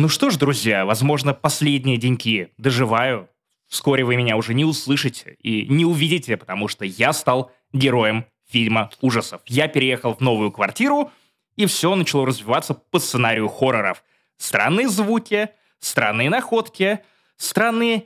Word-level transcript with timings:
Ну 0.00 0.08
что 0.08 0.30
ж, 0.30 0.36
друзья, 0.36 0.86
возможно, 0.86 1.34
последние 1.34 1.96
деньки 1.96 2.52
доживаю. 2.56 3.28
Вскоре 3.66 4.04
вы 4.04 4.14
меня 4.14 4.36
уже 4.36 4.54
не 4.54 4.64
услышите 4.64 5.36
и 5.42 5.66
не 5.66 5.84
увидите, 5.84 6.36
потому 6.36 6.68
что 6.68 6.84
я 6.84 7.12
стал 7.12 7.50
героем 7.72 8.24
фильма 8.48 8.90
ужасов. 9.00 9.40
Я 9.46 9.66
переехал 9.66 10.14
в 10.14 10.20
новую 10.20 10.52
квартиру, 10.52 11.10
и 11.56 11.66
все 11.66 11.92
начало 11.96 12.26
развиваться 12.26 12.74
по 12.74 13.00
сценарию 13.00 13.48
хорроров. 13.48 14.04
Странные 14.36 14.88
звуки, 14.88 15.48
странные 15.80 16.30
находки, 16.30 17.00
странные 17.36 18.04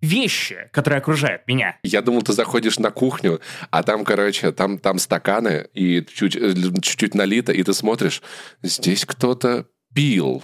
вещи, 0.00 0.68
которые 0.72 0.98
окружают 0.98 1.46
меня. 1.46 1.78
Я 1.84 2.02
думал, 2.02 2.22
ты 2.22 2.32
заходишь 2.32 2.80
на 2.80 2.90
кухню, 2.90 3.40
а 3.70 3.84
там, 3.84 4.04
короче, 4.04 4.50
там, 4.50 4.76
там 4.76 4.98
стаканы, 4.98 5.68
и 5.72 6.00
э, 6.00 6.02
чуть-чуть 6.02 7.14
налито, 7.14 7.52
и 7.52 7.62
ты 7.62 7.72
смотришь, 7.74 8.22
здесь 8.60 9.04
кто-то 9.04 9.68
пил. 9.94 10.42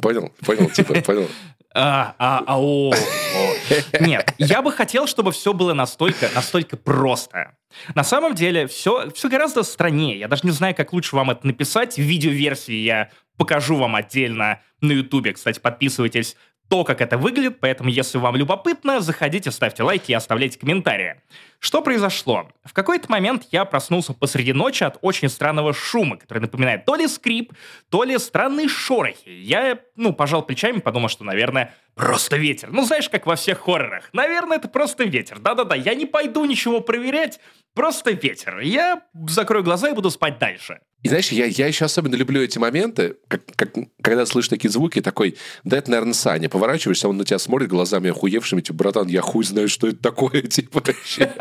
Понял? 0.00 0.32
Понял, 0.44 0.68
типа, 0.70 1.00
понял. 1.06 1.28
А, 1.72 2.16
а, 2.18 2.42
а, 2.46 2.58
о, 2.58 2.90
о. 2.90 4.00
Нет, 4.00 4.34
я 4.38 4.60
бы 4.60 4.72
хотел, 4.72 5.06
чтобы 5.06 5.30
все 5.30 5.52
было 5.52 5.72
настолько, 5.72 6.28
настолько 6.34 6.76
просто. 6.76 7.54
На 7.94 8.02
самом 8.02 8.34
деле, 8.34 8.66
все, 8.66 9.10
все 9.10 9.28
гораздо 9.28 9.62
страннее. 9.62 10.18
Я 10.18 10.26
даже 10.26 10.42
не 10.44 10.50
знаю, 10.50 10.74
как 10.74 10.92
лучше 10.92 11.14
вам 11.14 11.30
это 11.30 11.46
написать. 11.46 11.94
В 11.94 12.00
видеоверсии 12.00 12.74
я 12.74 13.10
покажу 13.36 13.76
вам 13.76 13.94
отдельно 13.94 14.60
на 14.80 14.92
Ютубе. 14.92 15.32
Кстати, 15.32 15.60
подписывайтесь 15.60 16.36
то, 16.70 16.84
как 16.84 17.00
это 17.00 17.18
выглядит, 17.18 17.58
поэтому 17.58 17.90
если 17.90 18.16
вам 18.18 18.36
любопытно, 18.36 19.00
заходите, 19.00 19.50
ставьте 19.50 19.82
лайки 19.82 20.12
и 20.12 20.14
оставляйте 20.14 20.56
комментарии. 20.56 21.20
Что 21.58 21.82
произошло? 21.82 22.48
В 22.64 22.72
какой-то 22.72 23.10
момент 23.10 23.42
я 23.50 23.64
проснулся 23.64 24.12
посреди 24.14 24.52
ночи 24.52 24.84
от 24.84 24.96
очень 25.02 25.28
странного 25.28 25.74
шума, 25.74 26.16
который 26.16 26.38
напоминает 26.38 26.84
то 26.84 26.94
ли 26.94 27.08
скрип, 27.08 27.52
то 27.90 28.04
ли 28.04 28.16
странные 28.18 28.68
шорохи. 28.68 29.28
Я, 29.28 29.80
ну, 29.96 30.12
пожал 30.12 30.42
плечами, 30.42 30.78
подумал, 30.78 31.08
что, 31.08 31.24
наверное, 31.24 31.74
просто 31.94 32.36
ветер. 32.36 32.70
Ну, 32.72 32.84
знаешь, 32.84 33.08
как 33.08 33.26
во 33.26 33.36
всех 33.36 33.60
хоррорах. 33.60 34.08
Наверное, 34.12 34.58
это 34.58 34.68
просто 34.68 35.04
ветер. 35.04 35.38
Да-да-да, 35.38 35.74
я 35.74 35.94
не 35.94 36.06
пойду 36.06 36.44
ничего 36.44 36.80
проверять, 36.80 37.40
просто 37.74 38.12
ветер. 38.12 38.60
Я 38.60 39.02
закрою 39.28 39.64
глаза 39.64 39.90
и 39.90 39.94
буду 39.94 40.10
спать 40.10 40.38
дальше. 40.38 40.80
И 41.02 41.08
знаешь, 41.08 41.32
я, 41.32 41.46
я 41.46 41.66
еще 41.66 41.86
особенно 41.86 42.14
люблю 42.14 42.42
эти 42.42 42.58
моменты, 42.58 43.16
как, 43.28 43.42
как, 43.56 43.70
когда 44.02 44.26
слышишь 44.26 44.50
такие 44.50 44.70
звуки, 44.70 45.00
такой, 45.00 45.38
да 45.64 45.78
это, 45.78 45.90
наверное, 45.90 46.12
Саня. 46.12 46.48
Поворачиваешься, 46.48 47.08
он 47.08 47.16
на 47.16 47.24
тебя 47.24 47.38
смотрит 47.38 47.68
глазами 47.68 48.10
охуевшими, 48.10 48.60
типа, 48.60 48.76
братан, 48.76 49.08
я 49.08 49.22
хуй 49.22 49.44
знаю, 49.44 49.68
что 49.68 49.88
это 49.88 49.98
такое, 49.98 50.42
типа, 50.42 50.82
вообще. 50.86 51.32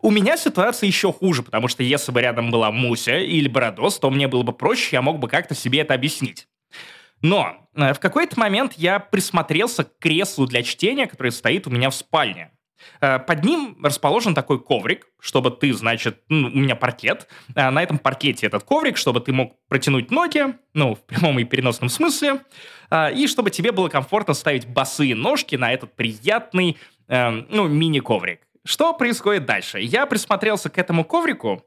У 0.00 0.10
меня 0.10 0.36
ситуация 0.36 0.86
еще 0.86 1.12
хуже, 1.12 1.42
потому 1.42 1.68
что 1.68 1.82
если 1.82 2.12
бы 2.12 2.20
рядом 2.20 2.50
была 2.50 2.70
Муся 2.70 3.18
или 3.18 3.48
Бородос, 3.48 3.98
то 3.98 4.10
мне 4.10 4.28
было 4.28 4.42
бы 4.42 4.52
проще, 4.52 4.96
я 4.96 5.02
мог 5.02 5.18
бы 5.18 5.28
как-то 5.28 5.54
себе 5.54 5.80
это 5.80 5.94
объяснить. 5.94 6.46
Но 7.22 7.68
э, 7.74 7.92
в 7.92 8.00
какой-то 8.00 8.38
момент 8.38 8.74
я 8.74 8.98
присмотрелся 8.98 9.84
к 9.84 9.98
креслу 9.98 10.46
для 10.46 10.62
чтения, 10.62 11.06
которое 11.06 11.30
стоит 11.30 11.66
у 11.66 11.70
меня 11.70 11.90
в 11.90 11.94
спальне. 11.94 12.50
Э, 13.00 13.18
под 13.18 13.44
ним 13.44 13.76
расположен 13.82 14.34
такой 14.34 14.62
коврик, 14.62 15.06
чтобы 15.20 15.50
ты, 15.50 15.72
значит, 15.72 16.22
ну, 16.28 16.48
у 16.48 16.58
меня 16.58 16.76
паркет, 16.76 17.28
э, 17.54 17.70
на 17.70 17.82
этом 17.82 17.98
паркете 17.98 18.46
этот 18.46 18.64
коврик, 18.64 18.96
чтобы 18.96 19.20
ты 19.20 19.32
мог 19.32 19.56
протянуть 19.68 20.10
ноги, 20.10 20.54
ну, 20.74 20.94
в 20.94 21.00
прямом 21.04 21.38
и 21.38 21.44
переносном 21.44 21.88
смысле, 21.88 22.40
э, 22.90 23.14
и 23.14 23.26
чтобы 23.26 23.50
тебе 23.50 23.72
было 23.72 23.88
комфортно 23.88 24.34
ставить 24.34 24.66
босые 24.66 25.14
ножки 25.14 25.56
на 25.56 25.72
этот 25.72 25.94
приятный, 25.94 26.76
ну, 27.08 27.66
мини-коврик. 27.66 28.42
Что 28.64 28.92
происходит 28.92 29.44
дальше? 29.44 29.80
Я 29.80 30.06
присмотрелся 30.06 30.70
к 30.70 30.78
этому 30.78 31.04
коврику 31.04 31.64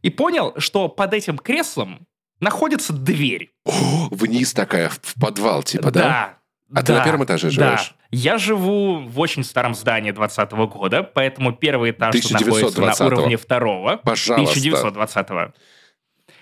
и 0.00 0.08
понял, 0.08 0.54
что 0.56 0.88
под 0.88 1.12
этим 1.12 1.36
креслом 1.36 2.06
находится 2.40 2.92
дверь. 2.92 3.52
О, 3.64 4.08
вниз 4.10 4.52
такая, 4.52 4.88
в 4.88 5.14
подвал, 5.20 5.62
типа, 5.62 5.90
да? 5.90 6.00
Да, 6.00 6.80
а 6.80 6.82
ты 6.82 6.92
на 6.92 7.04
первом 7.04 7.24
этаже 7.24 7.50
живешь? 7.50 7.88
Да. 7.88 7.96
Я 8.12 8.38
живу 8.38 9.00
в 9.00 9.20
очень 9.20 9.44
старом 9.44 9.74
здании 9.74 10.10
20 10.10 10.52
-го 10.52 10.68
года, 10.68 11.02
поэтому 11.02 11.52
первый 11.52 11.92
этаж 11.92 12.14
находится 12.30 12.80
на 12.80 13.06
уровне 13.06 13.36
второго. 13.36 13.96
Пожалуйста. 13.98 14.58
1920-го. 14.58 15.52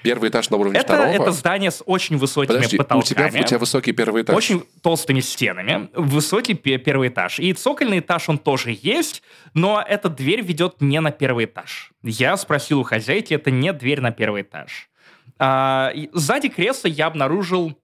Первый 0.03 0.31
этаж 0.31 0.49
на 0.51 0.57
уровне 0.57 0.79
это, 0.79 0.95
второго? 0.95 1.13
Это 1.13 1.33
здание 1.33 1.71
с 1.71 1.83
очень 1.85 2.19
высокими 2.19 2.57
Подожди, 2.57 2.77
потолками. 2.77 3.29
У 3.29 3.31
тебя, 3.31 3.41
у 3.41 3.45
тебя 3.45 3.59
высокий 3.59 3.93
первый 3.93 4.23
этаж? 4.23 4.37
Очень 4.37 4.65
толстыми 4.83 5.21
стенами. 5.21 5.89
Высокий 5.95 6.55
первый 6.55 7.09
этаж. 7.09 7.41
И 7.41 7.53
цокольный 7.53 7.99
этаж 7.99 8.29
он 8.29 8.39
тоже 8.39 8.79
есть, 8.81 9.23
но 9.55 9.85
эта 9.87 10.09
дверь 10.09 10.43
ведет 10.43 10.81
не 10.81 11.01
на 11.01 11.11
первый 11.11 11.47
этаж. 11.47 11.91
Я 12.03 12.37
спросил 12.37 12.81
у 12.81 12.85
хозяйки, 12.85 13.35
это 13.35 13.51
не 13.51 13.73
дверь 13.73 14.01
на 14.01 14.13
первый 14.13 14.43
этаж. 14.43 14.89
А, 15.39 15.93
сзади 16.13 16.49
кресла 16.49 16.89
я 16.89 17.07
обнаружил 17.07 17.79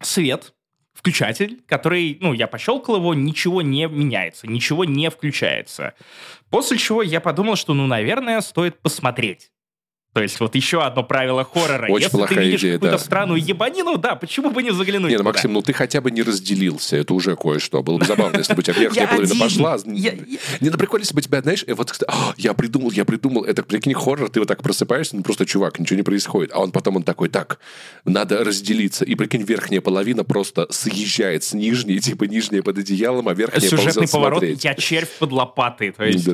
свет, 0.00 0.54
включатель, 0.92 1.62
который, 1.66 2.16
ну, 2.20 2.32
я 2.32 2.46
пощелкал 2.46 2.96
его, 2.96 3.14
ничего 3.14 3.62
не 3.62 3.86
меняется, 3.86 4.46
ничего 4.46 4.84
не 4.84 5.10
включается. 5.10 5.94
После 6.50 6.78
чего 6.78 7.02
я 7.02 7.20
подумал, 7.20 7.56
что, 7.56 7.74
ну, 7.74 7.86
наверное, 7.86 8.40
стоит 8.40 8.80
посмотреть. 8.80 9.50
То 10.16 10.22
есть 10.22 10.40
вот 10.40 10.54
еще 10.54 10.82
одно 10.82 11.02
правило 11.02 11.44
хоррора. 11.44 11.92
Очень 11.92 12.04
Если 12.04 12.16
плохая 12.16 12.38
ты 12.38 12.44
видишь 12.46 12.60
идея, 12.60 12.72
какую-то 12.76 12.96
да. 12.96 13.04
странную 13.04 13.38
ебанину, 13.38 13.98
да, 13.98 14.14
почему 14.14 14.50
бы 14.50 14.62
не 14.62 14.70
заглянуть 14.70 15.10
Не, 15.10 15.18
ну, 15.18 15.24
туда? 15.24 15.28
Максим, 15.28 15.52
ну 15.52 15.60
ты 15.60 15.74
хотя 15.74 16.00
бы 16.00 16.10
не 16.10 16.22
разделился, 16.22 16.96
это 16.96 17.12
уже 17.12 17.36
кое-что. 17.36 17.82
Было 17.82 17.98
бы 17.98 18.06
забавно, 18.06 18.38
если 18.38 18.54
бы 18.54 18.60
у 18.60 18.62
тебя 18.62 18.76
верхняя 18.80 19.06
половина 19.06 19.34
пошла. 19.38 19.76
Не, 19.84 20.12
ну 20.60 20.78
прикольно, 20.78 21.02
если 21.02 21.14
бы 21.14 21.20
тебя, 21.20 21.42
знаешь, 21.42 21.66
вот, 21.68 22.02
«А, 22.08 22.32
я 22.38 22.54
придумал, 22.54 22.92
я 22.92 23.04
придумал, 23.04 23.44
это, 23.44 23.62
прикинь, 23.62 23.92
хоррор, 23.92 24.30
ты 24.30 24.40
вот 24.40 24.48
так 24.48 24.62
просыпаешься, 24.62 25.16
ну 25.16 25.22
просто, 25.22 25.44
чувак, 25.44 25.78
ничего 25.78 25.98
не 25.98 26.02
происходит. 26.02 26.50
А 26.54 26.60
он 26.60 26.72
потом, 26.72 26.96
он 26.96 27.02
такой, 27.02 27.28
так, 27.28 27.58
надо 28.06 28.42
разделиться. 28.42 29.04
И, 29.04 29.16
прикинь, 29.16 29.42
верхняя 29.42 29.82
половина 29.82 30.24
просто 30.24 30.66
съезжает 30.70 31.44
с 31.44 31.52
нижней, 31.52 31.98
типа 32.00 32.24
нижняя 32.24 32.62
под 32.62 32.78
одеялом, 32.78 33.28
а 33.28 33.34
верхняя 33.34 33.68
Сюжетный 33.68 34.08
поворот, 34.08 34.42
я 34.42 34.74
червь 34.76 35.10
под 35.18 35.32
лопатой. 35.32 35.90
То 35.90 36.06
есть 36.06 36.24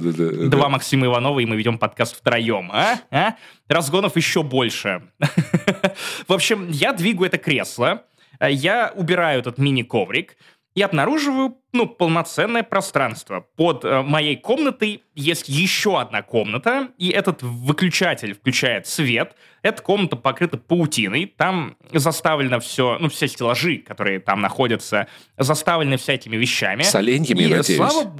два 0.50 0.68
Максима 0.68 1.06
Иванова, 1.06 1.40
и 1.40 1.46
мы 1.46 1.56
ведем 1.56 1.78
подкаст 1.78 2.16
втроем. 2.16 2.70
А? 2.72 3.00
А? 3.10 3.34
Разгонов 3.72 4.16
еще 4.16 4.42
больше. 4.42 5.02
В 6.28 6.32
общем, 6.32 6.68
я 6.70 6.92
двигаю 6.92 7.28
это 7.28 7.38
кресло, 7.38 8.04
я 8.40 8.92
убираю 8.94 9.40
этот 9.40 9.58
мини-коврик, 9.58 10.36
и 10.74 10.80
обнаруживаю, 10.80 11.58
ну, 11.72 11.86
полноценное 11.86 12.62
пространство. 12.62 13.46
Под 13.56 13.84
э, 13.84 14.02
моей 14.02 14.36
комнатой 14.36 15.02
есть 15.14 15.48
еще 15.48 16.00
одна 16.00 16.22
комната, 16.22 16.88
и 16.96 17.10
этот 17.10 17.42
выключатель 17.42 18.34
включает 18.34 18.86
свет. 18.86 19.34
Эта 19.60 19.82
комната 19.82 20.16
покрыта 20.16 20.56
паутиной, 20.56 21.26
там 21.26 21.76
заставлено 21.92 22.58
все, 22.60 22.96
ну, 23.00 23.10
все 23.10 23.28
стеллажи, 23.28 23.78
которые 23.78 24.18
там 24.20 24.40
находятся, 24.40 25.08
заставлены 25.36 25.98
всякими 25.98 26.36
вещами. 26.36 26.82
С 26.82 26.94
оленьями, 26.94 27.42
И, 27.42 27.54
надеюсь? 27.54 27.76
слава 27.76 28.16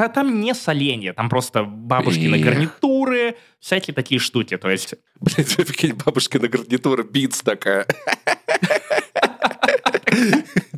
да, 0.00 0.08
там 0.08 0.40
не 0.40 0.54
соленья, 0.54 1.12
там 1.12 1.28
просто 1.28 1.62
бабушкины 1.62 2.36
Эх. 2.36 2.42
гарнитуры, 2.42 3.36
всякие 3.58 3.92
такие 3.94 4.18
штуки. 4.18 4.56
То 4.56 4.70
есть 4.70 4.94
Блин, 5.20 5.46
прикинь, 5.56 5.92
бабушкина 5.92 6.48
гарнитура 6.48 7.02
битс 7.02 7.42
такая. 7.42 7.86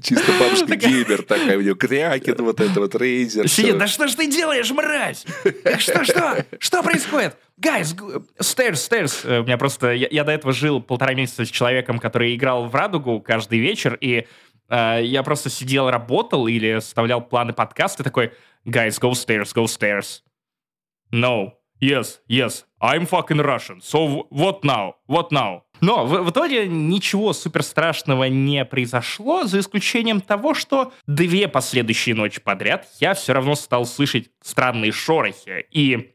Чисто 0.03 0.33
бабушка 0.41 0.75
геймер 0.75 1.23
такая, 1.23 1.57
у 1.57 1.61
нее 1.61 1.77
крякин, 1.77 2.35
вот 2.39 2.61
это 2.61 2.81
вот 2.81 2.97
рейзер. 2.97 3.49
Сидит, 3.49 3.79
да 3.79 3.87
что 3.87 4.09
ж 4.09 4.15
ты 4.15 4.27
делаешь, 4.27 4.69
мразь? 4.73 5.25
Что, 5.79 6.05
что? 6.05 6.45
Что 6.59 6.83
происходит? 6.83 7.37
Guys, 7.61 7.95
stairs, 8.41 8.73
stairs. 8.73 9.21
Э, 9.23 9.39
У 9.39 9.45
меня 9.45 9.57
просто... 9.57 9.93
Я, 9.93 10.09
я 10.11 10.25
до 10.25 10.33
этого 10.33 10.53
жил 10.53 10.83
полтора 10.83 11.15
месяца 11.15 11.45
с 11.45 11.49
человеком, 11.49 12.01
который 12.01 12.35
играл 12.35 12.67
в 12.67 12.75
«Радугу» 12.75 13.21
каждый 13.21 13.61
вечер, 13.61 13.97
и 14.01 14.27
э, 14.69 15.01
я 15.05 15.23
просто 15.23 15.49
сидел, 15.49 15.89
работал 15.89 16.49
или 16.49 16.81
составлял 16.81 17.21
планы 17.21 17.53
подкаста, 17.53 18.03
такой, 18.03 18.33
guys, 18.69 18.99
go 18.99 19.13
stairs, 19.15 19.53
go 19.53 19.67
stairs. 19.67 20.23
No. 21.11 21.55
Yes, 21.81 22.21
yes. 22.29 22.65
I'm 22.81 23.07
fucking 23.07 23.39
Russian. 23.39 23.81
So 23.81 24.27
what 24.31 24.63
now? 24.65 24.95
What 25.09 25.33
now? 25.33 25.63
Но 25.81 26.07
в, 26.07 26.23
в 26.23 26.31
итоге 26.31 26.69
ничего 26.69 27.33
супер 27.33 27.65
страшного 27.65 28.25
не 28.29 28.65
произошло, 28.65 29.43
за 29.45 29.59
исключением 29.59 30.21
того, 30.21 30.55
что 30.55 30.93
две 31.09 31.49
последующие 31.49 32.15
ночи 32.15 32.41
подряд 32.41 32.87
я 33.01 33.15
все 33.15 33.33
равно 33.33 33.57
стал 33.57 33.85
слышать 33.85 34.31
странные 34.41 34.93
шорохи. 34.93 35.67
И 35.73 36.15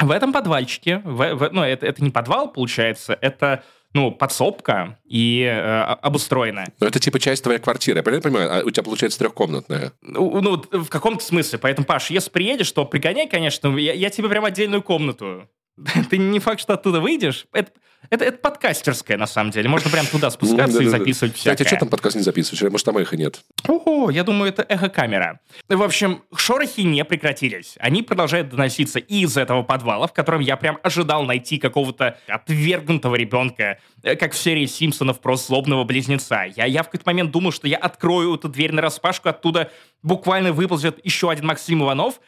в 0.00 0.10
этом 0.10 0.32
подвальчике, 0.32 0.98
в- 1.04 1.34
в- 1.34 1.50
ну, 1.52 1.62
это, 1.62 1.84
это 1.86 2.02
не 2.02 2.10
подвал, 2.10 2.50
получается, 2.50 3.16
это, 3.20 3.62
ну, 3.94 4.10
подсобка 4.10 4.98
и 5.04 5.42
э, 5.42 5.82
обустроенная. 6.02 6.72
Ну, 6.80 6.86
это 6.86 6.98
типа 6.98 7.18
часть 7.18 7.42
твоей 7.42 7.58
квартиры, 7.58 7.98
я 7.98 8.02
правильно 8.02 8.22
понимаю? 8.22 8.50
А 8.52 8.64
у 8.64 8.70
тебя, 8.70 8.82
получается, 8.82 9.18
трехкомнатная. 9.18 9.92
Ну, 10.02 10.40
ну, 10.40 10.62
в 10.82 10.88
каком-то 10.88 11.24
смысле. 11.24 11.58
Поэтому, 11.58 11.86
Паш, 11.86 12.10
если 12.10 12.30
приедешь, 12.30 12.70
то 12.72 12.84
пригоняй, 12.84 13.28
конечно, 13.28 13.76
я, 13.76 13.92
я 13.92 14.10
тебе 14.10 14.28
прям 14.28 14.44
отдельную 14.44 14.82
комнату 14.82 15.48
ты 16.10 16.18
не 16.18 16.38
факт, 16.38 16.60
что 16.60 16.74
оттуда 16.74 17.00
выйдешь. 17.00 17.46
Это, 17.52 17.72
это, 18.10 18.24
это 18.24 18.38
подкастерская, 18.38 19.16
на 19.16 19.26
самом 19.26 19.52
деле. 19.52 19.68
Можно 19.68 19.90
прям 19.90 20.06
туда 20.06 20.30
спускаться 20.30 20.82
и 20.82 20.86
записывать 20.86 21.34
всякое. 21.34 21.54
Кстати, 21.54 21.62
а 21.62 21.66
что 21.68 21.76
там 21.78 21.88
подкаст 21.88 22.16
не 22.16 22.22
записываешь? 22.22 22.70
Может, 22.70 22.84
там 22.84 22.98
эхо 22.98 23.16
нет? 23.16 23.40
О, 23.66 24.10
я 24.10 24.24
думаю, 24.24 24.50
это 24.50 24.62
эхо-камера. 24.68 25.40
В 25.68 25.82
общем, 25.82 26.22
шорохи 26.34 26.82
не 26.82 27.04
прекратились. 27.04 27.76
Они 27.78 28.02
продолжают 28.02 28.50
доноситься 28.50 28.98
из 28.98 29.36
этого 29.36 29.62
подвала, 29.62 30.06
в 30.06 30.12
котором 30.12 30.40
я 30.40 30.56
прям 30.56 30.78
ожидал 30.82 31.24
найти 31.24 31.58
какого-то 31.58 32.18
отвергнутого 32.28 33.14
ребенка, 33.14 33.78
э, 34.02 34.16
как 34.16 34.32
в 34.32 34.38
серии 34.38 34.66
Симпсонов 34.66 35.20
про 35.20 35.36
злобного 35.36 35.84
близнеца. 35.84 36.44
Я, 36.44 36.66
я 36.66 36.82
в 36.82 36.86
какой-то 36.86 37.04
момент 37.06 37.30
думал, 37.30 37.52
что 37.52 37.66
я 37.66 37.78
открою 37.78 38.34
эту 38.34 38.48
дверь 38.48 38.72
на 38.72 38.82
распашку, 38.82 39.30
оттуда 39.30 39.70
буквально 40.02 40.52
выползет 40.52 41.00
еще 41.04 41.30
один 41.30 41.46
Максим 41.46 41.82
Иванов, 41.82 42.20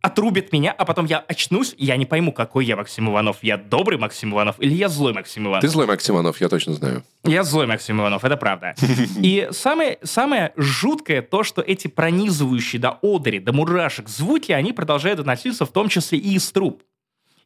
отрубит 0.00 0.52
меня, 0.52 0.72
а 0.72 0.84
потом 0.84 1.06
я 1.06 1.18
очнусь, 1.18 1.74
и 1.76 1.84
я 1.84 1.96
не 1.96 2.06
пойму, 2.06 2.32
какой 2.32 2.64
я 2.64 2.76
Максим 2.76 3.10
Иванов. 3.10 3.38
Я 3.42 3.56
добрый 3.56 3.98
Максим 3.98 4.32
Иванов 4.32 4.56
или 4.58 4.74
я 4.74 4.88
злой 4.88 5.12
Максим 5.12 5.46
Иванов? 5.46 5.60
Ты 5.60 5.68
злой 5.68 5.86
Максим 5.86 6.16
Иванов, 6.16 6.40
я 6.40 6.48
точно 6.48 6.74
знаю. 6.74 7.04
Я 7.24 7.44
злой 7.44 7.66
Максим 7.66 8.00
Иванов, 8.00 8.24
это 8.24 8.36
правда. 8.36 8.74
И 9.22 9.48
самое, 9.52 9.98
самое 10.02 10.52
жуткое 10.56 11.22
то, 11.22 11.44
что 11.44 11.62
эти 11.62 11.88
пронизывающие 11.88 12.80
до 12.80 12.98
одери, 13.02 13.38
до 13.38 13.52
мурашек 13.52 14.08
звуки, 14.08 14.52
они 14.52 14.72
продолжают 14.72 15.18
доноситься 15.18 15.64
в 15.64 15.72
том 15.72 15.88
числе 15.88 16.18
и 16.18 16.34
из 16.34 16.50
труб. 16.50 16.82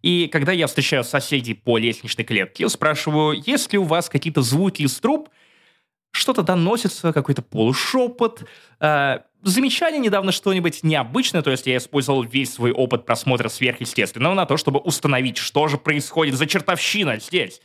И 0.03 0.29
когда 0.29 0.53
я 0.53 0.67
встречаю 0.67 1.05
соседей 1.05 1.55
по 1.55 1.79
лестничной 1.79 2.25
клетке, 2.25 2.65
я 2.65 2.69
спрашиваю, 2.69 3.43
есть 3.45 3.73
ли 3.73 3.79
у 3.79 3.85
вас 3.85 4.09
какие-то 4.09 4.41
звуки 4.43 4.83
из 4.83 4.99
труб, 5.01 5.29
что-то 6.17 6.43
доносится, 6.43 7.13
какой-то 7.13 7.43
полушепот, 7.43 8.45
э, 8.81 9.19
замечали 9.43 9.99
недавно 9.99 10.33
что-нибудь 10.33 10.83
необычное, 10.83 11.43
то 11.43 11.51
есть 11.51 11.67
я 11.67 11.77
использовал 11.77 12.23
весь 12.23 12.55
свой 12.55 12.73
опыт 12.73 13.07
просмотра 13.07 13.49
сверхъестественного 13.49 14.35
на 14.35 14.47
то, 14.47 14.57
чтобы 14.57 14.81
установить, 14.81 15.37
что 15.37 15.69
же 15.69 15.79
происходит 15.79 16.35
за 16.35 16.47
чертовщина 16.47 17.19
здесь. 17.19 17.61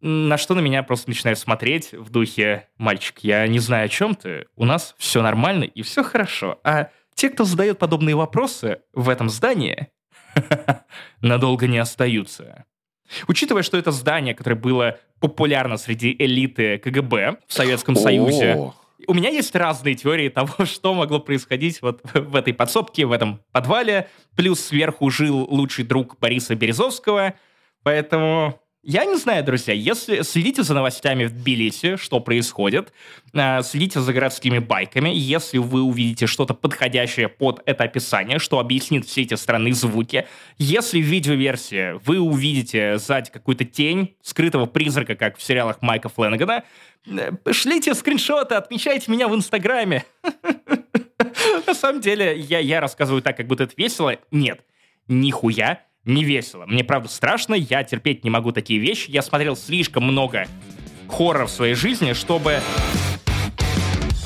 На 0.00 0.36
что 0.36 0.54
на 0.54 0.60
меня 0.60 0.82
просто 0.82 1.08
начинают 1.08 1.38
смотреть 1.38 1.92
в 1.92 2.10
духе 2.10 2.68
«Мальчик, 2.76 3.20
я 3.20 3.46
не 3.46 3.58
знаю, 3.58 3.86
о 3.86 3.88
чем 3.88 4.14
ты, 4.14 4.46
у 4.56 4.64
нас 4.64 4.94
все 4.98 5.22
нормально 5.22 5.64
и 5.64 5.82
все 5.82 6.02
хорошо». 6.02 6.60
А 6.62 6.90
те, 7.14 7.30
кто 7.30 7.44
задает 7.44 7.78
подобные 7.78 8.16
вопросы 8.16 8.80
в 8.92 9.08
этом 9.08 9.30
здании, 9.30 9.88
надолго 11.20 11.66
не 11.66 11.78
остаются. 11.78 12.66
Учитывая, 13.28 13.62
что 13.62 13.76
это 13.76 13.92
здание, 13.92 14.34
которое 14.34 14.56
было 14.56 14.98
популярно 15.20 15.76
среди 15.76 16.14
элиты 16.18 16.78
КГБ 16.78 17.38
в 17.46 17.52
Советском 17.52 17.96
Союзе, 17.96 18.72
у 19.06 19.14
меня 19.14 19.28
есть 19.28 19.54
разные 19.54 19.94
теории 19.94 20.28
того, 20.28 20.64
что 20.64 20.94
могло 20.94 21.20
происходить 21.20 21.82
вот 21.82 22.00
в 22.14 22.36
этой 22.36 22.54
подсобке, 22.54 23.06
в 23.06 23.12
этом 23.12 23.40
подвале. 23.52 24.08
Плюс 24.36 24.60
сверху 24.60 25.10
жил 25.10 25.46
лучший 25.48 25.84
друг 25.84 26.18
Бориса 26.18 26.54
Березовского. 26.54 27.34
Поэтому 27.82 28.60
я 28.86 29.06
не 29.06 29.16
знаю, 29.16 29.42
друзья, 29.44 29.72
если 29.72 30.22
следите 30.22 30.62
за 30.62 30.74
новостями 30.74 31.24
в 31.24 31.32
Тбилиси, 31.32 31.96
что 31.96 32.20
происходит, 32.20 32.92
э, 33.32 33.62
следите 33.62 34.00
за 34.00 34.12
городскими 34.12 34.58
байками, 34.58 35.08
если 35.08 35.58
вы 35.58 35.82
увидите 35.82 36.26
что-то 36.26 36.52
подходящее 36.52 37.28
под 37.28 37.62
это 37.64 37.84
описание, 37.84 38.38
что 38.38 38.58
объяснит 38.58 39.06
все 39.06 39.22
эти 39.22 39.34
странные 39.34 39.72
звуки, 39.72 40.26
если 40.58 41.00
в 41.00 41.04
видеоверсии 41.04 41.98
вы 42.04 42.20
увидите 42.20 42.98
сзади 42.98 43.30
какую-то 43.30 43.64
тень 43.64 44.16
скрытого 44.22 44.66
призрака, 44.66 45.14
как 45.14 45.38
в 45.38 45.42
сериалах 45.42 45.80
Майка 45.80 46.10
Фленнегана, 46.10 46.64
э, 47.06 47.30
шлите 47.52 47.94
скриншоты, 47.94 48.54
отмечайте 48.54 49.10
меня 49.10 49.28
в 49.28 49.34
Инстаграме. 49.34 50.04
На 51.66 51.74
самом 51.74 52.02
деле, 52.02 52.38
я, 52.38 52.58
я 52.58 52.80
рассказываю 52.80 53.22
так, 53.22 53.36
как 53.36 53.46
будто 53.46 53.64
это 53.64 53.72
весело. 53.78 54.16
Нет, 54.30 54.60
нихуя 55.08 55.80
не 56.04 56.24
весело. 56.24 56.66
Мне, 56.66 56.84
правда, 56.84 57.08
страшно, 57.08 57.54
я 57.54 57.82
терпеть 57.84 58.24
не 58.24 58.30
могу 58.30 58.52
такие 58.52 58.78
вещи. 58.78 59.10
Я 59.10 59.22
смотрел 59.22 59.56
слишком 59.56 60.04
много 60.04 60.46
хорроров 61.08 61.50
в 61.50 61.54
своей 61.54 61.74
жизни, 61.74 62.12
чтобы 62.12 62.60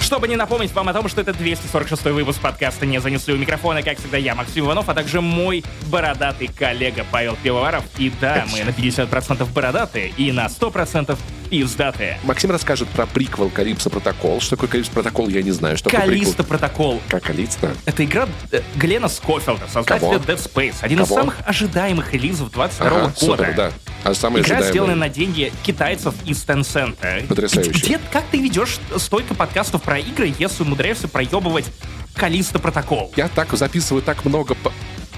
чтобы 0.01 0.27
не 0.27 0.37
напомнить 0.37 0.73
вам 0.73 0.89
о 0.89 0.95
том, 0.95 1.07
что 1.07 1.21
это 1.21 1.35
246 1.35 2.03
выпуск 2.07 2.41
подкаста 2.41 2.87
«Не 2.87 2.99
занесли 2.99 3.35
у 3.35 3.37
микрофона», 3.37 3.83
как 3.83 3.99
всегда, 3.99 4.17
я, 4.17 4.35
Максим 4.35 4.65
Иванов, 4.65 4.89
а 4.89 4.95
также 4.95 5.21
мой 5.21 5.63
бородатый 5.89 6.47
коллега 6.47 7.05
Павел 7.13 7.37
Пивоваров. 7.43 7.85
И 7.99 8.11
да, 8.19 8.47
мы 8.51 8.65
на 8.65 8.71
50% 8.71 9.47
бородатые 9.53 10.15
и 10.17 10.33
на 10.33 10.47
100% 10.47 11.15
издатые. 11.51 12.19
Максим 12.25 12.51
расскажет 12.51 12.89
про 12.89 13.07
приквел 13.07 13.51
Калипсо 13.51 13.91
Протокол. 13.91 14.41
Что 14.41 14.57
такое 14.57 14.69
Калипсо 14.71 14.93
Протокол, 14.93 15.29
я 15.29 15.43
не 15.43 15.51
знаю. 15.51 15.77
Что 15.77 15.91
Калисто 15.91 16.45
Протокол. 16.45 17.01
Как 17.09 17.23
Калисто? 17.25 17.75
Это 17.87 18.05
игра 18.05 18.29
э, 18.53 18.61
Глена 18.77 19.09
Скофилда, 19.09 19.67
создателя 19.73 20.19
Кого? 20.19 20.25
Dead 20.25 20.37
Space. 20.53 20.75
Один 20.81 21.01
из 21.03 21.09
Кого? 21.09 21.21
самых 21.21 21.37
ожидаемых 21.47 22.13
релизов 22.13 22.51
22 22.53 22.87
Ага, 22.87 23.01
года. 23.01 23.15
супер, 23.17 23.55
да. 23.57 23.73
А 24.05 24.15
самый 24.15 24.43
Игра 24.43 24.57
ожидаемый. 24.59 24.71
сделана 24.71 24.95
на 24.95 25.09
деньги 25.09 25.53
китайцев 25.65 26.15
из 26.25 26.45
Tencent. 26.45 27.27
Потрясающе. 27.27 27.71
Где, 27.71 28.01
как 28.13 28.25
ты 28.31 28.39
ведешь 28.39 28.79
столько 28.97 29.35
подкастов 29.35 29.83
про 29.83 29.99
игры, 29.99 30.33
если 30.39 30.63
умудряешься 30.63 31.09
проебывать 31.09 31.67
Калиста 32.15 32.59
Протокол? 32.59 33.13
Я 33.17 33.29
так 33.29 33.53
записываю 33.53 34.03
так 34.03 34.25
много 34.25 34.55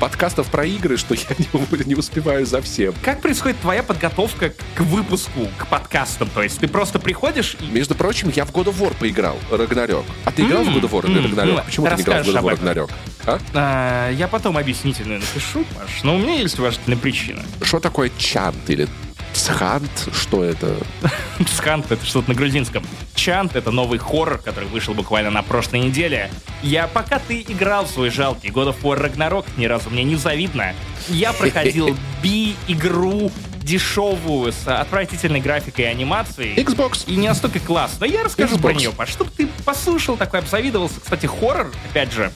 подкастов 0.01 0.49
про 0.51 0.65
игры, 0.65 0.97
что 0.97 1.15
я 1.15 1.21
не, 1.39 1.85
не 1.85 1.95
успеваю 1.95 2.47
за 2.47 2.61
всем. 2.63 2.95
Как 3.05 3.21
происходит 3.21 3.61
твоя 3.61 3.83
подготовка 3.83 4.53
к 4.75 4.81
выпуску, 4.81 5.47
к 5.59 5.67
подкастам? 5.69 6.29
То 6.35 6.43
есть 6.43 6.59
ты 6.59 6.67
просто 6.67 6.99
приходишь 6.99 7.57
и... 7.61 7.67
Между 7.67 7.95
прочим, 7.95 8.33
я 8.35 8.45
в 8.45 8.51
God 8.53 8.65
of 8.75 8.79
War 8.79 8.95
поиграл, 8.99 9.37
Рагнарёк. 9.51 10.05
А 10.25 10.33
ты 10.33 10.43
играл 10.43 10.65
в 10.65 10.69
God 10.69 10.83
of 10.83 10.91
War 10.91 11.07
или 11.09 11.23
Рагнарёк? 11.23 11.59
м, 11.59 11.65
Почему 11.67 11.87
ты 11.87 11.95
не 11.97 12.03
играл 12.03 12.17
в 12.23 12.27
God 12.27 12.33
расскажешь 12.33 12.35
of 12.35 12.45
War. 12.45 12.51
Рагнарёк? 12.51 12.91
А? 13.27 13.39
А, 13.55 14.11
я 14.13 14.27
потом 14.27 14.57
объяснительную 14.57 15.21
напишу, 15.21 15.65
Паш, 15.79 16.03
но 16.03 16.17
у 16.17 16.19
меня 16.19 16.35
есть 16.37 16.59
уважительная 16.59 16.99
причина. 16.99 17.43
Что 17.63 17.79
такое 17.79 18.11
чант 18.17 18.69
или 18.69 18.89
цхант? 19.33 20.09
Что 20.13 20.45
это? 20.45 20.77
Псхант— 21.45 21.91
это 21.93 22.05
что-то 22.05 22.31
на 22.31 22.35
грузинском. 22.35 22.85
Чант— 23.15 23.55
это 23.57 23.71
новый 23.71 23.99
хоррор, 23.99 24.39
который 24.39 24.69
вышел 24.69 24.95
буквально 24.95 25.31
на 25.31 25.43
прошлой 25.43 25.81
неделе. 25.81 26.31
Я, 26.63 26.87
пока 26.87 27.19
ты 27.19 27.43
играл 27.43 27.87
в 27.87 27.91
свой 27.91 28.11
жалкий 28.11 28.51
God 28.51 28.75
of 28.75 28.83
War 28.83 29.01
Ragnarok, 29.01 29.47
ни 29.57 29.67
разу 29.67 29.91
мне 29.91 30.05
не 30.05 30.17
завидно, 30.17 30.75
я 31.09 31.33
проходил 31.35 31.97
би-игру 32.23 33.31
дешевую 33.63 34.53
с 34.53 34.67
отвратительной 34.67 35.41
графикой 35.41 35.85
и 35.85 35.89
анимацией. 35.89 36.55
Xbox. 36.57 37.05
И 37.07 37.17
не 37.17 37.29
настолько 37.29 37.61
классно. 37.61 38.05
Я 38.05 38.25
расскажу 38.25 38.57
Xbox. 38.57 38.63
про 38.63 38.73
нее, 38.73 38.91
Паш, 38.91 39.11
чтобы 39.11 39.31
ты 39.31 39.49
послушал, 39.65 40.17
такой 40.17 40.41
обзавидовался. 40.41 41.01
Кстати, 41.01 41.27
хоррор, 41.27 41.73
опять 41.91 42.13
же, 42.13 42.33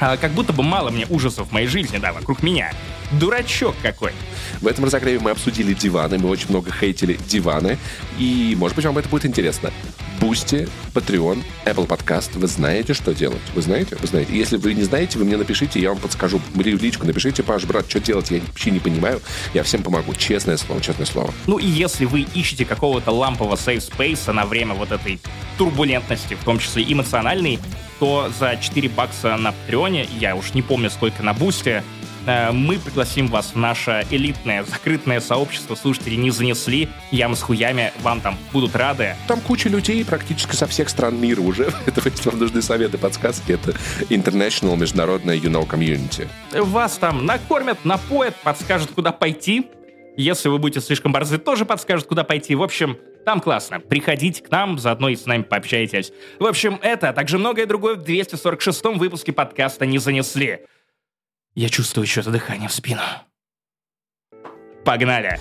а, 0.00 0.16
как 0.16 0.32
будто 0.32 0.52
бы 0.52 0.62
мало 0.62 0.90
мне 0.90 1.06
ужасов 1.08 1.48
в 1.48 1.52
моей 1.52 1.66
жизни, 1.66 1.98
да, 1.98 2.12
вокруг 2.12 2.42
меня. 2.42 2.72
Дурачок 3.12 3.74
какой. 3.82 4.12
В 4.60 4.66
этом 4.66 4.84
разогреве 4.84 5.18
мы 5.18 5.30
обсудили 5.30 5.74
диваны, 5.74 6.18
мы 6.18 6.28
очень 6.28 6.48
много 6.48 6.70
хейтили 6.72 7.18
диваны, 7.26 7.78
и, 8.18 8.54
может 8.58 8.76
быть, 8.76 8.84
вам 8.84 8.98
это 8.98 9.08
будет 9.08 9.26
интересно. 9.26 9.70
Boosty, 10.20 10.68
Patreon, 10.94 11.42
Apple 11.64 11.88
Podcast. 11.88 12.30
Вы 12.34 12.46
знаете, 12.46 12.92
что 12.92 13.14
делать? 13.14 13.40
Вы 13.54 13.62
знаете? 13.62 13.96
Вы 13.96 14.06
знаете. 14.06 14.36
Если 14.36 14.58
вы 14.58 14.74
не 14.74 14.82
знаете, 14.82 15.18
вы 15.18 15.24
мне 15.24 15.38
напишите, 15.38 15.80
я 15.80 15.88
вам 15.88 15.98
подскажу. 15.98 16.40
Мне 16.54 16.76
в 16.76 16.82
личку 16.82 17.06
напишите, 17.06 17.42
Паш, 17.42 17.64
брат, 17.64 17.88
что 17.88 18.00
делать? 18.00 18.30
Я 18.30 18.40
вообще 18.46 18.70
не 18.70 18.80
понимаю. 18.80 19.22
Я 19.54 19.62
всем 19.62 19.82
помогу. 19.82 20.14
Честное 20.14 20.58
слово, 20.58 20.82
честное 20.82 21.06
слово. 21.06 21.32
Ну 21.46 21.56
и 21.56 21.66
если 21.66 22.04
вы 22.04 22.26
ищете 22.34 22.66
какого-то 22.66 23.10
лампового 23.12 23.56
safe 23.56 23.87
space 23.87 24.26
а 24.26 24.34
на 24.34 24.44
время 24.44 24.74
вот 24.74 24.92
этой 24.92 25.20
турбулентности, 25.56 26.34
в 26.34 26.44
том 26.44 26.58
числе 26.58 26.84
эмоциональной, 26.86 27.58
то 28.00 28.30
за 28.36 28.56
4 28.56 28.88
бакса 28.88 29.36
на 29.36 29.52
Патреоне, 29.52 30.08
я 30.18 30.34
уж 30.34 30.54
не 30.54 30.62
помню 30.62 30.90
сколько 30.90 31.22
на 31.22 31.34
Бусте, 31.34 31.84
э, 32.26 32.50
мы 32.50 32.78
пригласим 32.78 33.28
вас 33.28 33.52
в 33.54 33.56
наше 33.56 34.06
элитное, 34.10 34.64
закрытое 34.64 35.20
сообщество 35.20 35.74
слушателей 35.74 36.16
«Не 36.16 36.30
занесли», 36.30 36.88
ям 37.10 37.36
с 37.36 37.42
хуями, 37.42 37.92
вам 38.02 38.22
там 38.22 38.38
будут 38.52 38.74
рады. 38.74 39.16
Там 39.28 39.40
куча 39.42 39.68
людей 39.68 40.02
практически 40.04 40.56
со 40.56 40.66
всех 40.66 40.88
стран 40.88 41.20
мира 41.20 41.42
уже. 41.42 41.70
Это 41.86 42.00
если 42.08 42.30
вам 42.30 42.38
нужны 42.38 42.62
советы, 42.62 42.96
подсказки. 42.96 43.52
Это 43.52 43.72
International, 44.08 44.76
международное 44.76 45.36
you 45.36 45.50
know 45.50 45.68
community. 45.68 46.26
Вас 46.58 46.96
там 46.96 47.26
накормят, 47.26 47.84
напоят, 47.84 48.34
подскажут, 48.36 48.92
куда 48.92 49.12
пойти. 49.12 49.66
Если 50.20 50.50
вы 50.50 50.58
будете 50.58 50.84
слишком 50.84 51.12
борзы, 51.12 51.38
тоже 51.38 51.64
подскажут, 51.64 52.06
куда 52.06 52.24
пойти. 52.24 52.54
В 52.54 52.62
общем, 52.62 52.98
там 53.24 53.40
классно. 53.40 53.80
Приходите 53.80 54.42
к 54.42 54.50
нам, 54.50 54.78
заодно 54.78 55.08
и 55.08 55.16
с 55.16 55.24
нами 55.24 55.42
пообщайтесь. 55.42 56.12
В 56.38 56.44
общем, 56.44 56.78
это, 56.82 57.08
а 57.08 57.12
также 57.14 57.38
многое 57.38 57.64
другое 57.64 57.94
в 57.94 58.04
246-м 58.04 58.98
выпуске 58.98 59.32
подкаста 59.32 59.86
«Не 59.86 59.98
занесли». 59.98 60.66
Я 61.54 61.70
чувствую 61.70 62.06
чье-то 62.06 62.30
дыхание 62.30 62.68
в 62.68 62.72
спину. 62.72 63.00
Погнали! 64.84 65.40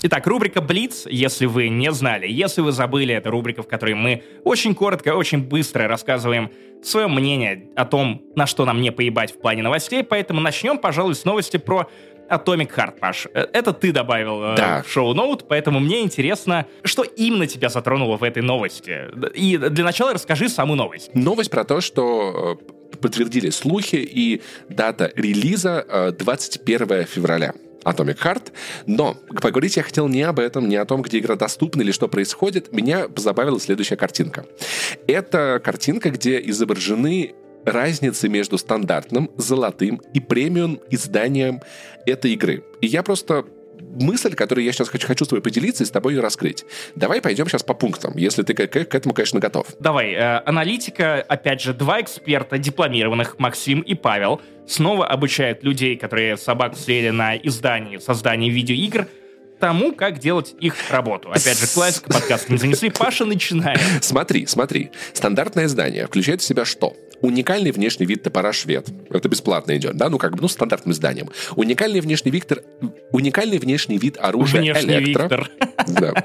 Итак, 0.00 0.26
рубрика 0.28 0.60
«Блиц», 0.60 1.06
если 1.10 1.46
вы 1.46 1.68
не 1.68 1.90
знали, 1.92 2.28
если 2.28 2.60
вы 2.60 2.70
забыли, 2.70 3.12
это 3.14 3.30
рубрика, 3.30 3.62
в 3.64 3.68
которой 3.68 3.94
мы 3.94 4.22
очень 4.44 4.74
коротко, 4.76 5.16
очень 5.16 5.42
быстро 5.42 5.88
рассказываем 5.88 6.50
свое 6.84 7.08
мнение 7.08 7.68
о 7.74 7.84
том, 7.84 8.22
на 8.36 8.46
что 8.46 8.64
нам 8.64 8.80
не 8.80 8.92
поебать 8.92 9.32
в 9.32 9.40
плане 9.40 9.64
новостей, 9.64 10.04
поэтому 10.04 10.40
начнем, 10.40 10.78
пожалуй, 10.78 11.16
с 11.16 11.24
новости 11.24 11.56
про 11.56 11.88
Atomic 12.30 12.70
Heart, 12.76 12.98
Паш. 13.00 13.26
Э, 13.34 13.46
Это 13.52 13.72
ты 13.72 13.90
добавил 13.90 14.52
э, 14.52 14.56
Да. 14.56 14.82
в 14.86 14.88
шоу-ноут, 14.92 15.48
поэтому 15.48 15.80
мне 15.80 16.02
интересно, 16.02 16.66
что 16.84 17.02
именно 17.02 17.48
тебя 17.48 17.68
затронуло 17.68 18.16
в 18.18 18.22
этой 18.22 18.42
новости. 18.42 19.06
И 19.34 19.56
для 19.56 19.82
начала 19.84 20.12
расскажи 20.12 20.48
саму 20.48 20.76
новость. 20.76 21.12
Новость 21.14 21.50
про 21.50 21.64
то, 21.64 21.80
что 21.80 22.56
э, 22.92 22.96
подтвердили 22.98 23.50
слухи, 23.50 23.96
и 23.96 24.42
дата 24.68 25.10
релиза 25.16 26.14
21 26.16 26.92
э, 26.92 27.04
февраля. 27.04 27.54
Atomic 27.88 28.18
Heart. 28.22 28.52
Но 28.86 29.16
поговорить 29.40 29.76
я 29.76 29.82
хотел 29.82 30.08
не 30.08 30.22
об 30.22 30.38
этом, 30.38 30.68
не 30.68 30.76
о 30.76 30.84
том, 30.84 31.02
где 31.02 31.18
игра 31.18 31.36
доступна 31.36 31.82
или 31.82 31.92
что 31.92 32.08
происходит. 32.08 32.72
Меня 32.72 33.08
позабавила 33.08 33.58
следующая 33.60 33.96
картинка. 33.96 34.46
Это 35.06 35.60
картинка, 35.62 36.10
где 36.10 36.40
изображены 36.50 37.34
разницы 37.64 38.28
между 38.28 38.58
стандартным, 38.58 39.30
золотым 39.36 40.00
и 40.14 40.20
премиум 40.20 40.80
изданием 40.90 41.60
этой 42.06 42.32
игры. 42.32 42.64
И 42.80 42.86
я 42.86 43.02
просто 43.02 43.44
мысль, 44.00 44.34
которую 44.34 44.64
я 44.64 44.72
сейчас 44.72 44.88
хочу, 44.88 45.06
хочу 45.06 45.24
с 45.24 45.28
тобой 45.28 45.42
поделиться 45.42 45.84
и 45.84 45.86
с 45.86 45.90
тобой 45.90 46.14
ее 46.14 46.20
раскрыть. 46.20 46.64
Давай 46.94 47.20
пойдем 47.20 47.48
сейчас 47.48 47.62
по 47.62 47.74
пунктам, 47.74 48.16
если 48.16 48.42
ты 48.42 48.54
к, 48.54 48.66
к 48.68 48.94
этому, 48.94 49.14
конечно, 49.14 49.40
готов. 49.40 49.66
Давай. 49.80 50.12
Э, 50.12 50.42
аналитика, 50.44 51.22
опять 51.22 51.60
же, 51.60 51.74
два 51.74 52.00
эксперта 52.00 52.58
дипломированных, 52.58 53.38
Максим 53.38 53.80
и 53.80 53.94
Павел, 53.94 54.40
снова 54.66 55.06
обучают 55.06 55.62
людей, 55.64 55.96
которые 55.96 56.36
собак 56.36 56.76
съели 56.76 57.10
на 57.10 57.36
издании, 57.36 57.98
создании 57.98 58.50
видеоигр, 58.50 59.08
тому, 59.58 59.92
как 59.92 60.18
делать 60.18 60.54
их 60.60 60.74
работу. 60.90 61.30
Опять 61.30 61.58
же, 61.58 61.66
классика 61.66 62.12
подкаста 62.12 62.52
не 62.52 62.58
занесли. 62.58 62.90
Паша, 62.90 63.24
начинает. 63.24 63.80
Смотри, 64.00 64.46
смотри. 64.46 64.90
Стандартное 65.12 65.64
издание 65.64 66.06
включает 66.06 66.40
в 66.40 66.44
себя 66.44 66.64
что? 66.64 66.96
Уникальный 67.20 67.70
внешний 67.70 68.06
вид 68.06 68.22
топора 68.22 68.52
швед. 68.52 68.88
Это 69.10 69.28
бесплатно 69.28 69.76
идет, 69.76 69.96
да? 69.96 70.08
Ну, 70.08 70.18
как 70.18 70.36
бы, 70.36 70.42
ну, 70.42 70.48
стандартным 70.48 70.92
изданием. 70.92 71.30
Уникальный 71.56 72.00
внешний 72.00 72.30
Виктор... 72.30 72.62
Уникальный 73.12 73.58
внешний 73.58 73.98
вид 73.98 74.16
оружия 74.20 74.60
внешний 74.60 74.94
Электро. 74.94 75.22
Виктор. 75.22 75.50
Да. 75.88 76.24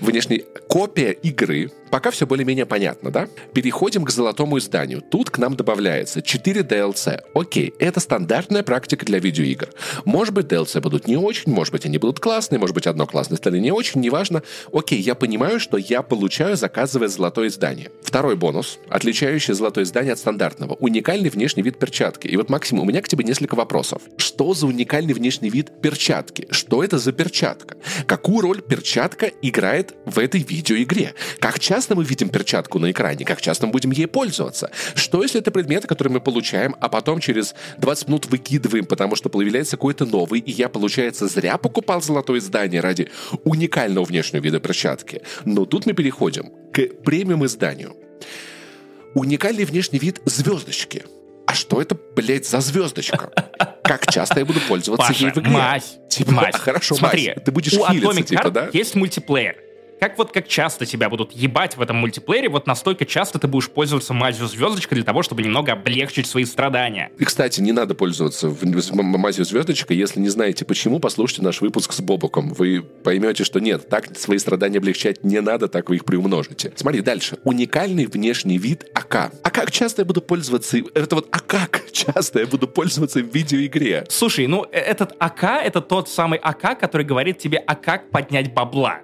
Внешний... 0.00 0.44
Копия 0.68 1.12
игры. 1.12 1.70
Пока 1.90 2.10
все 2.10 2.26
более-менее 2.26 2.66
понятно, 2.66 3.10
да? 3.10 3.28
Переходим 3.54 4.04
к 4.04 4.10
золотому 4.10 4.58
изданию. 4.58 5.00
Тут 5.00 5.30
к 5.30 5.38
нам 5.38 5.56
добавляется 5.56 6.20
4 6.20 6.60
DLC. 6.60 7.22
Окей, 7.34 7.72
это 7.78 8.00
стандартная 8.00 8.62
практика 8.62 9.06
для 9.06 9.18
видеоигр. 9.18 9.70
Может 10.04 10.34
быть, 10.34 10.46
DLC 10.46 10.80
будут 10.80 11.06
не 11.06 11.16
очень, 11.16 11.52
может 11.52 11.72
быть, 11.72 11.86
они 11.86 11.96
будут 11.96 12.20
классные, 12.20 12.58
может 12.58 12.74
быть, 12.74 12.86
одно 12.86 13.06
классное, 13.06 13.36
остальное 13.36 13.62
не 13.62 13.72
очень, 13.72 14.02
неважно. 14.02 14.42
Окей, 14.72 15.00
я 15.00 15.14
понимаю, 15.14 15.58
что 15.58 15.78
я 15.78 16.02
получаю, 16.02 16.56
заказывая 16.56 17.08
золотое 17.08 17.48
издание. 17.48 17.90
Второй 18.02 18.36
бонус, 18.36 18.78
отличающий 18.90 19.54
золотое 19.54 19.84
издание 19.84 20.12
от 20.12 20.18
стандартного. 20.28 20.74
Уникальный 20.74 21.30
внешний 21.30 21.62
вид 21.62 21.78
перчатки. 21.78 22.26
И 22.26 22.36
вот, 22.36 22.50
Максим, 22.50 22.80
у 22.80 22.84
меня 22.84 23.00
к 23.00 23.08
тебе 23.08 23.24
несколько 23.24 23.54
вопросов. 23.54 24.02
Что 24.18 24.52
за 24.52 24.66
уникальный 24.66 25.14
внешний 25.14 25.48
вид 25.48 25.80
перчатки? 25.80 26.46
Что 26.50 26.84
это 26.84 26.98
за 26.98 27.12
перчатка? 27.12 27.78
Какую 28.06 28.42
роль 28.42 28.60
перчатка 28.60 29.30
играет 29.40 29.94
в 30.04 30.18
этой 30.18 30.42
видеоигре? 30.42 31.14
Как 31.38 31.58
часто 31.58 31.94
мы 31.94 32.04
видим 32.04 32.28
перчатку 32.28 32.78
на 32.78 32.90
экране? 32.90 33.24
Как 33.24 33.40
часто 33.40 33.66
мы 33.66 33.72
будем 33.72 33.90
ей 33.90 34.06
пользоваться? 34.06 34.70
Что 34.94 35.22
если 35.22 35.40
это 35.40 35.50
предметы, 35.50 35.88
которые 35.88 36.12
мы 36.12 36.20
получаем, 36.20 36.76
а 36.78 36.90
потом 36.90 37.20
через 37.20 37.54
20 37.78 38.08
минут 38.08 38.26
выкидываем, 38.26 38.84
потому 38.84 39.16
что 39.16 39.30
появляется 39.30 39.78
какой-то 39.78 40.04
новый, 40.04 40.40
и 40.40 40.50
я, 40.50 40.68
получается, 40.68 41.26
зря 41.26 41.56
покупал 41.56 42.02
золотое 42.02 42.40
издание 42.40 42.82
ради 42.82 43.08
уникального 43.44 44.04
внешнего 44.04 44.42
вида 44.42 44.60
перчатки? 44.60 45.22
Но 45.46 45.64
тут 45.64 45.86
мы 45.86 45.94
переходим 45.94 46.50
к 46.70 47.02
премиум 47.02 47.46
изданию 47.46 47.96
уникальный 49.14 49.64
внешний 49.64 49.98
вид 49.98 50.20
звездочки. 50.24 51.04
А 51.46 51.54
что 51.54 51.80
это, 51.80 51.96
блядь, 52.14 52.46
за 52.46 52.60
звездочка? 52.60 53.30
Как 53.82 54.06
часто 54.12 54.40
я 54.40 54.44
буду 54.44 54.60
пользоваться 54.68 55.06
Паша, 55.08 55.24
ей 55.24 55.32
в 55.32 55.38
игре? 55.38 55.50
мазь, 55.50 55.96
Типа, 56.10 56.32
мазь. 56.32 56.54
хорошо, 56.56 56.94
Смотри, 56.94 57.28
мазь. 57.28 57.44
Ты 57.44 57.52
будешь 57.52 57.72
у 57.72 57.86
хилиться, 57.86 58.10
Atomic 58.10 58.24
типа, 58.24 58.40
Heart 58.42 58.50
да? 58.50 58.68
есть 58.72 58.94
мультиплеер. 58.94 59.56
Как 60.00 60.16
вот 60.16 60.30
как 60.32 60.46
часто 60.46 60.86
тебя 60.86 61.10
будут 61.10 61.32
ебать 61.32 61.76
в 61.76 61.82
этом 61.82 61.96
мультиплеере, 61.96 62.48
вот 62.48 62.66
настолько 62.66 63.04
часто 63.04 63.38
ты 63.38 63.48
будешь 63.48 63.68
пользоваться 63.68 64.14
мазью 64.14 64.46
звездочка 64.46 64.94
для 64.94 65.02
того, 65.02 65.22
чтобы 65.22 65.42
немного 65.42 65.72
облегчить 65.72 66.26
свои 66.26 66.44
страдания. 66.44 67.10
И, 67.18 67.24
кстати, 67.24 67.60
не 67.60 67.72
надо 67.72 67.94
пользоваться 67.94 68.54
мазью 68.92 69.44
звездочка. 69.44 69.94
Если 69.94 70.20
не 70.20 70.28
знаете 70.28 70.64
почему, 70.64 71.00
послушайте 71.00 71.42
наш 71.42 71.60
выпуск 71.60 71.92
с 71.92 72.00
Бобуком. 72.00 72.50
Вы 72.54 72.82
поймете, 72.82 73.42
что 73.42 73.58
нет, 73.58 73.88
так 73.88 74.16
свои 74.16 74.38
страдания 74.38 74.78
облегчать 74.78 75.24
не 75.24 75.40
надо, 75.40 75.66
так 75.66 75.88
вы 75.88 75.96
их 75.96 76.04
приумножите. 76.04 76.72
Смотри, 76.76 77.00
дальше. 77.00 77.38
Уникальный 77.42 78.06
внешний 78.06 78.58
вид 78.58 78.86
АК. 78.94 79.32
А 79.42 79.50
как 79.50 79.72
часто 79.72 80.02
я 80.02 80.06
буду 80.06 80.22
пользоваться... 80.22 80.78
Это 80.94 81.16
вот, 81.16 81.28
а 81.32 81.40
как 81.40 81.82
часто 81.92 82.40
я 82.40 82.46
буду 82.46 82.68
пользоваться 82.68 83.20
в 83.20 83.34
видеоигре? 83.34 84.06
Слушай, 84.08 84.46
ну 84.46 84.64
э- 84.70 84.78
этот 84.78 85.14
АК, 85.18 85.60
это 85.64 85.80
тот 85.80 86.08
самый 86.08 86.38
АК, 86.38 86.78
который 86.78 87.04
говорит 87.04 87.38
тебе, 87.38 87.58
а 87.58 87.74
как 87.74 88.10
поднять 88.10 88.54
бабла. 88.54 89.00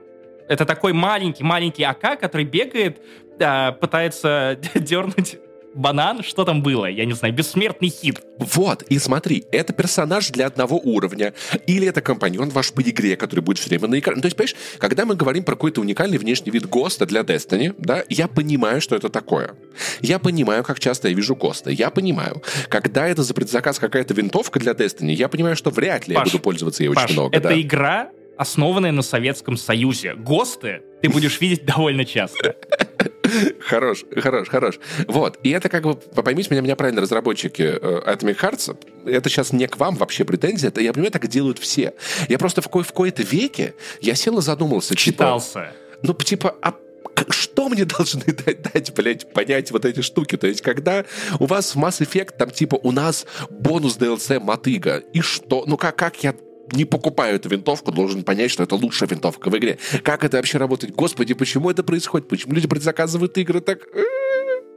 Это 0.49 0.65
такой 0.65 0.93
маленький-маленький 0.93 1.85
АК, 1.85 2.21
который 2.21 2.45
бегает, 2.45 2.99
а, 3.41 3.73
пытается 3.73 4.59
дернуть 4.75 5.39
банан. 5.75 6.23
Что 6.23 6.45
там 6.45 6.63
было? 6.63 6.87
Я 6.87 7.05
не 7.05 7.13
знаю, 7.13 7.35
бессмертный 7.35 7.89
хит. 7.89 8.21
Вот, 8.39 8.83
и 8.83 8.99
смотри, 8.99 9.45
это 9.53 9.73
персонаж 9.73 10.31
для 10.31 10.47
одного 10.47 10.79
уровня, 10.79 11.35
или 11.67 11.87
это 11.87 12.01
компаньон 12.01 12.51
ваш 12.51 12.73
по 12.73 12.81
игре, 12.81 13.17
который 13.17 13.41
будет 13.41 13.59
все 13.59 13.69
время 13.69 13.89
на 13.89 13.99
экране. 13.99 14.21
То 14.23 14.27
есть, 14.27 14.37
понимаешь, 14.37 14.57
когда 14.79 15.05
мы 15.05 15.15
говорим 15.17 15.45
про 15.45 15.55
какой-то 15.55 15.81
уникальный 15.81 16.19
внешний 16.19 16.51
вид 16.51 16.67
ГОСТа 16.69 17.07
для 17.07 17.23
Destiny, 17.23 17.75
да, 17.79 18.05
я 18.09 18.29
понимаю, 18.29 18.81
что 18.81 18.97
это 18.97 19.09
такое. 19.09 19.55
Я 20.01 20.19
понимаю, 20.19 20.65
как 20.65 20.81
часто 20.81 21.09
я 21.09 21.15
вижу 21.15 21.35
ГОСТа. 21.37 21.71
Я 21.71 21.91
понимаю, 21.91 22.43
когда 22.69 23.07
это 23.07 23.23
за 23.23 23.35
предзаказ 23.35 23.79
какая-то 23.79 24.15
винтовка 24.15 24.61
для 24.61 24.73
Destiny, 24.73 25.13
я 25.13 25.29
понимаю, 25.29 25.57
что 25.57 25.71
вряд 25.71 26.09
ли 26.09 26.15
я 26.15 26.21
Паш, 26.21 26.33
буду 26.33 26.43
пользоваться 26.43 26.83
ей 26.83 26.89
очень 26.89 27.03
Паш, 27.03 27.13
много. 27.13 27.37
это 27.37 27.49
да. 27.49 27.61
игра, 27.61 28.11
основанная 28.37 28.93
на 28.93 29.03
Советском 29.03 29.57
Союзе. 29.57 30.15
ГОСТы 30.15 30.83
ты 31.03 31.09
будешь 31.11 31.41
видеть 31.41 31.65
довольно 31.67 32.05
часто. 32.05 32.57
Хорош, 33.61 34.05
хорош, 34.17 34.49
хорош. 34.49 34.79
Вот, 35.09 35.39
и 35.43 35.51
это 35.51 35.69
как 35.69 35.85
бы, 35.85 35.95
поймите 35.97 36.49
меня, 36.51 36.61
меня 36.63 36.77
правильно, 36.77 37.01
разработчики 37.01 37.63
э, 37.63 38.03
Atomic 38.07 38.39
Hearts, 38.39 38.77
это 39.07 39.29
сейчас 39.29 39.53
не 39.53 39.67
к 39.67 39.77
вам 39.79 39.97
вообще 39.97 40.25
претензия, 40.25 40.69
это, 40.69 40.81
я 40.81 40.93
понимаю, 40.93 41.11
так 41.13 41.27
делают 41.29 41.59
все. 41.59 41.95
Я 42.29 42.39
просто 42.39 42.63
в, 42.63 42.69
ко- 42.69 42.83
в 42.83 42.93
кои-то 42.93 43.23
веке, 43.23 43.75
я 44.01 44.15
сел 44.15 44.39
и 44.39 44.43
задумался, 44.43 44.91
типа, 44.95 45.01
Читался. 45.01 45.73
ну, 46.03 46.15
типа, 46.15 46.55
а 46.63 46.75
что 47.31 47.69
мне 47.69 47.85
должны 47.85 48.25
дать, 48.25 48.63
дать, 48.63 48.95
блядь, 48.95 49.33
понять 49.33 49.71
вот 49.71 49.85
эти 49.85 50.01
штуки? 50.01 50.37
То 50.37 50.47
есть, 50.47 50.61
когда 50.61 51.05
у 51.39 51.47
вас 51.47 51.75
в 51.75 51.79
Mass 51.79 52.01
Effect, 52.01 52.37
там, 52.39 52.51
типа, 52.51 52.79
у 52.83 52.93
нас 52.93 53.27
бонус 53.51 53.97
DLC 53.99 54.39
мотыга, 54.41 54.99
и 55.13 55.21
что? 55.21 55.65
Ну, 55.67 55.77
как, 55.77 55.97
как 55.97 56.23
я 56.23 56.35
не 56.73 56.85
покупаю 56.85 57.37
эту 57.37 57.49
винтовку, 57.49 57.93
должен 57.93 58.23
понять, 58.25 58.51
что 58.51 58.63
это 58.63 58.75
лучшая 58.75 59.09
винтовка 59.09 59.51
в 59.51 59.57
игре. 59.59 59.79
Как 60.03 60.25
это 60.25 60.37
вообще 60.39 60.59
работает? 60.59 60.95
Господи, 60.95 61.35
почему 61.35 61.71
это 61.71 61.83
происходит? 61.83 62.29
Почему 62.29 62.55
люди 62.55 62.69
предзаказывают 62.69 63.37
игры 63.39 63.61
так? 63.61 63.79
Э, 63.95 64.03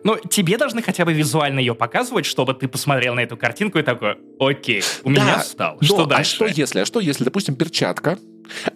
Ну, 0.03 0.15
тебе 0.29 0.58
должны 0.58 0.82
хотя 0.82 1.06
бы 1.06 1.13
визуально 1.13 1.60
ее 1.60 1.74
показывать, 1.75 2.25
чтобы 2.25 2.53
ты 2.53 2.67
посмотрел 2.67 3.15
на 3.15 3.22
эту 3.22 3.36
картинку 3.36 3.79
и 3.79 3.82
такой, 3.84 4.15
окей, 4.39 4.82
у 5.03 5.10
меня 5.10 5.25
Да, 5.25 5.39
встал. 5.39 5.77
но, 5.82 5.88
Что 5.88 6.03
А 6.03 6.06
дальше? 6.06 6.36
что 6.36 6.46
если? 6.46 6.79
А 6.82 6.86
что 6.86 7.00
если, 7.00 7.24
допустим, 7.24 7.56
перчатка, 7.56 8.17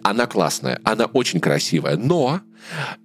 она 0.02 0.26
классная, 0.26 0.80
она 0.84 1.06
очень 1.06 1.40
красивая, 1.40 1.96
но 1.96 2.40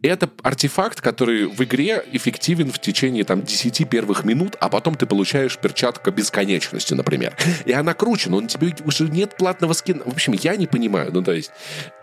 это 0.01 0.29
артефакт, 0.43 1.01
который 1.01 1.47
в 1.47 1.61
игре 1.63 2.03
эффективен 2.11 2.71
в 2.71 2.79
течение 2.79 3.23
там 3.23 3.41
10 3.41 3.89
первых 3.89 4.23
минут, 4.23 4.55
а 4.59 4.69
потом 4.69 4.95
ты 4.95 5.05
получаешь 5.05 5.57
перчатка 5.57 6.11
бесконечности, 6.11 6.93
например. 6.93 7.35
И 7.65 7.71
она 7.71 7.93
круче, 7.93 8.29
но 8.29 8.37
у 8.37 8.47
тебя 8.47 8.67
уже 8.85 9.05
нет 9.09 9.35
платного 9.37 9.73
скина. 9.73 10.03
В 10.05 10.13
общем, 10.13 10.33
я 10.33 10.55
не 10.55 10.67
понимаю. 10.67 11.11
Ну, 11.11 11.23
то 11.23 11.33
есть, 11.33 11.51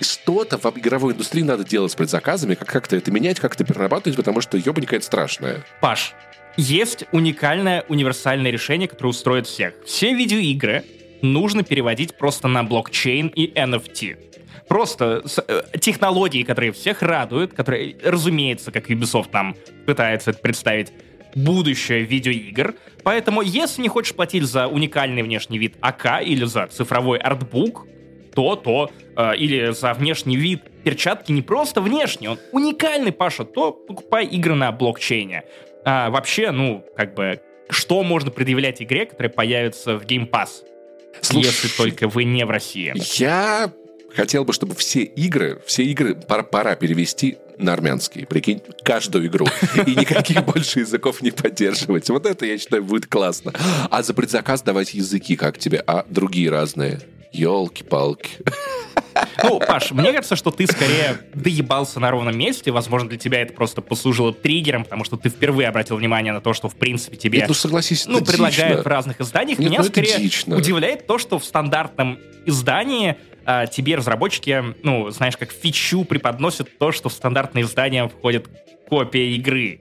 что-то 0.00 0.58
в 0.58 0.78
игровой 0.78 1.12
индустрии 1.14 1.42
надо 1.42 1.64
делать 1.64 1.92
с 1.92 1.94
предзаказами, 1.94 2.54
как- 2.54 2.68
как-то 2.68 2.96
это 2.96 3.10
менять, 3.10 3.38
как-то 3.40 3.64
перерабатывать, 3.64 4.16
потому 4.16 4.40
что 4.40 4.56
ебанька 4.56 4.96
это 4.96 5.04
страшное. 5.04 5.64
Паш, 5.80 6.14
есть 6.56 7.04
уникальное 7.12 7.84
универсальное 7.88 8.50
решение, 8.50 8.88
которое 8.88 9.10
устроит 9.10 9.46
всех. 9.46 9.74
Все 9.86 10.14
видеоигры 10.14 10.84
нужно 11.22 11.62
переводить 11.62 12.16
просто 12.16 12.48
на 12.48 12.64
блокчейн 12.64 13.28
и 13.28 13.52
NFT. 13.52 14.16
Просто 14.68 15.22
с- 15.26 15.44
э, 15.46 15.62
технологии, 15.78 16.42
которые 16.42 16.72
всех 16.72 17.02
радуют, 17.02 17.52
которые, 17.52 17.96
разумеется, 18.02 18.72
как 18.72 18.90
Ubisoft 18.90 19.28
нам 19.32 19.56
пытается 19.86 20.30
это 20.30 20.40
представить, 20.40 20.92
будущее 21.34 22.02
видеоигр. 22.02 22.74
Поэтому, 23.02 23.42
если 23.42 23.82
не 23.82 23.88
хочешь 23.88 24.14
платить 24.14 24.44
за 24.44 24.68
уникальный 24.68 25.22
внешний 25.22 25.58
вид 25.58 25.74
АК 25.80 26.22
или 26.22 26.44
за 26.44 26.66
цифровой 26.68 27.18
артбук, 27.18 27.86
то, 28.34 28.56
то, 28.56 28.90
э, 29.16 29.36
или 29.36 29.72
за 29.72 29.92
внешний 29.94 30.36
вид 30.36 30.62
перчатки 30.84 31.32
не 31.32 31.42
просто 31.42 31.80
внешний, 31.80 32.28
он 32.28 32.38
уникальный, 32.52 33.12
Паша, 33.12 33.44
то 33.44 33.72
покупай 33.72 34.26
игры 34.26 34.54
на 34.54 34.70
блокчейне. 34.72 35.42
А, 35.84 36.08
вообще, 36.10 36.50
ну, 36.50 36.84
как 36.96 37.14
бы, 37.14 37.40
что 37.68 38.02
можно 38.02 38.30
предъявлять 38.30 38.80
игре, 38.82 39.06
которая 39.06 39.30
появится 39.30 39.98
в 39.98 40.04
Game 40.04 40.28
Pass, 40.28 40.48
если 41.32 41.50
Слушай, 41.50 41.76
только 41.76 42.08
вы 42.08 42.24
не 42.24 42.44
в 42.44 42.50
России? 42.50 42.92
Я 43.18 43.72
хотел 44.14 44.44
бы, 44.44 44.52
чтобы 44.52 44.74
все 44.74 45.02
игры, 45.02 45.60
все 45.66 45.84
игры 45.84 46.14
пора, 46.14 46.42
пора 46.42 46.74
перевести 46.76 47.38
на 47.58 47.72
армянский. 47.72 48.26
Прикинь, 48.26 48.62
каждую 48.82 49.26
игру. 49.26 49.46
И 49.86 49.94
никаких 49.94 50.44
больше 50.46 50.80
языков 50.80 51.22
не 51.22 51.30
поддерживать. 51.30 52.08
Вот 52.10 52.26
это, 52.26 52.46
я 52.46 52.58
считаю, 52.58 52.82
будет 52.82 53.06
классно. 53.06 53.52
А 53.90 54.02
за 54.02 54.14
предзаказ 54.14 54.62
давать 54.62 54.94
языки, 54.94 55.36
как 55.36 55.58
тебе, 55.58 55.82
а 55.86 56.04
другие 56.08 56.50
разные. 56.50 57.00
Елки-палки. 57.32 58.30
Ну, 59.42 59.58
Паш, 59.60 59.90
мне 59.90 60.12
кажется, 60.12 60.36
что 60.36 60.50
ты 60.50 60.66
скорее 60.66 61.18
доебался 61.34 62.00
на 62.00 62.10
ровном 62.10 62.36
месте. 62.36 62.70
Возможно, 62.70 63.08
для 63.08 63.18
тебя 63.18 63.42
это 63.42 63.52
просто 63.52 63.80
послужило 63.80 64.32
триггером, 64.32 64.84
потому 64.84 65.04
что 65.04 65.16
ты 65.16 65.28
впервые 65.28 65.68
обратил 65.68 65.96
внимание 65.96 66.32
на 66.32 66.40
то, 66.40 66.52
что, 66.52 66.68
в 66.68 66.76
принципе, 66.76 67.16
тебе... 67.16 67.38
Нет, 67.38 67.48
ну, 67.48 67.54
согласись, 67.54 68.06
ну, 68.06 68.24
предлагают 68.24 68.78
дично. 68.78 68.82
в 68.82 68.86
разных 68.86 69.20
изданиях. 69.20 69.58
Нет, 69.58 69.70
Меня 69.70 69.80
ну, 69.80 69.88
скорее 69.88 70.18
дично. 70.18 70.56
удивляет 70.56 71.06
то, 71.06 71.18
что 71.18 71.38
в 71.38 71.44
стандартном 71.44 72.18
издании 72.46 73.16
тебе 73.70 73.96
разработчики, 73.96 74.62
ну, 74.82 75.10
знаешь, 75.10 75.36
как 75.36 75.52
фичу 75.52 76.04
преподносят 76.04 76.78
то, 76.78 76.92
что 76.92 77.08
в 77.08 77.12
стандартное 77.12 77.62
издание 77.62 78.08
входит 78.08 78.48
копия 78.88 79.34
игры. 79.34 79.80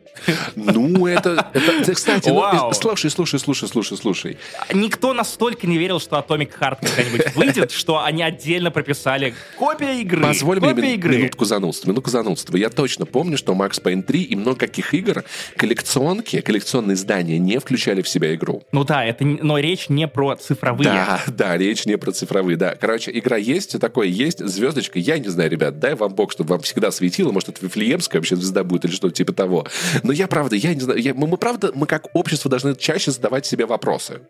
Ну, 0.55 1.07
это... 1.07 1.49
это 1.53 1.93
кстати, 1.93 2.29
ну, 2.29 2.35
Вау. 2.35 2.73
слушай, 2.73 3.09
слушай, 3.09 3.39
слушай, 3.39 3.67
слушай, 3.67 3.97
слушай. 3.97 4.37
Никто 4.73 5.13
настолько 5.13 5.67
не 5.67 5.77
верил, 5.77 5.99
что 5.99 6.17
Atomic 6.17 6.51
Heart 6.59 6.77
когда-нибудь 6.81 7.35
выйдет, 7.35 7.71
что 7.71 8.03
они 8.03 8.23
отдельно 8.23 8.71
прописали 8.71 9.33
копия 9.57 9.99
игры. 10.01 10.21
Позволь 10.21 10.59
мне 10.59 10.69
копия 10.69 10.81
мин- 10.81 10.93
игры. 10.93 11.17
минутку 11.17 11.45
занудства, 11.45 11.89
минутку 11.89 12.09
занудства. 12.09 12.55
Я 12.57 12.69
точно 12.69 13.05
помню, 13.05 13.37
что 13.37 13.53
Max 13.53 13.81
Payne 13.81 14.03
3 14.03 14.23
и 14.23 14.35
много 14.35 14.59
каких 14.59 14.93
игр 14.93 15.23
коллекционки, 15.57 16.41
коллекционные 16.41 16.95
издания 16.95 17.39
не 17.39 17.59
включали 17.59 18.01
в 18.01 18.07
себя 18.07 18.33
игру. 18.35 18.63
Ну 18.71 18.83
да, 18.83 19.03
это, 19.03 19.25
но 19.25 19.57
речь 19.57 19.89
не 19.89 20.07
про 20.07 20.35
цифровые. 20.35 20.83
Да, 20.85 21.21
да, 21.27 21.57
речь 21.57 21.85
не 21.85 21.97
про 21.97 22.11
цифровые, 22.11 22.55
да. 22.57 22.75
Короче, 22.75 23.11
игра 23.13 23.37
есть, 23.37 23.79
такое 23.79 24.07
есть, 24.07 24.45
звездочка. 24.45 24.99
Я 24.99 25.17
не 25.17 25.29
знаю, 25.29 25.49
ребят, 25.49 25.79
дай 25.79 25.95
вам 25.95 26.13
бог, 26.13 26.31
чтобы 26.31 26.51
вам 26.51 26.61
всегда 26.61 26.91
светило. 26.91 27.31
Может, 27.31 27.49
это 27.49 27.65
Вифлеемская 27.65 28.21
вообще 28.21 28.35
звезда 28.35 28.63
будет 28.63 28.85
или 28.85 28.92
что-то 28.95 29.13
типа 29.13 29.33
того. 29.33 29.65
Но 30.03 30.11
я, 30.11 30.27
правда, 30.27 30.55
я 30.55 30.73
не 30.73 30.81
знаю. 30.81 30.99
я- 30.99 31.13
мы, 31.13 31.27
мы, 31.27 31.37
правда, 31.37 31.71
мы 31.73 31.85
как 31.87 32.07
общество 32.13 32.49
должны 32.49 32.75
чаще 32.75 33.11
задавать 33.11 33.45
себе 33.45 33.65
вопросы. 33.65 34.21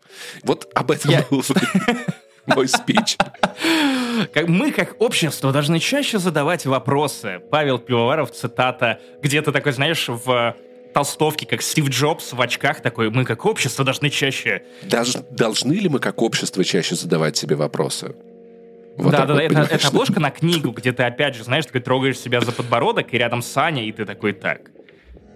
Вот 0.43 0.70
об 0.74 0.91
этом 0.91 1.12
Я- 1.12 1.25
был 1.29 1.43
мой 2.46 2.67
спич. 2.67 3.17
Как 4.34 4.48
мы, 4.48 4.72
как 4.72 5.01
общество, 5.01 5.51
должны 5.51 5.79
чаще 5.79 6.20
задавать 6.20 6.65
вопросы. 6.65 7.39
Павел 7.50 7.79
Пивоваров, 7.79 8.32
цитата, 8.32 9.00
где-то 9.22 9.51
такой, 9.51 9.72
знаешь, 9.72 10.08
в 10.10 10.55
толстовке, 10.93 11.46
как 11.48 11.62
Стив 11.62 11.89
Джобс 11.89 12.34
в 12.34 12.41
очках 12.41 12.82
такой, 12.82 13.10
мы 13.10 13.25
как 13.25 13.46
общество 13.46 13.84
должны 13.84 14.10
чаще... 14.10 14.63
Даже, 14.84 15.24
должны 15.32 15.74
ли 15.74 15.89
мы 15.89 16.00
как 16.00 16.22
общество 16.22 16.63
чаще 16.63 16.96
задавать 16.96 17.36
себе 17.38 17.55
вопросы? 17.55 18.15
Вот 18.98 19.12
да, 19.12 19.26
да, 19.26 19.34
вот, 19.34 19.38
да, 19.52 19.64
это, 19.64 19.76
это 19.76 19.88
обложка 19.88 20.20
на 20.20 20.30
книгу, 20.30 20.72
где 20.72 20.92
ты 20.92 21.04
опять 21.04 21.36
же, 21.36 21.44
знаешь, 21.44 21.66
такой 21.66 21.82
трогаешь 21.82 22.20
себя 22.20 22.42
за 22.42 22.52
подбородок, 22.52 23.14
и 23.14 23.18
рядом 23.18 23.42
Саня, 23.42 23.86
и 23.86 23.92
ты 23.92 24.06
такой, 24.06 24.34
так, 24.34 24.70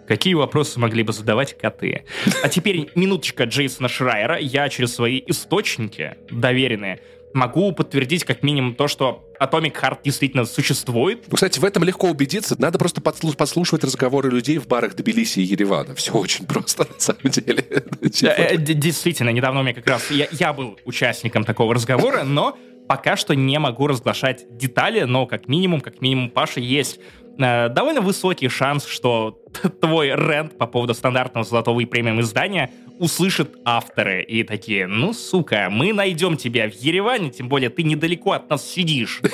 какие 0.08 0.36
вопросы 0.36 0.80
могли 0.80 1.04
бы 1.04 1.14
задавать 1.14 1.58
коты? 1.58 2.06
А 2.44 2.50
теперь 2.50 2.90
минуточка 2.96 3.44
Джейсона 3.44 3.90
Шрайера. 3.90 4.38
Я 4.38 4.70
через 4.70 4.96
свои 4.96 5.22
источники 5.26 6.16
доверенные 6.30 7.00
могу 7.34 7.72
подтвердить 7.72 8.24
как 8.24 8.42
минимум 8.42 8.74
то, 8.74 8.88
что 8.88 9.30
Atomic 9.40 9.74
Heart 9.74 10.00
действительно 10.04 10.46
существует. 10.46 11.26
Ну, 11.28 11.36
кстати, 11.36 11.60
в 11.60 11.66
этом 11.66 11.84
легко 11.84 12.10
убедиться. 12.10 12.56
Надо 12.60 12.80
просто 12.80 13.02
подслу- 13.02 13.36
подслушивать 13.36 13.84
разговоры 13.84 14.30
людей 14.32 14.58
в 14.58 14.68
барах 14.68 14.96
Тбилиси 14.96 15.40
и 15.40 15.44
Еревана. 15.44 15.94
Все 15.94 16.14
очень 16.14 16.46
просто, 16.46 16.88
на 16.92 17.00
самом 17.00 17.30
деле. 17.30 17.64
Э, 17.70 18.10
э, 18.22 18.58
Действительно, 18.58 19.30
недавно 19.30 19.60
у 19.60 19.64
меня 19.64 19.76
как 19.76 19.88
раз... 19.88 20.10
Я, 20.10 20.28
я 20.32 20.54
был 20.54 20.80
участником 20.86 21.44
такого 21.44 21.76
разговора, 21.76 22.24
но 22.24 22.58
пока 22.88 23.15
что 23.15 23.36
не 23.36 23.60
могу 23.60 23.88
разглашать 23.88 24.46
детали, 24.58 25.01
но 25.01 25.25
как 25.25 25.48
минимум, 25.48 25.82
как 25.82 26.01
минимум, 26.01 26.29
Паша, 26.29 26.60
есть 26.60 27.00
э, 27.38 27.70
довольно 27.70 28.01
высокий 28.01 28.50
шанс, 28.50 28.86
что 28.86 29.39
твой 29.82 30.10
рент 30.10 30.58
по 30.58 30.67
поводу 30.67 30.94
стандартного 30.94 31.46
золотого 31.46 31.79
и 31.79 31.86
премиум 31.86 32.22
издания 32.22 32.72
услышат 33.00 33.56
авторы 33.63 34.24
и 34.24 34.44
такие, 34.44 34.88
ну, 34.88 35.13
сука, 35.13 35.67
мы 35.70 35.94
найдем 35.94 36.36
тебя 36.36 36.70
в 36.70 36.74
Ереване, 36.74 37.29
тем 37.29 37.48
более 37.48 37.70
ты 37.70 37.84
недалеко 37.84 38.32
от 38.32 38.50
нас 38.50 38.67
сидишь. 38.67 39.22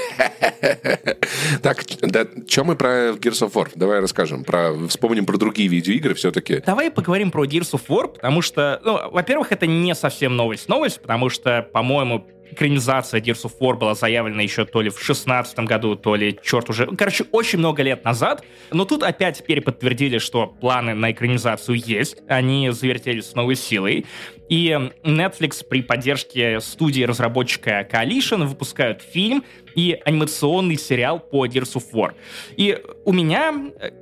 Так, 1.62 1.84
да, 2.02 2.26
что 2.48 2.64
мы 2.64 2.76
про 2.76 3.12
Gears 3.12 3.48
of 3.48 3.54
War? 3.54 3.70
Давай 3.76 4.00
расскажем. 4.00 4.44
Про, 4.44 4.88
вспомним 4.88 5.26
про 5.26 5.38
другие 5.38 5.70
видеоигры 5.70 6.14
все-таки. 6.14 6.62
Давай 6.66 6.92
поговорим 6.92 7.32
про 7.32 7.46
Gears 7.46 7.74
of 7.74 7.82
War, 7.88 8.08
потому 8.08 8.42
что, 8.42 8.82
ну, 8.84 9.10
во-первых, 9.12 9.52
это 9.52 9.66
не 9.66 9.94
совсем 9.96 10.36
новость. 10.36 10.68
Новость, 10.68 11.02
потому 11.02 11.30
что, 11.30 11.62
по-моему, 11.74 12.26
экранизация 12.54 13.20
Gears 13.20 13.44
of 13.44 13.54
War 13.60 13.78
была 13.78 13.96
заявлена 13.96 14.42
еще 14.42 14.66
то 14.66 14.82
ли 14.82 14.90
в 14.90 15.00
16 15.00 15.60
году, 15.60 15.96
то 15.96 16.16
ли, 16.16 16.40
черт 16.42 16.70
уже, 16.70 16.88
короче, 16.96 17.26
очень 17.32 17.60
много 17.60 17.84
лет 17.84 18.06
назад. 18.06 18.44
Но 18.72 18.86
тут 18.86 19.04
опять 19.04 19.40
теперь 19.40 19.62
подтвердили, 19.62 20.18
что 20.18 20.48
планы 20.48 20.94
на 20.94 21.12
экранизацию 21.12 21.78
есть. 21.78 22.18
Они 22.28 22.70
завертелись 22.72 23.26
с 23.26 23.36
новой 23.36 23.56
силой. 23.56 24.06
И 24.50 24.70
Netflix 25.04 25.66
при 25.68 25.82
поддержке 25.82 26.60
студии 26.60 27.04
разработчика 27.04 27.88
Coalition 27.90 28.46
выпускают 28.46 29.02
фильм 29.02 29.44
и 29.76 30.00
анимационный 30.06 30.78
сериал 30.78 31.20
по 31.20 31.46
Gears 31.46 31.76
of 31.76 31.84
War. 31.94 32.14
И 32.56 32.78
у 33.06 33.14
меня, 33.14 33.54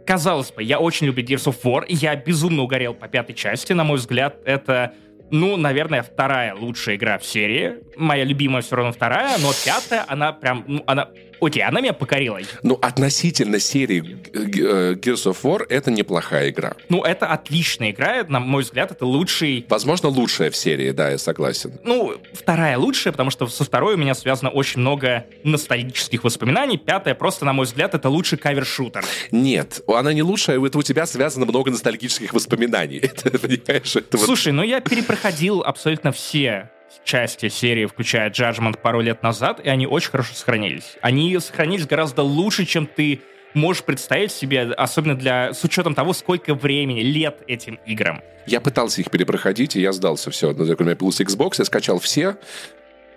казалось 0.06 0.52
бы, 0.52 0.64
я 0.64 0.80
очень 0.80 1.08
люблю 1.08 1.24
Gears 1.24 1.46
of 1.46 1.58
War, 1.64 1.86
я 1.88 2.16
безумно 2.16 2.64
угорел 2.64 2.94
по 2.94 3.08
пятой 3.08 3.34
части. 3.34 3.74
На 3.74 3.84
мой 3.84 3.98
взгляд, 3.98 4.40
это 4.44 4.94
ну, 5.32 5.58
наверное, 5.58 6.04
вторая 6.04 6.54
лучшая 6.54 6.96
игра 6.96 7.18
в 7.18 7.26
серии. 7.26 7.76
Моя 7.96 8.24
любимая 8.24 8.62
все 8.62 8.76
равно 8.76 8.92
вторая, 8.92 9.38
но 9.40 9.52
пятая, 9.66 10.06
она 10.08 10.34
прям, 10.34 10.64
ну, 10.68 10.84
она... 10.86 11.10
Окей, 11.42 11.64
она 11.64 11.82
меня 11.82 11.94
покорила. 11.94 12.40
Ну, 12.62 12.78
относительно 12.80 13.60
серии 13.60 14.20
э, 14.32 14.94
Gears 14.94 15.26
of 15.26 15.38
War 15.42 15.66
это 15.68 15.90
неплохая 15.90 16.50
игра. 16.52 16.76
Ну, 16.90 17.04
это 17.04 17.26
отличная 17.28 17.90
игра, 17.90 18.24
на 18.28 18.40
мой 18.40 18.62
взгляд, 18.62 18.92
это 18.92 19.08
лучший... 19.08 19.66
Возможно, 19.68 20.10
лучшая 20.10 20.52
в 20.52 20.56
серии, 20.56 20.92
да, 20.92 21.10
я 21.10 21.18
согласен. 21.18 21.80
Ну, 21.84 22.14
вторая 22.34 22.78
лучшая, 22.78 23.12
потому 23.12 23.32
что 23.32 23.48
со 23.48 23.64
второй 23.64 23.96
у 23.96 23.98
меня 23.98 24.14
связано 24.14 24.52
очень 24.52 24.82
много 24.82 25.26
ностальгических 25.44 26.24
воспоминаний. 26.24 26.78
Пятая 26.78 27.16
просто, 27.16 27.44
на 27.44 27.54
мой 27.54 27.66
взгляд, 27.66 27.96
это 27.96 28.08
лучший 28.10 28.38
кавер-шутер. 28.38 29.04
Нет, 29.32 29.82
она 29.88 30.14
не 30.14 30.22
лучшая, 30.22 30.64
это 30.64 30.78
у 30.78 30.84
тебя 30.84 31.08
связано 31.08 31.48
много 31.48 31.72
ностальгических 31.72 32.34
воспоминаний. 32.34 32.98
Это, 33.02 33.38
понимаешь, 33.38 33.96
это 33.96 34.18
вот- 34.18 34.26
Слушай, 34.26 34.54
ну 34.54 34.62
я 34.64 34.80
перепроходил 34.80 35.62
абсолютно 35.62 36.12
все 36.12 36.70
части 37.04 37.50
серии, 37.50 37.86
включая 37.86 38.30
Judgment, 38.30 38.80
пару 38.80 39.02
лет 39.02 39.24
назад, 39.24 39.60
и 39.64 39.70
они 39.70 39.88
очень 39.88 40.12
хорошо 40.12 40.34
сохранились. 40.34 40.98
Они 41.02 41.38
сохранились 41.40 41.86
гораздо 41.86 42.24
лучше, 42.24 42.66
чем 42.66 42.88
ты 42.88 43.22
можешь 43.54 43.84
представить 43.84 44.32
себе, 44.32 44.64
особенно 44.64 45.16
для 45.16 45.54
с 45.54 45.64
учетом 45.64 45.96
того, 45.96 46.14
сколько 46.14 46.54
времени, 46.54 47.02
лет 47.02 47.44
этим 47.48 47.80
играм. 47.86 48.22
Я 48.46 48.62
пытался 48.62 49.02
их 49.02 49.12
перепроходить, 49.12 49.76
и 49.76 49.82
я 49.82 49.92
сдался. 49.92 50.32
Все, 50.32 50.52
у 50.52 50.54
меня 50.54 50.76
появился 50.76 51.24
Xbox, 51.24 51.56
я 51.60 51.66
скачал 51.66 52.00
все, 52.00 52.38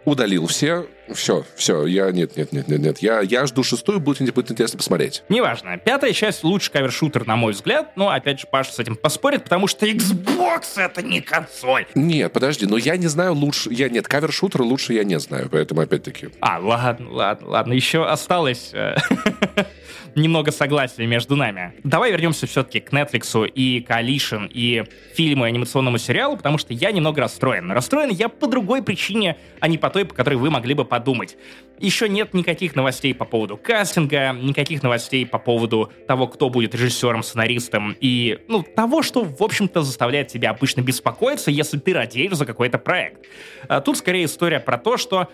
удалил 0.04 0.46
все, 0.46 0.87
все, 1.12 1.44
все, 1.56 1.86
я, 1.86 2.10
нет, 2.12 2.36
нет, 2.36 2.52
нет, 2.52 2.68
нет, 2.68 2.80
нет, 2.80 2.98
я, 2.98 3.20
я 3.20 3.46
жду 3.46 3.62
шестую, 3.62 4.00
будет, 4.00 4.32
будет 4.34 4.50
интересно 4.50 4.78
посмотреть. 4.78 5.22
Неважно. 5.28 5.78
Пятая 5.78 6.12
часть 6.12 6.44
лучший 6.44 6.72
кавер-шутер, 6.72 7.26
на 7.26 7.36
мой 7.36 7.52
взгляд, 7.52 7.96
но, 7.96 8.08
опять 8.08 8.40
же, 8.40 8.46
Паша 8.50 8.72
с 8.72 8.78
этим 8.78 8.96
поспорит, 8.96 9.44
потому 9.44 9.66
что 9.66 9.86
Xbox— 9.86 10.62
это 10.76 11.02
не 11.02 11.20
консоль. 11.20 11.86
Нет, 11.94 12.32
подожди, 12.32 12.66
но 12.66 12.76
я 12.76 12.96
не 12.96 13.06
знаю 13.06 13.34
лучше, 13.34 13.72
я, 13.72 13.88
нет, 13.88 14.06
кавер-шутер 14.06 14.62
лучше 14.62 14.94
я 14.94 15.04
не 15.04 15.18
знаю, 15.18 15.48
поэтому 15.50 15.80
опять-таки... 15.82 16.28
А, 16.40 16.58
ладно, 16.58 17.10
ладно, 17.10 17.48
ладно, 17.48 17.72
еще 17.72 18.06
осталось 18.06 18.70
э, 18.72 18.96
немного 20.14 20.52
согласия 20.52 21.06
между 21.06 21.36
нами. 21.36 21.74
Давай 21.84 22.12
вернемся 22.12 22.46
все-таки 22.46 22.80
к 22.80 22.92
Netflix 22.92 23.48
и 23.48 23.84
Coalition 23.88 24.48
и 24.52 24.84
фильму 25.14 25.44
и 25.46 25.48
анимационному 25.48 25.98
сериалу, 25.98 26.36
потому 26.36 26.58
что 26.58 26.72
я 26.72 26.92
немного 26.92 27.20
расстроен. 27.20 27.70
Расстроен 27.72 28.10
я 28.10 28.28
по 28.28 28.46
другой 28.46 28.82
причине, 28.82 29.36
а 29.60 29.68
не 29.68 29.78
по 29.78 29.90
той, 29.90 30.04
по 30.04 30.14
которой 30.14 30.34
вы 30.34 30.50
могли 30.50 30.74
бы 30.74 30.84
подумать. 30.94 31.37
Еще 31.80 32.09
нет 32.09 32.35
никаких 32.35 32.76
новостей 32.76 33.12
по 33.12 33.24
поводу 33.24 33.57
кастинга, 33.57 34.30
никаких 34.33 34.80
новостей 34.85 35.26
по 35.26 35.40
поводу 35.40 35.90
того, 36.07 36.28
кто 36.28 36.50
будет 36.50 36.72
режиссером, 36.72 37.24
сценаристом 37.24 37.96
и, 38.00 38.38
ну, 38.46 38.62
того, 38.62 39.02
что, 39.02 39.24
в 39.24 39.42
общем-то, 39.42 39.83
заставляет 39.83 40.28
тебя 40.28 40.50
обычно 40.50 40.83
беспокоиться, 40.83 41.50
если 41.50 41.80
ты 41.80 41.92
радеешь 41.94 42.35
за 42.35 42.46
какой-то 42.46 42.78
проект. 42.78 43.26
А 43.66 43.80
тут 43.80 43.98
скорее 43.98 44.26
история 44.26 44.61
про 44.61 44.78
то, 44.78 44.96
что 44.96 45.28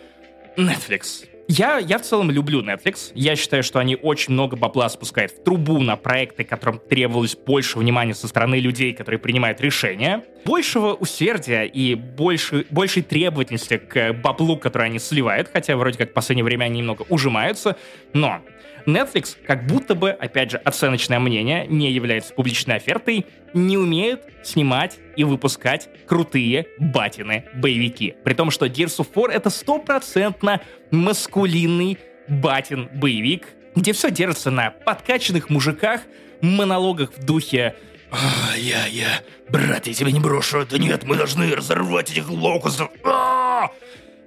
Netflix. 0.57 1.27
Я, 1.48 1.79
я 1.79 1.98
в 1.98 2.03
целом 2.03 2.31
люблю 2.31 2.62
Netflix. 2.62 3.12
Я 3.14 3.37
считаю, 3.37 3.62
что 3.62 3.79
они 3.79 3.96
очень 3.96 4.35
много 4.35 4.57
бабла 4.57 4.88
спускают 4.88 5.33
в 5.33 5.42
трубу 5.42 5.81
на 5.81 5.96
проекты, 5.96 6.44
которым 6.44 6.79
требовалось 6.79 7.37
больше 7.37 7.79
внимания 7.79 8.14
со 8.14 8.29
стороны 8.29 8.61
людей, 8.61 8.92
которые 8.92 9.18
принимают 9.18 9.61
решения. 9.61 10.24
Большего 10.44 10.94
усердия 10.94 11.64
и 11.64 11.94
больше, 11.94 12.66
большей 12.70 13.03
требовательности 13.03 13.79
к 13.79 14.12
баблу, 14.12 14.57
который 14.57 14.87
они 14.87 14.98
сливают, 14.98 15.50
хотя 15.53 15.76
вроде 15.76 15.98
как 15.98 16.11
в 16.11 16.12
последнее 16.12 16.44
время 16.44 16.66
они 16.66 16.79
немного 16.79 17.05
ужимаются. 17.09 17.76
Но 18.12 18.40
Netflix, 18.87 19.37
как 19.47 19.66
будто 19.66 19.95
бы, 19.95 20.11
опять 20.11 20.51
же, 20.51 20.59
оценочное 20.59 21.19
мнение, 21.19 21.66
не 21.66 21.90
является 21.90 22.35
публичной 22.35 22.77
офертой, 22.77 23.27
не 23.55 23.77
умеют 23.77 24.23
снимать 24.43 24.99
и 25.16 25.25
выпускать 25.25 25.88
крутые 26.07 26.66
батины-боевики. 26.79 28.14
При 28.25 28.35
том, 28.35 28.51
что 28.51 28.66
Gears 28.66 28.99
of 28.99 29.09
War— 29.14 29.31
это 29.33 29.51
стопроцентно 29.51 30.61
маскулинный 30.90 31.99
батин-боевик, 32.29 33.49
где 33.75 33.93
все 33.93 34.11
держится 34.11 34.51
на 34.51 34.71
подкачанных 34.71 35.51
мужиках, 35.51 36.03
монологах 36.40 37.12
в 37.16 37.25
духе 37.25 37.75
«А, 38.11 38.57
я, 38.57 38.87
я, 38.87 39.21
брат, 39.49 39.87
я 39.87 39.95
тебя 39.95 40.11
не 40.11 40.19
брошу, 40.19 40.66
да 40.69 40.79
нет, 40.79 41.05
мы 41.05 41.16
должны 41.16 41.55
разорвать 41.55 42.11
этих 42.11 42.29
локусов». 42.29 42.90
А!» 43.05 43.71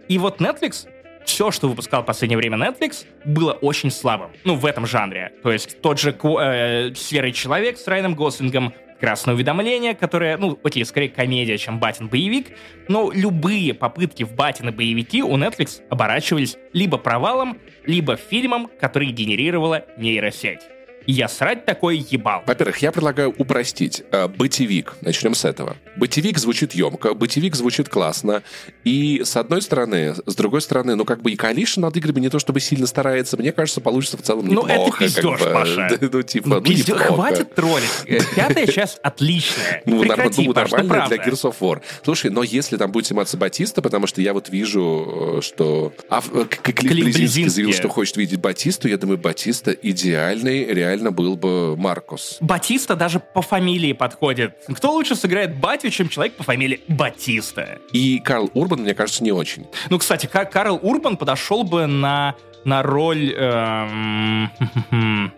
И 0.07 0.17
вот 0.17 0.39
Netflix 0.39 0.87
все, 1.25 1.51
что 1.51 1.67
выпускал 1.67 2.03
в 2.03 2.05
последнее 2.05 2.37
время 2.37 2.57
Netflix, 2.57 3.05
было 3.25 3.53
очень 3.53 3.91
слабым. 3.91 4.31
Ну, 4.43 4.55
в 4.55 4.65
этом 4.65 4.85
жанре. 4.85 5.31
То 5.43 5.51
есть 5.51 5.81
тот 5.81 5.99
же 5.99 6.11
э, 6.11 6.93
«Серый 6.95 7.31
человек» 7.31 7.77
с 7.77 7.87
Райаном 7.87 8.15
Гослингом, 8.15 8.73
«Красное 8.99 9.35
уведомление», 9.35 9.95
которое, 9.95 10.37
ну, 10.37 10.57
окей, 10.63 10.85
скорее 10.85 11.09
комедия, 11.09 11.57
чем 11.57 11.79
батин-боевик, 11.79 12.55
но 12.87 13.11
любые 13.11 13.73
попытки 13.73 14.23
в 14.23 14.33
батины-боевики 14.33 15.21
у 15.21 15.37
Netflix 15.37 15.81
оборачивались 15.89 16.57
либо 16.71 16.97
провалом, 16.97 17.57
либо 17.85 18.15
фильмом, 18.15 18.69
который 18.79 19.07
генерировала 19.07 19.85
нейросеть. 19.97 20.61
Я 21.05 21.27
срать 21.27 21.65
такое 21.65 21.95
ебал. 21.95 22.43
Во-первых, 22.45 22.77
я 22.79 22.91
предлагаю 22.91 23.33
упростить. 23.37 24.03
Э, 24.11 24.27
бытевик. 24.27 24.93
Начнем 25.01 25.35
с 25.35 25.45
этого. 25.45 25.75
Бытевик 25.97 26.37
звучит 26.37 26.73
емко, 26.73 27.13
бытевик 27.13 27.55
звучит 27.55 27.89
классно. 27.89 28.41
И 28.83 29.21
с 29.23 29.35
одной 29.35 29.61
стороны, 29.61 30.15
с 30.25 30.35
другой 30.35 30.61
стороны, 30.61 30.95
ну 30.95 31.05
как 31.05 31.21
бы 31.21 31.31
и 31.31 31.35
Калиша 31.35 31.79
над 31.81 31.95
играми 31.97 32.19
не 32.21 32.29
то 32.29 32.39
чтобы 32.39 32.59
сильно 32.59 32.87
старается. 32.87 33.37
Мне 33.37 33.51
кажется, 33.51 33.81
получится 33.81 34.17
в 34.17 34.21
целом 34.21 34.47
неплохо. 34.47 34.73
Ну 34.75 34.87
это 34.87 34.97
пиздеж, 34.97 35.23
как 35.23 35.39
бы. 35.39 35.53
Паша. 35.53 35.99
ну 36.11 36.21
типа, 36.21 36.47
ну, 36.49 36.61
Пиздеж. 36.61 36.87
неплохо. 36.87 37.13
Хватит 37.13 37.53
троллить. 37.55 37.89
Э, 38.05 38.19
Пятая 38.35 38.67
часть 38.67 38.99
отличная. 39.03 39.81
Ну, 39.93 40.01
Прекрати, 40.01 40.47
ну, 40.47 40.53
Паш, 40.53 40.71
ну, 40.71 40.77
нормально 40.77 41.07
для. 41.07 41.17
Gears 41.17 41.43
of 41.43 41.55
War. 41.59 41.81
Слушай, 42.03 42.31
но 42.31 42.43
если 42.43 42.77
там 42.77 42.91
будет 42.91 43.07
сниматься 43.07 43.37
Батиста, 43.37 43.81
потому 43.81 44.07
что 44.07 44.21
я 44.21 44.33
вот 44.33 44.49
вижу, 44.49 45.37
э, 45.39 45.41
что... 45.41 45.93
А, 46.09 46.21
к- 46.21 46.47
Клифф 46.61 46.75
Клифф 46.79 46.89
Близинский 47.05 47.21
Близинский. 47.21 47.49
заявил, 47.49 47.73
что 47.73 47.89
хочет 47.89 48.17
видеть 48.17 48.39
Батисту, 48.39 48.87
я 48.87 48.97
думаю, 48.97 49.17
Батиста 49.17 49.71
идеальный 49.71 50.65
реально 50.65 50.92
был 51.01 51.35
бы 51.37 51.75
Маркус. 51.77 52.37
Батиста 52.41 52.95
даже 52.95 53.19
по 53.19 53.41
фамилии 53.41 53.93
подходит. 53.93 54.57
Кто 54.75 54.91
лучше 54.91 55.15
сыграет 55.15 55.55
Батю, 55.57 55.89
чем 55.89 56.09
человек 56.09 56.35
по 56.35 56.43
фамилии 56.43 56.81
Батиста? 56.87 57.79
И 57.91 58.19
Карл 58.19 58.49
Урбан, 58.53 58.81
мне 58.81 58.93
кажется, 58.93 59.23
не 59.23 59.31
очень. 59.31 59.65
Ну, 59.89 59.97
кстати, 59.99 60.25
Ка- 60.25 60.45
Карл 60.45 60.79
Урбан 60.81 61.17
подошел 61.17 61.63
бы 61.63 61.85
на, 61.87 62.35
на 62.65 62.83
роль 62.83 63.33
эм, 63.33 64.51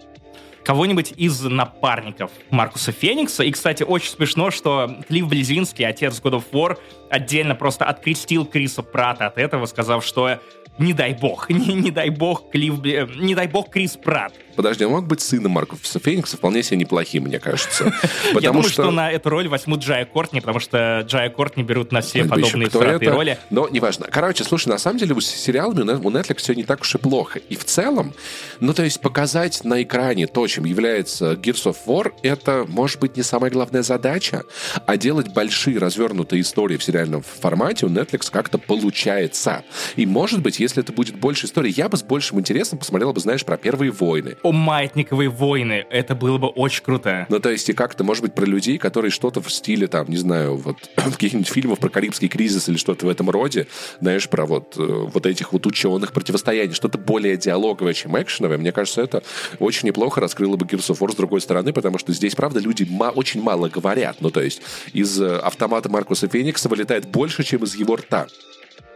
кого-нибудь 0.64 1.14
из 1.16 1.42
напарников 1.42 2.32
Маркуса 2.50 2.92
Феникса. 2.92 3.44
И, 3.44 3.52
кстати, 3.52 3.84
очень 3.84 4.10
смешно, 4.12 4.52
что 4.52 4.98
Клифф 5.08 5.28
Близинский, 5.28 5.86
отец 5.86 6.20
God 6.22 6.34
of 6.42 6.44
War, 6.52 6.78
отдельно 7.10 7.56
просто 7.56 7.86
открестил 7.86 8.46
Криса 8.46 8.82
Прата 8.82 9.28
от 9.28 9.38
этого, 9.38 9.68
сказав, 9.68 10.04
что 10.06 10.40
не 10.78 10.94
дай 10.94 11.14
бог, 11.14 11.50
не, 11.50 11.74
не 11.74 11.92
дай 11.92 12.10
бог 12.10 12.50
Клифф, 12.52 12.84
э, 12.86 13.08
не 13.18 13.36
дай 13.36 13.48
бог 13.48 13.70
Крис 13.70 13.96
Пратт. 13.96 14.34
Подожди, 14.56 14.86
он 14.86 14.92
мог 14.92 15.08
быть 15.08 15.22
сыном 15.22 15.52
Маркуса 15.52 16.00
Феникса 16.00 16.38
вполне 16.38 16.64
себе 16.64 16.78
неплохим, 16.78 17.24
мне 17.24 17.40
кажется. 17.40 17.86
Я 18.26 18.34
Потому 18.34 18.54
думаю, 18.54 18.70
что... 18.70 18.92
на 18.92 19.12
эту 19.12 19.30
роль 19.30 19.48
возьмут 19.48 19.82
Джая 19.82 20.06
Кортни, 20.06 20.40
потому 20.40 20.60
что 20.60 21.04
Джая 21.06 21.30
Кортни 21.30 21.64
берут 21.64 21.92
на 21.92 22.02
все 22.02 22.20
еще 22.20 22.30
подобные 22.30 22.70
кто 22.70 22.80
всратые 22.80 23.08
это. 23.10 23.16
роли. 23.16 23.38
Но 23.50 23.68
неважно. 23.70 24.08
Короче, 24.10 24.44
слушай, 24.44 24.70
на 24.70 24.78
самом 24.78 25.00
деле 25.00 25.20
с 25.20 25.26
сериалами 25.26 25.82
у 25.82 25.86
Net- 25.86 26.02
у 26.04 26.10
Netflix 26.12 26.38
все 26.38 26.54
не 26.54 26.64
так 26.64 26.82
уж 26.82 26.96
и 26.96 26.98
плохо. 26.98 27.40
И 27.40 27.56
в 27.56 27.66
целом, 27.66 28.14
ну 28.60 28.74
то 28.74 28.84
есть 28.84 29.02
показать 29.02 29.64
на 29.64 29.82
экране 29.84 30.28
то, 30.28 30.46
чем 30.48 30.66
является 30.66 31.34
Gears 31.34 31.66
of 31.74 31.78
War, 31.86 32.14
это 32.24 32.66
может 32.68 33.00
быть 33.00 33.18
не 33.18 33.24
самая 33.24 33.52
главная 33.52 33.84
задача, 33.84 34.44
а 34.86 34.98
делать 34.98 35.30
большие 35.34 35.78
развернутые 35.80 36.42
истории 36.42 36.78
в 36.78 36.84
сериальном 36.84 37.24
формате 37.24 37.86
у 37.86 37.90
Netflix 37.90 38.30
как-то 38.32 38.58
получается. 38.58 39.64
И 39.96 40.06
может 40.06 40.42
быть, 40.42 40.60
если 40.60 40.84
это 40.84 40.94
будет 40.94 41.16
больше 41.16 41.46
историй, 41.46 41.72
я 41.72 41.90
бы 41.90 41.98
с 41.98 42.04
большим 42.04 42.40
интересом 42.40 42.80
посмотрел 42.80 43.14
бы, 43.14 43.20
знаешь, 43.20 43.44
про 43.46 43.58
первые 43.58 43.92
войны. 43.92 44.38
О, 44.46 44.52
маятниковые 44.52 45.28
войны, 45.30 45.88
это 45.90 46.14
было 46.14 46.38
бы 46.38 46.50
очень 46.50 46.84
круто. 46.84 47.26
Ну, 47.30 47.40
то 47.40 47.50
есть, 47.50 47.68
и 47.68 47.74
как-то, 47.74 48.04
может 48.04 48.22
быть, 48.22 48.36
про 48.36 48.46
людей, 48.46 48.78
которые 48.78 49.10
что-то 49.10 49.42
в 49.42 49.52
стиле, 49.52 49.88
там, 49.88 50.08
не 50.08 50.18
знаю, 50.18 50.58
вот 50.58 50.78
каких-нибудь 50.96 51.48
фильмов 51.48 51.80
про 51.80 51.90
Карибский 51.90 52.28
кризис 52.28 52.70
или 52.70 52.78
что-то 52.78 53.08
в 53.08 53.10
этом 53.10 53.28
роде, 53.32 53.66
знаешь, 54.02 54.30
про 54.30 54.46
вот, 54.46 54.76
э, 54.78 54.84
вот 54.84 55.26
этих 55.26 55.52
вот 55.52 55.66
ученых 55.66 56.14
противостояний, 56.14 56.76
что-то 56.76 57.00
более 57.00 57.38
диалоговое, 57.38 57.94
чем 57.94 58.22
экшеновое. 58.22 58.60
Мне 58.60 58.72
кажется, 58.72 59.02
это 59.02 59.24
очень 59.58 59.88
неплохо 59.88 60.22
раскрыло 60.22 60.58
бы 60.58 60.66
Gears 60.68 60.92
of 60.92 61.00
War 61.00 61.12
с 61.12 61.16
другой 61.16 61.42
стороны, 61.42 61.74
потому 61.74 61.98
что 61.98 62.14
здесь, 62.14 62.36
правда, 62.36 62.60
люди 62.60 62.86
ма- 62.88 63.10
очень 63.10 63.42
мало 63.42 63.68
говорят. 63.68 64.18
Ну, 64.20 64.30
то 64.30 64.44
есть, 64.44 64.62
из 64.94 65.20
э, 65.20 65.38
автомата 65.38 65.90
Маркуса 65.90 66.28
Феникса 66.28 66.70
вылетает 66.70 67.08
больше, 67.08 67.44
чем 67.44 67.64
из 67.64 67.74
его 67.74 67.96
рта. 67.96 68.28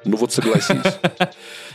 Ну 0.06 0.18
вот 0.18 0.32
согласись. 0.32 0.78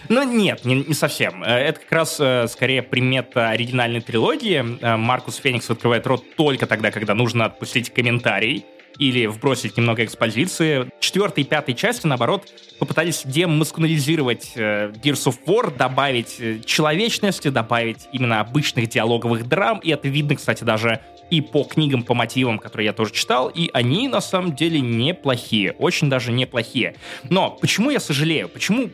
Ну 0.08 0.22
нет, 0.22 0.64
не, 0.64 0.74
не 0.74 0.94
совсем. 0.94 1.42
Э, 1.42 1.46
Это 1.46 1.80
как 1.80 1.92
раз 1.92 2.16
э, 2.20 2.46
скорее 2.48 2.82
примета 2.82 3.48
оригинальной 3.50 4.00
трилогии. 4.00 4.78
Э, 4.82 4.96
Маркус 4.96 5.36
Феникс 5.36 5.70
открывает 5.70 6.06
рот 6.06 6.24
только 6.36 6.66
тогда, 6.66 6.90
когда 6.90 7.14
нужно 7.14 7.46
отпустить 7.46 7.88
комментарий 7.88 8.66
или 8.98 9.26
вбросить 9.26 9.76
немного 9.76 10.04
экспозиции. 10.04 10.90
Четвертой 11.00 11.44
и 11.44 11.46
пятой 11.46 11.74
части, 11.74 12.06
наоборот, 12.06 12.52
попытались 12.78 13.22
демаскунализировать 13.24 14.52
Gears 14.54 15.26
of 15.26 15.36
War, 15.46 15.76
добавить 15.76 16.64
человечности, 16.64 17.48
добавить 17.48 18.06
именно 18.12 18.38
обычных 18.38 18.88
диалоговых 18.88 19.48
драм, 19.48 19.80
и 19.80 19.90
это 19.90 20.06
видно, 20.06 20.36
кстати, 20.36 20.62
даже 20.62 21.00
и 21.30 21.40
по 21.40 21.64
книгам, 21.64 22.02
по 22.02 22.14
мотивам, 22.14 22.58
которые 22.58 22.86
я 22.86 22.92
тоже 22.92 23.12
читал, 23.12 23.48
и 23.48 23.70
они 23.72 24.08
на 24.08 24.20
самом 24.20 24.54
деле 24.54 24.80
неплохие, 24.80 25.72
очень 25.72 26.08
даже 26.08 26.32
неплохие. 26.32 26.96
Но 27.30 27.50
почему 27.50 27.90
я 27.90 28.00
сожалею? 28.00 28.48
Почему 28.48 28.90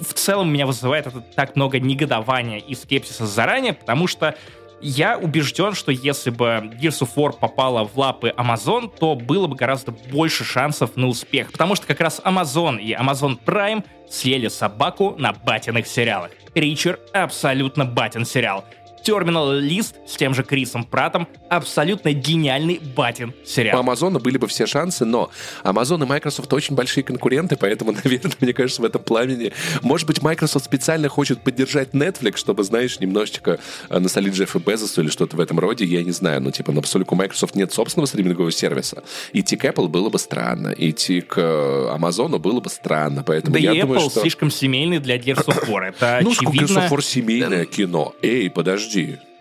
в 0.00 0.12
целом 0.14 0.52
меня 0.52 0.66
вызывает 0.66 1.06
это 1.06 1.20
так 1.20 1.56
много 1.56 1.80
негодования 1.80 2.58
и 2.58 2.74
скепсиса 2.74 3.26
заранее? 3.26 3.72
Потому 3.72 4.06
что 4.06 4.36
я 4.80 5.16
убежден, 5.16 5.72
что 5.72 5.90
если 5.90 6.28
бы 6.28 6.70
Gears 6.80 7.00
of 7.00 7.10
War 7.16 7.32
попала 7.38 7.84
в 7.84 7.96
лапы 7.96 8.34
Amazon, 8.36 8.92
то 8.98 9.14
было 9.14 9.46
бы 9.46 9.56
гораздо 9.56 9.92
больше 9.92 10.44
шансов 10.44 10.96
на 10.96 11.06
успех. 11.06 11.52
Потому 11.52 11.74
что 11.74 11.86
как 11.86 12.00
раз 12.00 12.20
Amazon 12.22 12.78
и 12.78 12.92
Amazon 12.92 13.38
Prime 13.42 13.82
съели 14.10 14.48
собаку 14.48 15.14
на 15.16 15.32
батиных 15.32 15.86
сериалах. 15.86 16.32
Ричер 16.54 17.00
абсолютно 17.14 17.86
батин 17.86 18.26
сериал. 18.26 18.64
Terminal 19.04 19.60
List 19.60 19.94
с 20.06 20.16
тем 20.16 20.34
же 20.34 20.42
Крисом 20.42 20.84
Пратом 20.84 21.28
абсолютно 21.48 22.12
гениальный 22.12 22.80
батин 22.96 23.34
У 23.42 23.46
сериал. 23.46 23.80
Амазона 23.80 24.18
были 24.18 24.38
бы 24.38 24.46
все 24.46 24.66
шансы, 24.66 25.04
но 25.04 25.30
Amazon 25.62 26.02
и 26.02 26.06
Microsoft 26.06 26.52
очень 26.52 26.74
большие 26.74 27.04
конкуренты, 27.04 27.56
поэтому, 27.56 27.92
наверное, 28.04 28.32
мне 28.40 28.52
кажется, 28.52 28.82
в 28.82 28.84
этом 28.84 29.02
пламени... 29.02 29.52
Может 29.82 30.06
быть, 30.06 30.22
Microsoft 30.22 30.64
специально 30.64 31.08
хочет 31.08 31.42
поддержать 31.42 31.90
Netflix, 31.90 32.36
чтобы, 32.38 32.64
знаешь, 32.64 32.98
немножечко 33.00 33.58
э, 33.90 33.98
насолить 33.98 34.34
Джеффа 34.34 34.58
Безосу 34.58 35.02
или 35.02 35.10
что-то 35.10 35.36
в 35.36 35.40
этом 35.40 35.58
роде, 35.58 35.84
я 35.84 36.02
не 36.02 36.12
знаю. 36.12 36.40
Ну, 36.40 36.50
типа, 36.50 36.72
но 36.72 36.80
поскольку 36.80 37.14
у 37.14 37.18
Microsoft 37.18 37.54
нет 37.54 37.72
собственного 37.72 38.06
стримингового 38.06 38.50
сервиса, 38.50 39.02
идти 39.32 39.56
к 39.56 39.64
Apple 39.64 39.88
было 39.88 40.08
бы 40.08 40.18
странно, 40.18 40.74
идти 40.76 41.20
к 41.20 41.38
э, 41.38 41.88
Амазону 41.92 42.38
было 42.38 42.60
бы 42.60 42.70
странно, 42.70 43.22
поэтому 43.22 43.54
Да 43.54 43.58
я 43.58 43.72
и 43.72 43.80
думаю, 43.80 44.00
Apple 44.00 44.10
что... 44.10 44.20
слишком 44.20 44.50
семейный 44.50 44.98
для 44.98 45.16
Gears 45.16 45.46
of 45.46 45.68
War. 45.68 45.88
Это 45.88 46.20
Ну, 46.22 46.32
сколько 46.32 46.52
очевидно. 46.52 46.78
Gears 46.78 46.88
of 46.88 46.90
War 46.90 47.02
семейное 47.02 47.64
кино. 47.66 48.14
Эй, 48.22 48.48
подожди. 48.50 48.93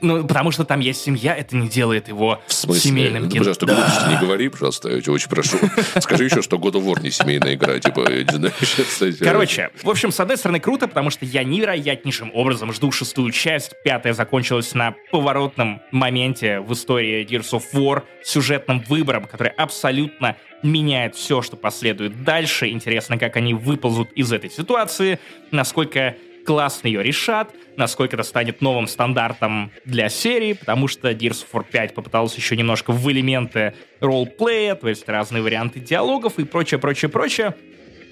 Ну, 0.04 0.28
потому 0.28 0.52
что 0.52 0.66
там 0.66 0.82
есть 0.82 1.02
семья, 1.02 1.34
это 1.34 1.56
не 1.56 1.70
делает 1.70 2.10
его 2.10 2.42
В 2.46 2.54
смысле? 2.54 2.82
семейным 2.82 3.24
Ну, 3.24 3.30
кино. 3.30 3.40
Пожалуйста, 3.40 3.66
глупости 3.66 4.10
не 4.10 4.18
говори, 4.18 4.50
пожалуйста, 4.50 4.90
я 4.90 5.00
тебя 5.00 5.14
очень 5.14 5.30
прошу. 5.30 5.58
Скажи 6.02 6.26
еще, 6.26 6.42
что 6.42 6.58
God 6.58 6.74
of 6.74 6.84
War 6.84 7.02
не 7.02 7.10
семейная 7.10 7.56
игра, 7.56 7.80
типа, 7.80 8.06
Короче, 9.22 9.70
в 9.82 9.90
общем, 9.90 10.12
с 10.12 10.20
одной 10.20 10.36
стороны, 10.36 10.60
круто, 10.60 10.90
потому 10.90 11.10
что 11.10 11.26
я 11.26 11.46
невероятнейшим 11.46 12.32
образом 12.34 12.74
жду 12.74 12.92
шестую 12.92 13.32
часть. 13.32 13.72
Пятая 13.86 14.14
закончилась 14.14 14.74
на 14.74 14.94
поворотном 15.12 15.82
моменте 15.92 16.60
в 16.60 16.74
истории 16.74 17.26
Gears 17.26 17.52
of 17.54 17.64
War, 17.74 18.04
сюжетным 18.26 18.82
выбором, 18.82 19.26
который 19.26 19.54
абсолютно 19.54 20.36
меняет 20.64 21.16
все, 21.16 21.42
что 21.42 21.56
последует 21.56 22.24
дальше. 22.26 22.68
Интересно, 22.68 23.18
как 23.18 23.38
они 23.38 23.54
выползут 23.54 24.12
из 24.14 24.34
этой 24.34 24.50
ситуации, 24.50 25.20
насколько 25.52 26.16
классно 26.46 26.88
ее 26.88 27.04
решат, 27.04 27.54
насколько 27.78 28.16
это 28.16 28.24
станет 28.24 28.62
новым 28.62 28.88
стандартом 28.88 29.72
для 29.86 30.10
серии, 30.10 30.54
потому 30.54 30.88
что 30.88 31.12
Gears 31.12 31.46
of 31.46 31.48
War 31.54 31.66
5 31.70 31.94
попытался 31.94 32.38
еще 32.38 32.56
немножко 32.56 32.92
в 32.92 33.12
элементы 33.12 33.74
ролплея, 34.00 34.76
то 34.76 34.90
есть 34.90 35.08
разные 35.08 35.42
варианты 35.42 35.80
диалогов 35.80 36.40
и 36.40 36.46
прочее, 36.46 36.80
прочее, 36.80 37.10
прочее. 37.10 37.56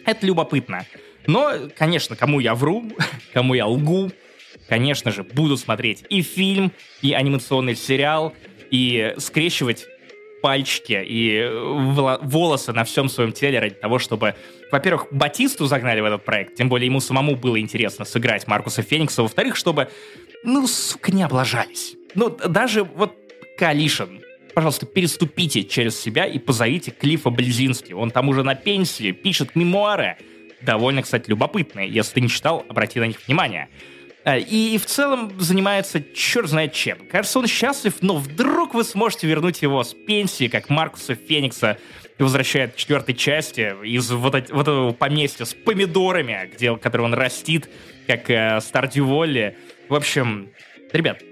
Это 0.05 0.25
любопытно. 0.25 0.85
Но, 1.27 1.53
конечно, 1.77 2.15
кому 2.15 2.39
я 2.39 2.55
вру, 2.55 2.91
кому 3.33 3.53
я 3.53 3.67
лгу, 3.67 4.11
конечно 4.67 5.11
же, 5.11 5.23
буду 5.23 5.57
смотреть 5.57 6.03
и 6.09 6.21
фильм, 6.21 6.71
и 7.01 7.13
анимационный 7.13 7.75
сериал, 7.75 8.33
и 8.71 9.13
скрещивать 9.17 9.85
пальчики 10.41 11.01
и 11.03 11.41
воло- 11.41 12.19
волосы 12.21 12.73
на 12.73 12.83
всем 12.83 13.09
своем 13.09 13.31
теле 13.31 13.59
ради 13.59 13.75
того, 13.75 13.99
чтобы, 13.99 14.35
во-первых, 14.71 15.07
Батисту 15.11 15.65
загнали 15.65 16.01
в 16.01 16.05
этот 16.05 16.25
проект, 16.25 16.55
тем 16.55 16.69
более 16.69 16.87
ему 16.87 16.99
самому 16.99 17.35
было 17.35 17.59
интересно 17.59 18.05
сыграть 18.05 18.47
Маркуса 18.47 18.81
Феникса, 18.81 19.21
во-вторых, 19.21 19.55
чтобы, 19.55 19.89
ну, 20.43 20.67
сука, 20.67 21.11
не 21.11 21.23
облажались. 21.23 21.95
Ну, 22.15 22.29
даже 22.29 22.83
вот 22.83 23.15
Калишин, 23.57 24.21
пожалуйста, 24.53 24.85
переступите 24.85 25.63
через 25.63 25.99
себя 25.99 26.25
и 26.25 26.39
позовите 26.39 26.91
Клиффа 26.91 27.29
Близински. 27.29 27.93
Он 27.93 28.11
там 28.11 28.29
уже 28.29 28.43
на 28.43 28.55
пенсии, 28.55 29.11
пишет 29.11 29.55
мемуары. 29.55 30.17
Довольно, 30.61 31.01
кстати, 31.01 31.29
любопытные. 31.29 31.89
Если 31.89 32.15
ты 32.15 32.21
не 32.21 32.29
читал, 32.29 32.65
обрати 32.67 32.99
на 32.99 33.05
них 33.07 33.17
внимание. 33.25 33.69
А, 34.23 34.37
И 34.37 34.77
в 34.77 34.85
целом 34.85 35.39
занимается 35.39 36.01
черт 36.01 36.49
знает 36.49 36.73
чем. 36.73 36.99
Кажется, 37.09 37.39
он 37.39 37.47
счастлив, 37.47 37.95
но 38.01 38.17
вдруг 38.17 38.73
вы 38.73 38.83
сможете 38.83 39.27
вернуть 39.27 39.61
его 39.61 39.83
с 39.83 39.93
пенсии, 39.93 40.47
как 40.47 40.69
Маркуса 40.69 41.15
Феникса 41.15 41.77
возвращает 42.19 42.75
в 42.75 42.77
четвертой 42.77 43.15
части 43.15 43.73
из 43.83 44.11
вот, 44.11 44.33
вот 44.33 44.61
этого 44.61 44.91
поместья 44.91 45.45
с 45.45 45.55
помидорами, 45.55 46.51
где, 46.53 46.75
который 46.77 47.01
он 47.01 47.15
растит, 47.15 47.67
как 48.05 48.29
э, 48.29 48.59
Стардью 48.61 49.07
Волли. 49.07 49.57
В 49.89 49.95
общем, 49.95 50.49
ребят, 50.93 51.23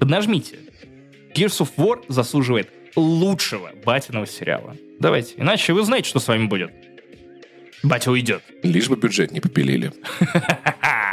поднажмите. 0.00 0.58
Gears 1.34 1.60
of 1.60 1.70
War 1.76 2.04
заслуживает 2.08 2.68
лучшего 2.96 3.70
батиного 3.84 4.26
сериала. 4.26 4.76
Давайте, 4.98 5.34
иначе 5.36 5.72
вы 5.72 5.84
знаете, 5.84 6.08
что 6.08 6.18
с 6.18 6.26
вами 6.26 6.46
будет. 6.46 6.72
Батя 7.84 8.10
уйдет. 8.10 8.42
Лишь 8.62 8.88
бы 8.88 8.96
бюджет 8.96 9.30
не 9.30 9.40
попилили. 9.40 9.92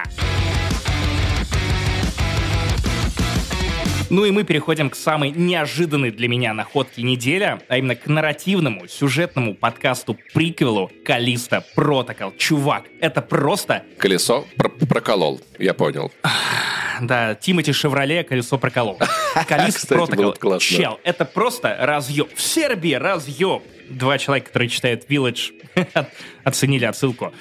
Ну 4.11 4.25
и 4.25 4.31
мы 4.31 4.43
переходим 4.43 4.89
к 4.89 4.95
самой 4.95 5.31
неожиданной 5.31 6.11
для 6.11 6.27
меня 6.27 6.53
находке 6.53 7.01
неделя, 7.01 7.61
а 7.69 7.77
именно 7.77 7.95
к 7.95 8.07
нарративному, 8.07 8.85
сюжетному 8.89 9.55
подкасту-приквелу 9.55 10.91
«Калиста 11.05 11.63
Протокол». 11.75 12.33
Чувак, 12.37 12.83
это 12.99 13.21
просто... 13.21 13.83
Колесо 13.97 14.45
про- 14.57 14.67
проколол, 14.67 15.39
я 15.57 15.73
понял. 15.73 16.11
Да, 17.01 17.33
Тимати 17.35 17.71
Шевроле 17.71 18.23
колесо 18.23 18.57
проколол. 18.57 18.99
Калист 19.47 19.87
Протокол. 19.87 20.59
Чел, 20.59 20.99
это 21.03 21.23
просто 21.23 21.75
разъеб. 21.79 22.35
В 22.35 22.41
Сербии 22.41 22.93
разъеб. 22.93 23.63
Два 23.89 24.17
человека, 24.17 24.47
которые 24.47 24.69
читают 24.69 25.09
Village, 25.09 25.53
оценили 26.43 26.83
отсылку. 26.85 27.33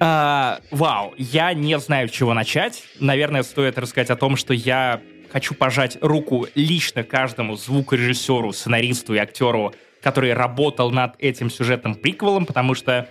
А, 0.00 0.60
вау, 0.70 1.14
я 1.18 1.52
не 1.52 1.78
знаю, 1.78 2.08
с 2.08 2.12
чего 2.12 2.34
начать. 2.34 2.82
Наверное, 2.98 3.42
стоит 3.42 3.78
рассказать 3.78 4.10
о 4.10 4.16
том, 4.16 4.36
что 4.36 4.52
я 4.52 5.00
хочу 5.34 5.52
пожать 5.56 5.98
руку 6.00 6.46
лично 6.54 7.02
каждому 7.02 7.56
звукорежиссеру, 7.56 8.52
сценаристу 8.52 9.14
и 9.14 9.18
актеру, 9.18 9.74
который 10.00 10.32
работал 10.32 10.92
над 10.92 11.16
этим 11.18 11.50
сюжетным 11.50 11.96
приквелом, 11.96 12.46
потому 12.46 12.74
что, 12.76 13.08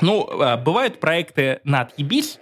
ну, 0.00 0.28
э, 0.40 0.56
бывают 0.56 1.00
проекты 1.00 1.58
на 1.64 1.80
отъебись, 1.80 2.38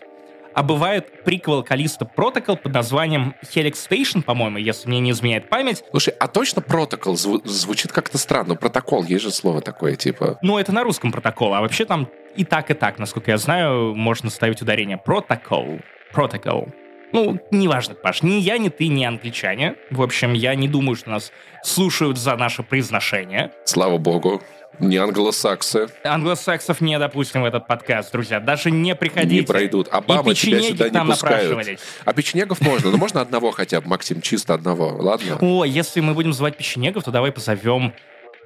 а 0.54 0.62
бывает 0.62 1.24
приквел 1.24 1.62
Калиста 1.62 2.04
Протокол 2.04 2.58
под 2.58 2.74
названием 2.74 3.34
Helix 3.42 3.88
Station, 3.88 4.20
по-моему, 4.20 4.58
если 4.58 4.86
мне 4.86 5.00
не 5.00 5.12
изменяет 5.12 5.48
память. 5.48 5.82
Слушай, 5.90 6.12
а 6.20 6.28
точно 6.28 6.60
протокол 6.60 7.14
зву- 7.14 7.40
звучит 7.46 7.92
как-то 7.92 8.18
странно? 8.18 8.54
Протокол, 8.54 9.02
есть 9.04 9.24
же 9.24 9.30
слово 9.30 9.62
такое, 9.62 9.96
типа... 9.96 10.38
Ну, 10.42 10.58
это 10.58 10.72
на 10.72 10.82
русском 10.84 11.10
протокол, 11.10 11.54
а 11.54 11.62
вообще 11.62 11.86
там 11.86 12.10
и 12.36 12.44
так, 12.44 12.70
и 12.70 12.74
так, 12.74 12.98
насколько 12.98 13.30
я 13.30 13.38
знаю, 13.38 13.94
можно 13.94 14.28
ставить 14.28 14.60
ударение. 14.60 14.98
Протокол. 14.98 15.80
Протокол. 16.12 16.68
Ну, 17.12 17.38
неважно, 17.50 17.94
Паш, 17.94 18.22
ни 18.22 18.34
я, 18.34 18.58
ни 18.58 18.68
ты, 18.68 18.88
ни 18.88 19.04
англичане. 19.04 19.76
В 19.90 20.02
общем, 20.02 20.32
я 20.32 20.54
не 20.54 20.68
думаю, 20.68 20.96
что 20.96 21.10
нас 21.10 21.32
слушают 21.62 22.18
за 22.18 22.36
наше 22.36 22.62
произношение. 22.62 23.52
Слава 23.64 23.98
богу. 23.98 24.42
Не 24.78 24.98
англосаксы 24.98 25.88
Англосаксов 26.04 26.82
не 26.82 26.98
допустим 26.98 27.40
в 27.40 27.44
этот 27.46 27.66
подкаст, 27.66 28.12
друзья. 28.12 28.40
Даже 28.40 28.70
не 28.70 28.94
приходите. 28.94 29.36
не 29.36 29.40
пройдут. 29.40 29.88
Обама 29.90 30.32
И 30.32 30.34
тебя 30.34 30.60
сюда 30.60 30.90
не 30.90 31.00
пускают. 31.06 31.48
напрашивались. 31.48 31.78
А 32.04 32.12
печенегов 32.12 32.60
можно. 32.60 32.90
Ну, 32.90 32.98
можно 32.98 33.22
одного 33.22 33.52
хотя 33.52 33.80
бы, 33.80 33.88
Максим, 33.88 34.20
чисто 34.20 34.52
одного. 34.52 34.94
Ладно? 34.98 35.38
О, 35.40 35.64
если 35.64 36.00
мы 36.00 36.12
будем 36.12 36.34
звать 36.34 36.58
печенегов, 36.58 37.04
то 37.04 37.10
давай 37.10 37.32
позовем 37.32 37.94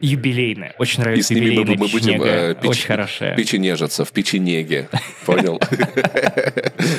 юбилейное. 0.01 0.75
Очень 0.79 1.01
И 1.01 1.03
нравится 1.03 1.27
с 1.29 1.31
ними 1.31 1.41
мы, 1.47 1.53
юбилейная 1.53 1.77
мы 1.79 1.89
будем 1.89 2.23
э, 2.23 2.55
печ- 2.55 2.69
Очень 2.71 2.87
хорошая. 2.87 3.37
печенежиться 3.37 4.05
в 4.05 4.13
печенеге. 4.13 4.89
Понял? 5.27 5.61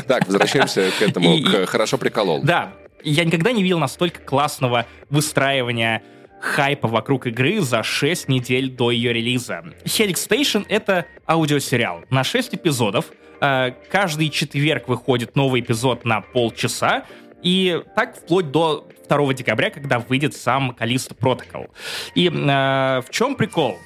Так, 0.08 0.26
возвращаемся 0.28 0.90
к 0.98 1.02
этому. 1.02 1.36
И- 1.36 1.44
Хорошо 1.66 1.98
приколол. 1.98 2.42
Да, 2.44 2.74
я 3.04 3.24
никогда 3.24 3.52
не 3.52 3.64
видел 3.64 3.80
настолько 3.80 4.20
классного 4.22 4.86
выстраивания 5.10 6.04
хайпа 6.40 6.88
вокруг 6.88 7.28
игры 7.28 7.62
за 7.62 7.84
6 7.84 8.28
недель 8.28 8.70
до 8.70 8.92
ее 8.92 9.14
релиза. 9.14 9.64
Helix 9.86 10.16
Station— 10.28 10.66
это 10.70 11.06
аудиосериал 11.28 12.04
на 12.10 12.24
6 12.24 12.56
эпизодов. 12.56 13.06
Э, 13.42 13.72
Каждый 13.92 14.30
четверг 14.30 14.88
выходит 14.88 15.36
новый 15.36 15.62
эпизод 15.62 16.04
на 16.06 16.22
полчаса, 16.22 17.06
и 17.44 17.82
так 17.96 18.18
вплоть 18.18 18.52
до 18.52 18.88
2 19.18 19.34
декабря, 19.34 19.70
когда 19.70 20.00
выйдет 20.00 20.36
сам 20.36 20.72
Калиста 20.74 21.16
Протокол. 21.16 21.68
И 22.16 22.28
э, 22.28 22.32
в 22.32 23.06
чем 23.10 23.36
прикол? 23.36 23.78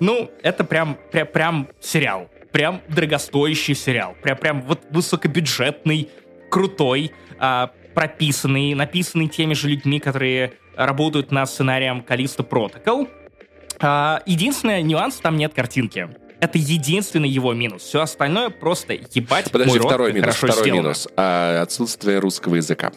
Ну, 0.00 0.30
это 0.42 0.64
прям, 0.64 0.98
прям, 1.10 1.26
прям 1.26 1.68
сериал. 1.80 2.28
Прям 2.50 2.80
дорогостоящий 2.88 3.74
сериал. 3.74 4.16
Прям, 4.22 4.36
прям 4.36 4.62
вот 4.62 4.80
высокобюджетный, 4.90 6.10
крутой, 6.50 7.12
а, 7.38 7.70
прописанный, 7.94 8.74
написанный 8.74 9.28
теми 9.28 9.54
же 9.54 9.68
людьми, 9.68 10.00
которые 10.00 10.52
работают 10.76 11.30
над 11.30 11.48
сценарием 11.48 12.02
Калиста 12.02 12.42
Протокол. 12.42 13.08
А, 13.80 14.22
единственный 14.26 14.82
нюанс, 14.82 15.16
там 15.16 15.36
нет 15.36 15.54
картинки. 15.54 16.08
Это 16.40 16.58
единственный 16.58 17.28
его 17.28 17.52
минус. 17.54 17.82
Все 17.82 18.00
остальное 18.02 18.50
просто 18.50 18.94
ебать 18.94 19.50
Подожди, 19.50 19.70
мой 19.70 19.78
рот, 19.78 19.86
второй 19.86 20.08
как 20.08 20.14
минус. 20.16 20.36
хорошо 20.36 20.46
Второй 20.48 20.62
сделано. 20.64 20.82
минус. 20.82 21.08
А, 21.16 21.62
Отсутствие 21.62 22.18
русского 22.18 22.56
языка. 22.56 22.92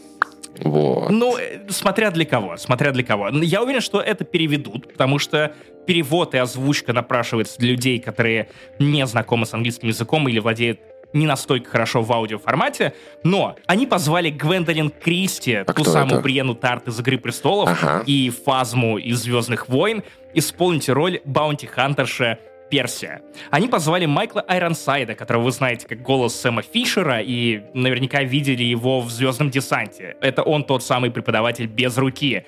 Вот. 0.60 1.10
Ну, 1.10 1.38
э, 1.38 1.70
смотря 1.70 2.12
для 2.12 2.26
кого, 2.26 2.58
смотря 2.58 2.91
для 2.91 3.04
кого. 3.04 3.30
Я 3.30 3.62
уверен, 3.63 3.82
что 3.82 4.02
это 4.02 4.24
переведут, 4.24 4.91
потому 4.94 5.20
что 5.20 5.54
перевод 5.86 6.34
и 6.36 6.38
озвучка 6.38 6.94
напрашивается 6.94 7.58
для 7.60 7.72
людей, 7.72 8.00
которые 8.00 8.50
не 8.80 9.06
знакомы 9.06 9.46
с 9.46 9.54
английским 9.54 9.88
языком 9.88 10.28
или 10.28 10.39
владеют 10.39 10.80
не 11.13 11.26
настолько 11.28 11.70
хорошо 11.70 12.02
в 12.02 12.12
аудиоформате, 12.12 12.94
но 13.24 13.56
они 13.68 13.88
позвали 13.88 14.30
Гвендолин 14.30 14.89
Кристи, 14.89 15.63
ту 15.65 15.72
А 15.72 15.74
кто 15.74 15.84
самую 15.86 16.15
это? 16.15 16.22
Бриену 16.22 16.56
Тарт 16.56 16.89
из 16.89 17.00
«Игры 17.00 17.18
престолов» 17.18 17.70
Ага. 17.70 18.04
и 18.06 18.30
Фазму 18.30 18.98
из 18.98 19.22
«Звездных 19.24 19.70
войн» 19.70 20.04
исполнить 20.34 20.89
роль 20.89 21.22
баунти-хантерша 21.24 22.38
Персия. 22.69 23.21
Они 23.51 23.67
позвали 23.67 24.06
Майкла 24.06 24.41
Айронсайда, 24.41 25.15
которого 25.15 25.43
вы 25.43 25.51
знаете 25.51 25.88
как 25.88 26.01
голос 26.01 26.36
Сэма 26.36 26.62
Фишера, 26.62 27.21
и 27.21 27.62
наверняка 27.73 28.23
видели 28.23 28.63
его 28.63 29.01
в 29.01 29.10
«Звездном 29.10 29.49
десанте». 29.49 30.17
Это 30.21 30.43
он 30.43 30.63
тот 30.63 30.84
самый 30.84 31.12
преподаватель 31.12 31.67
без 31.67 31.97
руки. 31.97 32.45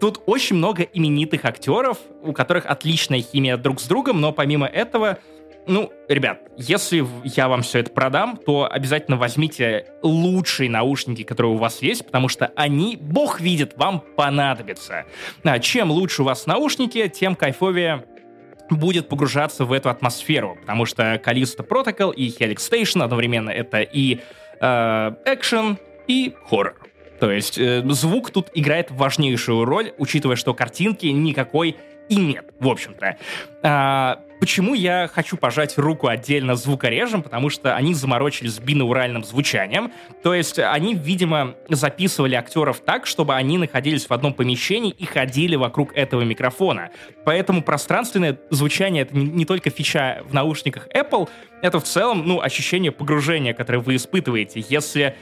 Тут 0.00 0.22
очень 0.26 0.56
много 0.56 0.82
именитых 0.82 1.44
актеров, 1.44 1.98
у 2.22 2.32
которых 2.32 2.66
отличная 2.66 3.22
химия 3.22 3.56
друг 3.56 3.80
с 3.80 3.84
другом, 3.84 4.20
но 4.20 4.32
помимо 4.32 4.66
этого, 4.66 5.18
ну, 5.66 5.90
ребят, 6.08 6.42
если 6.56 7.04
я 7.24 7.48
вам 7.48 7.62
все 7.62 7.80
это 7.80 7.90
продам, 7.90 8.36
то 8.36 8.70
обязательно 8.70 9.16
возьмите 9.16 9.86
лучшие 10.02 10.70
наушники, 10.70 11.22
которые 11.22 11.52
у 11.52 11.56
вас 11.56 11.82
есть, 11.82 12.04
потому 12.04 12.28
что 12.28 12.52
они, 12.56 12.96
бог 13.00 13.40
видит, 13.40 13.76
вам 13.76 14.00
понадобятся. 14.16 15.06
А, 15.42 15.58
Чем 15.58 15.90
лучше 15.90 16.22
у 16.22 16.24
вас 16.26 16.46
наушники, 16.46 17.08
тем 17.08 17.34
кайфовее 17.34 18.04
будет 18.70 19.08
погружаться 19.08 19.64
в 19.64 19.72
эту 19.72 19.90
атмосферу, 19.90 20.56
потому 20.60 20.86
что 20.86 21.14
Callisto 21.14 21.66
Protocol 21.66 22.14
и 22.14 22.28
Helix 22.28 22.56
Station 22.56 23.02
одновременно 23.02 23.50
это 23.50 23.80
и 23.80 24.20
э, 24.60 25.12
экшен, 25.24 25.78
и 26.06 26.34
хоррор. 26.48 26.76
То 27.20 27.30
есть 27.30 27.58
э, 27.58 27.82
звук 27.88 28.30
тут 28.30 28.50
играет 28.54 28.90
важнейшую 28.90 29.64
роль, 29.64 29.92
учитывая, 29.98 30.36
что 30.36 30.54
картинки 30.54 31.06
никакой 31.06 31.76
и 32.08 32.16
нет, 32.16 32.52
в 32.60 32.68
общем-то. 32.68 33.16
А, 33.62 34.20
почему 34.40 34.74
я 34.74 35.08
хочу 35.12 35.36
пожать 35.36 35.78
руку 35.78 36.08
отдельно 36.08 36.54
звукорежем? 36.54 37.22
Потому 37.22 37.50
что 37.50 37.74
они 37.74 37.94
заморочились 37.94 38.54
с 38.54 38.58
бинауральным 38.58 39.24
звучанием. 39.24 39.92
То 40.22 40.34
есть 40.34 40.58
они, 40.58 40.94
видимо, 40.94 41.54
записывали 41.68 42.34
актеров 42.34 42.80
так, 42.80 43.06
чтобы 43.06 43.34
они 43.34 43.58
находились 43.58 44.06
в 44.06 44.12
одном 44.12 44.34
помещении 44.34 44.90
и 44.90 45.04
ходили 45.04 45.56
вокруг 45.56 45.94
этого 45.94 46.22
микрофона. 46.22 46.90
Поэтому 47.24 47.62
пространственное 47.62 48.38
звучание— 48.50 49.02
это 49.04 49.16
не, 49.16 49.44
только 49.44 49.70
фича 49.70 50.22
в 50.24 50.34
наушниках 50.34 50.88
Apple, 50.94 51.28
это 51.62 51.80
в 51.80 51.84
целом, 51.84 52.26
ну, 52.26 52.40
ощущение 52.40 52.92
погружения, 52.92 53.54
которое 53.54 53.78
вы 53.78 53.96
испытываете. 53.96 54.64
Если 54.68 55.16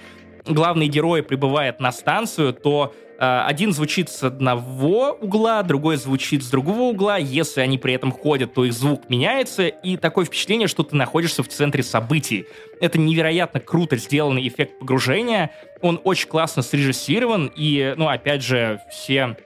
главный 0.46 0.88
герой 0.88 1.22
прибывает 1.22 1.80
на 1.80 1.92
станцию, 1.92 2.52
то 2.52 2.94
один 3.18 3.72
звучит 3.72 4.08
с 4.08 4.22
одного 4.22 5.12
угла, 5.12 5.62
другой 5.62 5.96
звучит 5.96 6.42
с 6.42 6.48
другого 6.48 6.82
угла. 6.82 7.16
Если 7.16 7.60
они 7.60 7.78
при 7.78 7.94
этом 7.94 8.12
ходят, 8.12 8.54
то 8.54 8.64
их 8.64 8.72
звук 8.72 9.08
меняется, 9.08 9.66
и 9.68 9.96
такое 9.96 10.24
впечатление, 10.24 10.68
что 10.68 10.82
ты 10.82 10.96
находишься 10.96 11.42
в 11.42 11.48
центре 11.48 11.82
событий. 11.82 12.46
Это 12.80 12.98
невероятно 12.98 13.60
круто 13.60 13.96
сделанный 13.96 14.46
эффект 14.46 14.78
погружения. 14.78 15.50
Он 15.80 16.00
очень 16.04 16.28
классно 16.28 16.62
срежиссирован, 16.62 17.52
и, 17.54 17.94
ну, 17.96 18.08
опять 18.08 18.42
же, 18.42 18.80
все 18.90 19.36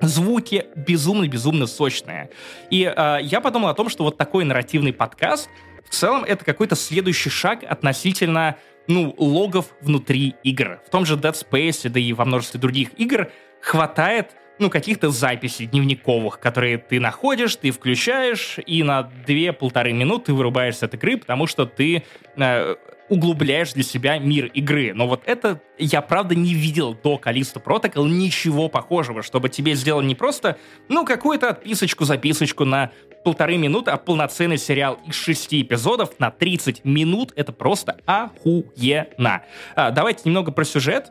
звуки 0.00 0.66
безумно-безумно 0.76 1.66
сочные. 1.66 2.30
И 2.70 2.84
э, 2.84 3.18
я 3.22 3.40
подумал 3.40 3.68
о 3.68 3.74
том, 3.74 3.88
что 3.88 4.04
вот 4.04 4.16
такой 4.16 4.44
нарративный 4.44 4.92
подкаст 4.92 5.48
в 5.88 5.94
целом 5.94 6.24
это 6.24 6.44
какой-то 6.44 6.76
следующий 6.76 7.30
шаг 7.30 7.64
относительно 7.68 8.56
ну, 8.88 9.14
логов 9.18 9.66
внутри 9.80 10.34
игр. 10.42 10.80
В 10.84 10.90
том 10.90 11.06
же 11.06 11.16
Dead 11.16 11.34
Space, 11.34 11.88
да 11.88 12.00
и 12.00 12.12
во 12.12 12.24
множестве 12.24 12.58
других 12.58 12.98
игр 12.98 13.30
хватает 13.60 14.32
ну, 14.58 14.70
каких-то 14.70 15.10
записей 15.10 15.66
дневниковых, 15.66 16.40
которые 16.40 16.78
ты 16.78 16.98
находишь, 16.98 17.54
ты 17.56 17.70
включаешь, 17.70 18.58
и 18.66 18.82
на 18.82 19.10
2-полторы 19.26 19.92
минуты 19.92 20.26
ты 20.26 20.34
вырубаешься 20.34 20.86
от 20.86 20.94
игры, 20.94 21.16
потому 21.16 21.46
что 21.46 21.64
ты 21.64 22.02
э, 22.36 22.74
углубляешь 23.08 23.72
для 23.72 23.82
себя 23.82 24.18
мир 24.18 24.46
игры. 24.46 24.92
Но 24.94 25.06
вот 25.06 25.22
это 25.26 25.60
я, 25.78 26.02
правда, 26.02 26.34
не 26.34 26.54
видел 26.54 26.94
до 26.94 27.20
Callisto 27.22 27.62
Protocol 27.62 28.08
ничего 28.08 28.68
похожего, 28.68 29.22
чтобы 29.22 29.48
тебе 29.48 29.74
сделали 29.74 30.06
не 30.06 30.14
просто, 30.14 30.58
ну, 30.88 31.04
какую-то 31.04 31.50
отписочку-записочку 31.50 32.64
на 32.64 32.90
полторы 33.24 33.56
минуты, 33.56 33.90
а 33.90 33.96
полноценный 33.96 34.58
сериал 34.58 34.98
из 35.06 35.14
шести 35.14 35.62
эпизодов 35.62 36.18
на 36.18 36.30
30 36.30 36.84
минут. 36.84 37.32
Это 37.36 37.52
просто 37.52 37.98
охуенно. 38.06 39.42
А, 39.74 39.90
давайте 39.90 40.22
немного 40.24 40.52
про 40.52 40.64
сюжет. 40.64 41.10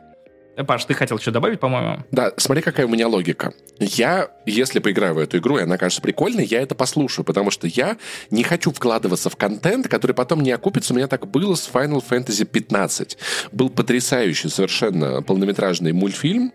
Паш, 0.66 0.84
ты 0.84 0.94
хотел 0.94 1.18
что 1.18 1.30
добавить, 1.30 1.60
по-моему? 1.60 2.04
Да, 2.10 2.32
смотри, 2.36 2.62
какая 2.62 2.86
у 2.86 2.88
меня 2.88 3.06
логика. 3.08 3.52
Я, 3.78 4.28
если 4.44 4.80
поиграю 4.80 5.14
в 5.14 5.18
эту 5.18 5.38
игру, 5.38 5.58
и 5.58 5.62
она 5.62 5.78
кажется 5.78 6.02
прикольной, 6.02 6.44
я 6.44 6.60
это 6.60 6.74
послушаю, 6.74 7.24
потому 7.24 7.50
что 7.50 7.66
я 7.66 7.96
не 8.30 8.42
хочу 8.42 8.72
вкладываться 8.72 9.30
в 9.30 9.36
контент, 9.36 9.88
который 9.88 10.12
потом 10.12 10.40
не 10.40 10.50
окупится. 10.50 10.92
У 10.92 10.96
меня 10.96 11.06
так 11.06 11.26
было 11.28 11.54
с 11.54 11.70
Final 11.72 12.02
Fantasy 12.08 12.44
15. 12.44 13.18
Был 13.52 13.70
потрясающий 13.70 14.48
совершенно 14.48 15.22
полнометражный 15.22 15.92
мультфильм, 15.92 16.52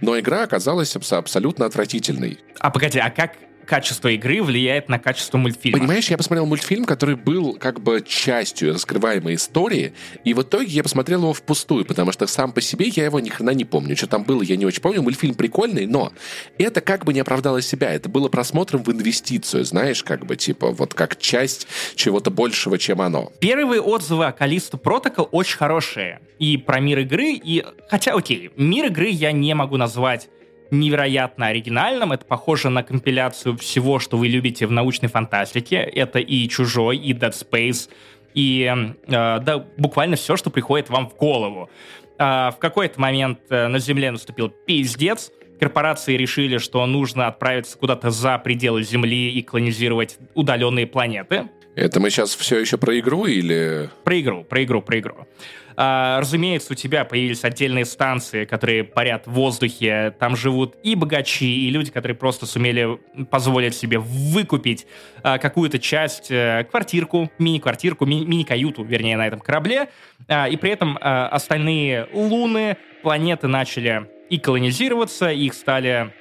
но 0.00 0.18
игра 0.18 0.42
оказалась 0.42 0.94
абсолютно 0.94 1.66
отвратительной. 1.66 2.38
А 2.58 2.70
погоди, 2.70 2.98
а 2.98 3.10
как 3.10 3.32
качество 3.68 4.08
игры 4.08 4.42
влияет 4.42 4.88
на 4.88 4.98
качество 4.98 5.36
мультфильма. 5.36 5.78
Понимаешь, 5.78 6.08
я 6.08 6.16
посмотрел 6.16 6.46
мультфильм, 6.46 6.86
который 6.86 7.16
был 7.16 7.52
как 7.52 7.80
бы 7.80 8.02
частью 8.04 8.72
раскрываемой 8.72 9.34
истории, 9.34 9.92
и 10.24 10.32
в 10.32 10.42
итоге 10.42 10.66
я 10.66 10.82
посмотрел 10.82 11.20
его 11.20 11.34
впустую, 11.34 11.84
потому 11.84 12.10
что 12.10 12.26
сам 12.26 12.52
по 12.52 12.62
себе 12.62 12.88
я 12.88 13.04
его 13.04 13.20
ни 13.20 13.28
хрена 13.28 13.50
не 13.50 13.64
помню. 13.64 13.96
Что 13.96 14.06
там 14.06 14.24
было, 14.24 14.42
я 14.42 14.56
не 14.56 14.64
очень 14.64 14.80
помню. 14.80 15.02
Мультфильм 15.02 15.34
прикольный, 15.34 15.86
но 15.86 16.12
это 16.56 16.80
как 16.80 17.04
бы 17.04 17.12
не 17.12 17.20
оправдало 17.20 17.60
себя. 17.60 17.92
Это 17.92 18.08
было 18.08 18.28
просмотром 18.28 18.82
в 18.82 18.90
инвестицию, 18.90 19.64
знаешь, 19.64 20.02
как 20.02 20.24
бы, 20.24 20.36
типа, 20.36 20.72
вот 20.72 20.94
как 20.94 21.18
часть 21.18 21.66
чего-то 21.94 22.30
большего, 22.30 22.78
чем 22.78 23.02
оно. 23.02 23.32
Первые 23.38 23.82
отзывы 23.82 24.24
о 24.24 24.30
Callisto 24.30 24.80
Protocol 24.80 25.28
очень 25.30 25.58
хорошие. 25.58 26.20
И 26.38 26.56
про 26.56 26.80
мир 26.80 27.00
игры, 27.00 27.32
и... 27.32 27.64
Хотя, 27.90 28.14
окей, 28.14 28.50
мир 28.56 28.86
игры 28.86 29.08
я 29.08 29.32
не 29.32 29.54
могу 29.54 29.76
назвать 29.76 30.28
невероятно 30.70 31.46
оригинальным. 31.46 32.12
Это 32.12 32.24
похоже 32.24 32.70
на 32.70 32.82
компиляцию 32.82 33.56
всего, 33.56 33.98
что 33.98 34.16
вы 34.16 34.28
любите 34.28 34.66
в 34.66 34.70
научной 34.70 35.08
фантастике. 35.08 35.76
Это 35.76 36.18
и 36.18 36.48
«Чужой», 36.48 36.96
и 36.96 37.12
«Dead 37.12 37.32
Space», 37.32 37.88
и 38.34 38.72
э, 38.72 38.94
да, 39.06 39.66
буквально 39.76 40.16
все, 40.16 40.36
что 40.36 40.50
приходит 40.50 40.90
вам 40.90 41.08
в 41.08 41.16
голову. 41.16 41.70
Э, 42.18 42.50
в 42.50 42.56
какой-то 42.58 43.00
момент 43.00 43.40
э, 43.50 43.66
на 43.68 43.78
Земле 43.78 44.10
наступил 44.10 44.48
пиздец. 44.48 45.32
Корпорации 45.58 46.16
решили, 46.16 46.58
что 46.58 46.86
нужно 46.86 47.26
отправиться 47.26 47.76
куда-то 47.76 48.10
за 48.10 48.38
пределы 48.38 48.82
Земли 48.84 49.30
и 49.30 49.42
колонизировать 49.42 50.18
удаленные 50.34 50.86
планеты. 50.86 51.48
Это 51.78 52.00
мы 52.00 52.10
сейчас 52.10 52.34
все 52.34 52.58
еще 52.58 52.76
про 52.76 52.98
игру 52.98 53.26
или... 53.26 53.88
Про 54.02 54.18
игру, 54.18 54.42
про 54.42 54.64
игру, 54.64 54.82
про 54.82 54.98
игру. 54.98 55.28
А, 55.76 56.18
разумеется, 56.18 56.72
у 56.72 56.74
тебя 56.74 57.04
появились 57.04 57.44
отдельные 57.44 57.84
станции, 57.84 58.46
которые 58.46 58.82
парят 58.82 59.28
в 59.28 59.30
воздухе. 59.30 60.12
Там 60.18 60.34
живут 60.34 60.74
и 60.82 60.96
богачи, 60.96 61.68
и 61.68 61.70
люди, 61.70 61.92
которые 61.92 62.16
просто 62.16 62.46
сумели 62.46 62.98
позволить 63.30 63.76
себе 63.76 64.00
выкупить 64.00 64.88
а, 65.22 65.38
какую-то 65.38 65.78
часть, 65.78 66.32
а, 66.32 66.64
квартирку, 66.64 67.30
мини-квартирку, 67.38 68.06
ми- 68.06 68.26
мини-каюту, 68.26 68.82
вернее, 68.82 69.16
на 69.16 69.28
этом 69.28 69.38
корабле. 69.38 69.88
А, 70.26 70.48
и 70.48 70.56
при 70.56 70.72
этом 70.72 70.98
а, 71.00 71.28
остальные 71.28 72.08
луны, 72.12 72.76
планеты 73.02 73.46
начали 73.46 74.08
и 74.30 74.38
колонизироваться, 74.38 75.30
их 75.30 75.54
стали 75.54 76.12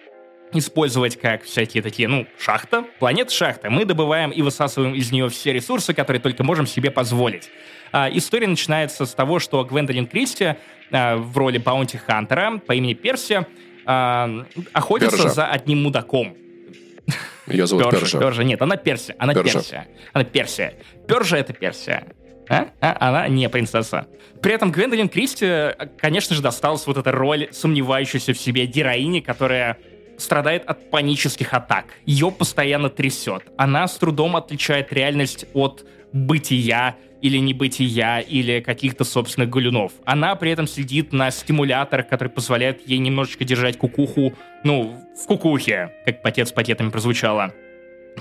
использовать 0.54 1.20
как 1.20 1.44
всякие 1.44 1.84
такие, 1.84 2.08
ну, 2.08 2.26
шахта, 2.40 2.86
планета 3.00 3.34
шахта. 3.34 3.70
Мы 3.70 3.86
добываем 3.86 4.32
и 4.32 4.42
высасываем 4.42 4.96
из 4.96 5.12
нее 5.12 5.30
все 5.30 5.54
ресурсы, 5.54 5.94
которые 5.94 6.22
только 6.22 6.44
можем 6.44 6.66
себе 6.66 6.92
позволить. 6.92 7.50
А, 7.92 8.10
история 8.12 8.48
начинается 8.48 9.06
с 9.06 9.14
того, 9.14 9.40
что 9.40 9.64
Гвендолин 9.64 10.08
Кристи 10.08 10.56
а, 10.92 11.18
в 11.18 11.38
роли 11.38 11.58
Баунти 11.58 11.98
Хантера 11.98 12.58
по 12.60 12.74
имени 12.74 12.94
Персия 12.94 13.48
а, 13.86 14.46
охотится 14.74 15.18
Пержа. 15.18 15.30
за 15.30 15.48
одним 15.48 15.84
мудаком. 15.84 16.36
Ее 17.48 17.68
зовут 17.68 17.90
Пержа. 17.90 18.00
Пержа. 18.00 18.20
Пержа. 18.20 18.44
Нет, 18.44 18.62
она 18.62 18.76
Персия. 18.78 19.16
Она 19.20 19.34
Пержа. 19.34 19.54
Персия. 19.54 19.88
Она 20.14 20.24
Персия. 20.26 20.74
Пержа— 21.08 21.38
это 21.38 21.54
Персия. 21.54 22.06
А? 22.50 22.68
А? 22.82 22.98
Она 23.00 23.28
не 23.28 23.48
принцесса. 23.50 24.08
При 24.42 24.54
этом 24.54 24.72
Гвендолин 24.72 25.10
Кристи, 25.10 25.74
конечно 25.98 26.36
же, 26.36 26.42
досталась 26.42 26.86
вот 26.88 26.98
эта 26.98 27.12
роль 27.12 27.48
сомневающейся 27.52 28.34
в 28.34 28.38
себе 28.38 28.66
героини, 28.66 29.20
которая 29.20 29.78
страдает 30.18 30.66
от 30.66 30.90
панических 30.90 31.54
атак. 31.54 31.86
Ее 32.06 32.32
постоянно 32.32 32.90
трясет. 32.90 33.44
Она 33.58 33.88
с 33.88 33.98
трудом 33.98 34.36
отличает 34.36 34.92
реальность 34.92 35.46
от 35.54 35.86
бытия 36.12 36.96
или 37.22 37.38
небытия, 37.38 38.20
или 38.20 38.60
каких-то 38.60 39.04
собственных 39.04 39.50
галюнов. 39.50 39.92
Она 40.06 40.36
при 40.36 40.52
этом 40.52 40.68
сидит 40.68 41.14
на 41.14 41.32
стимуляторах, 41.32 42.08
который 42.08 42.30
позволяет 42.30 42.88
ей 42.88 43.00
немножечко 43.00 43.44
держать 43.44 43.78
кукуху, 43.78 44.34
ну, 44.64 44.96
в 45.20 45.26
кукухе, 45.26 45.92
как 46.06 46.22
потец 46.22 46.50
с 46.50 46.52
пакетами 46.52 46.90
прозвучало. 46.90 47.54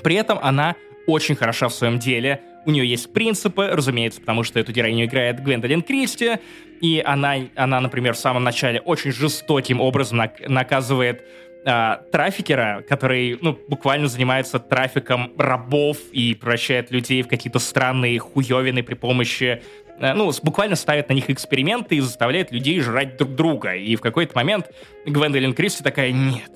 При 0.02 0.16
этом 0.16 0.38
она 0.42 0.76
очень 1.06 1.36
хороша 1.36 1.68
в 1.68 1.74
своем 1.74 1.98
деле, 1.98 2.40
у 2.66 2.72
нее 2.72 2.84
есть 2.84 3.12
принципы, 3.12 3.68
разумеется, 3.68 4.20
потому 4.20 4.42
что 4.42 4.58
эту 4.58 4.72
героиню 4.72 5.04
играет 5.04 5.40
Гвендолин 5.40 5.82
Кристи, 5.82 6.32
и 6.80 7.00
она, 7.04 7.36
она 7.54 7.80
например, 7.80 8.14
в 8.14 8.18
самом 8.18 8.42
начале 8.42 8.80
очень 8.80 9.12
жестоким 9.12 9.80
образом 9.80 10.20
наказывает 10.48 11.24
э, 11.66 11.96
трафикера, 12.10 12.82
который, 12.88 13.38
ну, 13.42 13.58
буквально 13.68 14.08
занимается 14.08 14.58
трафиком 14.58 15.32
рабов 15.36 15.98
и 16.12 16.34
превращает 16.34 16.90
людей 16.90 17.22
в 17.22 17.28
какие-то 17.28 17.58
странные 17.58 18.18
хуевины 18.18 18.82
при 18.82 18.94
помощи 18.94 19.62
э, 19.98 20.14
ну, 20.14 20.32
буквально 20.42 20.76
ставит 20.76 21.08
на 21.08 21.14
них 21.14 21.28
эксперименты 21.28 21.96
и 21.96 22.00
заставляет 22.00 22.52
людей 22.52 22.80
жрать 22.80 23.16
друг 23.18 23.34
друга. 23.34 23.74
И 23.74 23.96
в 23.96 24.00
какой-то 24.00 24.34
момент 24.34 24.70
Гвендолин 25.04 25.52
Кристи 25.52 25.82
такая, 25.82 26.12
нет, 26.12 26.50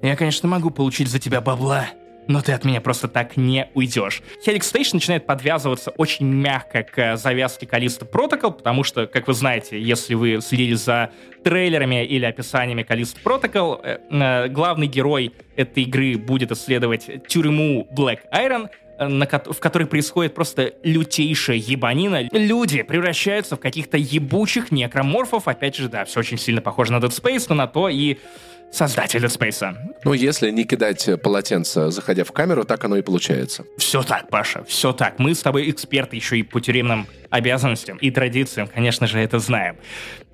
я, 0.00 0.16
конечно, 0.16 0.48
могу 0.48 0.70
получить 0.70 1.08
за 1.08 1.18
тебя 1.18 1.40
бабла, 1.40 1.86
но 2.28 2.40
ты 2.40 2.52
от 2.52 2.64
меня 2.64 2.80
просто 2.80 3.08
так 3.08 3.36
не 3.36 3.68
уйдешь. 3.74 4.22
Helix 4.44 4.60
Station 4.60 4.94
начинает 4.94 5.26
подвязываться 5.26 5.90
очень 5.92 6.26
мягко 6.26 6.82
к 6.82 7.16
завязке 7.16 7.66
Callisto 7.66 8.08
Protocol, 8.08 8.52
потому 8.52 8.84
что, 8.84 9.06
как 9.06 9.28
вы 9.28 9.34
знаете, 9.34 9.80
если 9.80 10.14
вы 10.14 10.40
следили 10.40 10.74
за 10.74 11.10
трейлерами 11.44 12.04
или 12.04 12.24
описаниями 12.24 12.82
Callisto 12.88 13.18
Protocol, 13.24 13.80
э, 13.82 13.98
э, 14.10 14.48
главный 14.48 14.86
герой 14.86 15.32
этой 15.56 15.84
игры 15.84 16.16
будет 16.16 16.52
исследовать 16.52 17.26
тюрьму 17.28 17.88
Black 17.96 18.20
Iron, 18.32 18.68
э, 18.98 19.06
на, 19.06 19.26
в 19.26 19.58
которой 19.60 19.86
происходит 19.86 20.34
просто 20.34 20.74
лютейшая 20.82 21.56
ебанина. 21.56 22.28
Люди 22.32 22.82
превращаются 22.82 23.56
в 23.56 23.60
каких-то 23.60 23.96
ебучих 23.96 24.72
некроморфов. 24.72 25.48
Опять 25.48 25.76
же, 25.76 25.88
да, 25.88 26.04
все 26.04 26.20
очень 26.20 26.38
сильно 26.38 26.60
похоже 26.60 26.92
на 26.92 26.96
Dead 26.96 27.10
Space, 27.10 27.46
но 27.48 27.54
на 27.54 27.66
то 27.66 27.88
и 27.88 28.18
Dead 28.72 29.28
Space. 29.28 29.76
Ну, 30.04 30.12
если 30.12 30.50
не 30.50 30.64
кидать 30.64 31.08
полотенце, 31.22 31.90
заходя 31.90 32.24
в 32.24 32.32
камеру, 32.32 32.64
так 32.64 32.84
оно 32.84 32.96
и 32.96 33.02
получается. 33.02 33.64
Все 33.78 34.02
так, 34.02 34.28
Паша, 34.28 34.64
все 34.64 34.92
так. 34.92 35.18
Мы 35.18 35.34
с 35.34 35.40
тобой 35.40 35.70
эксперты 35.70 36.16
еще 36.16 36.38
и 36.38 36.42
по 36.42 36.60
тюремным 36.60 37.06
обязанностям 37.30 37.96
и 37.98 38.10
традициям, 38.10 38.68
конечно 38.68 39.06
же, 39.06 39.18
это 39.18 39.38
знаем. 39.38 39.76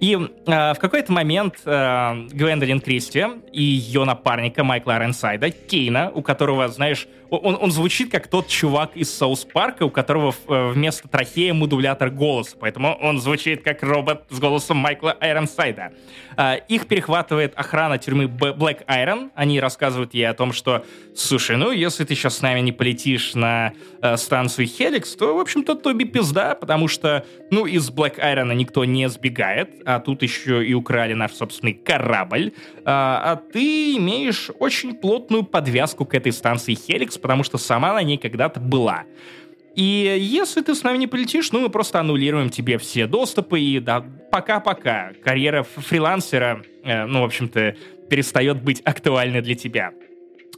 И 0.00 0.14
э, 0.14 0.74
в 0.74 0.78
какой-то 0.80 1.12
момент 1.12 1.54
э, 1.64 2.26
Гвендолин 2.32 2.80
Кристи 2.80 3.24
и 3.52 3.62
ее 3.62 4.04
напарника 4.04 4.64
Майкла 4.64 4.98
Ренсайда, 4.98 5.50
Кейна, 5.50 6.10
у 6.10 6.22
которого, 6.22 6.68
знаешь, 6.68 7.06
он, 7.30 7.56
он 7.60 7.70
звучит 7.70 8.10
как 8.10 8.26
тот 8.26 8.48
чувак 8.48 8.96
из 8.96 9.14
Соус 9.14 9.44
Парка, 9.44 9.84
у 9.84 9.90
которого 9.90 10.34
э, 10.48 10.70
вместо 10.72 11.06
трахея 11.06 11.54
модулятор 11.54 12.10
голоса, 12.10 12.56
поэтому 12.58 12.94
он 13.00 13.20
звучит 13.20 13.62
как 13.62 13.82
робот 13.82 14.24
с 14.28 14.40
голосом 14.40 14.78
Майкла 14.78 15.12
Айронсайда. 15.20 15.92
Э, 16.36 16.56
их 16.68 16.88
перехватывает 16.88 17.52
охрана 17.54 17.98
тюрьмы 17.98 18.21
Black 18.26 18.84
Iron. 18.86 19.30
Они 19.34 19.60
рассказывают 19.60 20.14
ей 20.14 20.28
о 20.28 20.34
том, 20.34 20.52
что, 20.52 20.84
слушай, 21.14 21.56
ну, 21.56 21.70
если 21.70 22.04
ты 22.04 22.14
сейчас 22.14 22.38
с 22.38 22.42
нами 22.42 22.60
не 22.60 22.72
полетишь 22.72 23.34
на 23.34 23.72
э, 24.00 24.16
станцию 24.16 24.66
Хеликс, 24.66 25.14
то, 25.16 25.36
в 25.36 25.40
общем-то, 25.40 25.74
Тоби 25.74 26.04
пизда, 26.04 26.54
потому 26.54 26.88
что, 26.88 27.24
ну, 27.50 27.66
из 27.66 27.90
Black 27.90 28.18
Iron 28.18 28.54
никто 28.54 28.84
не 28.84 29.08
сбегает, 29.08 29.82
а 29.84 30.00
тут 30.00 30.22
еще 30.22 30.64
и 30.64 30.74
украли 30.74 31.14
наш 31.14 31.32
собственный 31.32 31.74
корабль. 31.74 32.52
А, 32.84 33.32
а 33.32 33.36
ты 33.36 33.96
имеешь 33.96 34.50
очень 34.58 34.94
плотную 34.94 35.44
подвязку 35.44 36.04
к 36.04 36.14
этой 36.14 36.32
станции 36.32 36.74
Хеликс, 36.74 37.18
потому 37.18 37.44
что 37.44 37.58
сама 37.58 37.92
на 37.92 38.02
ней 38.02 38.18
когда-то 38.18 38.60
была. 38.60 39.04
И 39.74 40.16
если 40.20 40.60
ты 40.60 40.74
с 40.74 40.82
нами 40.82 40.98
не 40.98 41.06
полетишь, 41.06 41.50
ну, 41.52 41.60
мы 41.60 41.70
просто 41.70 42.00
аннулируем 42.00 42.50
тебе 42.50 42.76
все 42.78 43.06
доступы, 43.06 43.60
и 43.60 43.80
да, 43.80 44.04
пока-пока. 44.30 45.12
Карьера 45.24 45.62
фрилансера, 45.62 46.62
э, 46.84 47.06
ну, 47.06 47.22
в 47.22 47.24
общем-то, 47.24 47.76
перестает 48.12 48.62
быть 48.62 48.82
актуальной 48.84 49.40
для 49.40 49.54
тебя. 49.54 49.92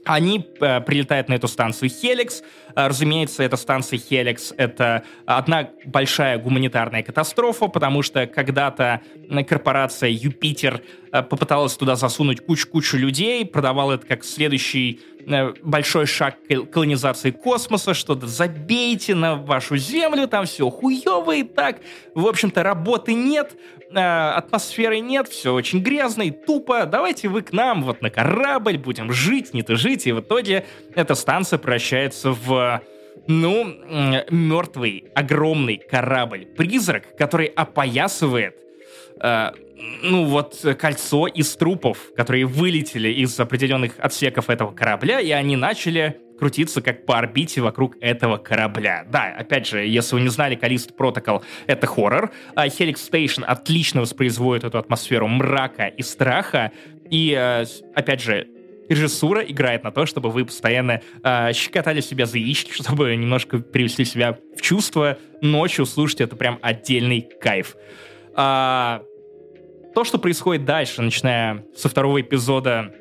Они 0.04 0.44
э, 0.60 0.80
прилетают 0.80 1.28
на 1.28 1.34
эту 1.34 1.46
станцию 1.46 1.88
Хеликс. 1.88 2.42
Э, 2.74 2.88
разумеется, 2.88 3.44
эта 3.44 3.56
станция 3.56 4.00
Хеликс— 4.00 4.52
это 4.56 5.04
одна 5.24 5.70
большая 5.84 6.38
гуманитарная 6.38 7.04
катастрофа, 7.04 7.68
потому 7.68 8.02
что 8.02 8.26
когда-то 8.26 9.02
корпорация 9.48 10.10
Юпитер 10.10 10.82
попыталась 11.22 11.76
туда 11.76 11.96
засунуть 11.96 12.44
кучу-кучу 12.44 12.96
людей, 12.96 13.46
продавала 13.46 13.92
это 13.92 14.06
как 14.06 14.24
следующий 14.24 15.00
э, 15.26 15.52
большой 15.62 16.06
шаг 16.06 16.36
к 16.48 16.66
колонизации 16.66 17.30
космоса, 17.30 17.94
что 17.94 18.16
то 18.16 18.26
забейте 18.26 19.14
на 19.14 19.36
вашу 19.36 19.76
Землю, 19.76 20.26
там 20.26 20.46
все 20.46 20.68
хуево 20.70 21.36
и 21.36 21.44
так. 21.44 21.80
В 22.14 22.26
общем-то, 22.26 22.62
работы 22.64 23.14
нет, 23.14 23.56
э, 23.90 23.98
атмосферы 24.00 24.98
нет, 24.98 25.28
все 25.28 25.54
очень 25.54 25.80
грязно 25.80 26.22
и 26.22 26.30
тупо. 26.32 26.84
Давайте 26.84 27.28
вы 27.28 27.42
к 27.42 27.52
нам 27.52 27.84
вот 27.84 28.02
на 28.02 28.10
корабль, 28.10 28.76
будем 28.76 29.12
жить, 29.12 29.54
не 29.54 29.62
то 29.62 29.76
жить. 29.76 30.06
И 30.08 30.12
в 30.12 30.20
итоге 30.20 30.66
эта 30.96 31.14
станция 31.14 31.58
превращается 31.58 32.32
в 32.32 32.82
ну, 33.26 33.64
мертвый, 34.30 35.04
огромный 35.14 35.76
корабль-призрак, 35.76 37.16
который 37.16 37.46
опоясывает 37.46 38.56
э, 39.20 39.52
ну 40.02 40.24
вот 40.24 40.64
кольцо 40.78 41.26
из 41.26 41.54
трупов, 41.56 41.98
которые 42.16 42.46
вылетели 42.46 43.08
из 43.08 43.38
определенных 43.38 43.92
отсеков 43.98 44.50
этого 44.50 44.72
корабля, 44.72 45.20
и 45.20 45.30
они 45.30 45.56
начали 45.56 46.20
крутиться 46.38 46.82
как 46.82 47.06
по 47.06 47.18
орбите 47.18 47.60
вокруг 47.60 47.96
этого 48.00 48.36
корабля. 48.36 49.06
Да, 49.10 49.34
опять 49.38 49.66
же, 49.66 49.86
если 49.86 50.16
вы 50.16 50.22
не 50.22 50.28
знали, 50.28 50.56
Калист 50.56 50.96
Протокол— 50.96 51.42
это 51.66 51.86
хоррор, 51.86 52.32
а 52.54 52.66
Helix 52.66 52.96
Station 53.10 53.44
отлично 53.44 54.00
воспроизводит 54.00 54.64
эту 54.64 54.78
атмосферу 54.78 55.28
мрака 55.28 55.86
и 55.86 56.02
страха, 56.02 56.72
и, 57.10 57.34
э, 57.38 57.64
опять 57.94 58.20
же, 58.20 58.48
режиссура 58.88 59.42
играет 59.42 59.84
на 59.84 59.90
то, 59.90 60.06
чтобы 60.06 60.30
вы 60.30 60.44
постоянно 60.44 61.00
э, 61.22 61.52
щекотали 61.52 62.00
себя 62.00 62.26
за 62.26 62.38
яички, 62.38 62.72
чтобы 62.74 63.14
немножко 63.16 63.58
привести 63.58 64.04
себя 64.04 64.38
в 64.56 64.60
чувство. 64.60 65.18
Ночью 65.40 65.86
слушать 65.86 66.20
это 66.20 66.36
прям 66.36 66.58
отдельный 66.62 67.28
кайф. 67.40 67.76
А, 68.34 69.02
то, 69.94 70.04
что 70.04 70.18
происходит 70.18 70.64
дальше, 70.64 71.02
начиная 71.02 71.64
со 71.76 71.88
второго 71.88 72.20
эпизода 72.20 72.92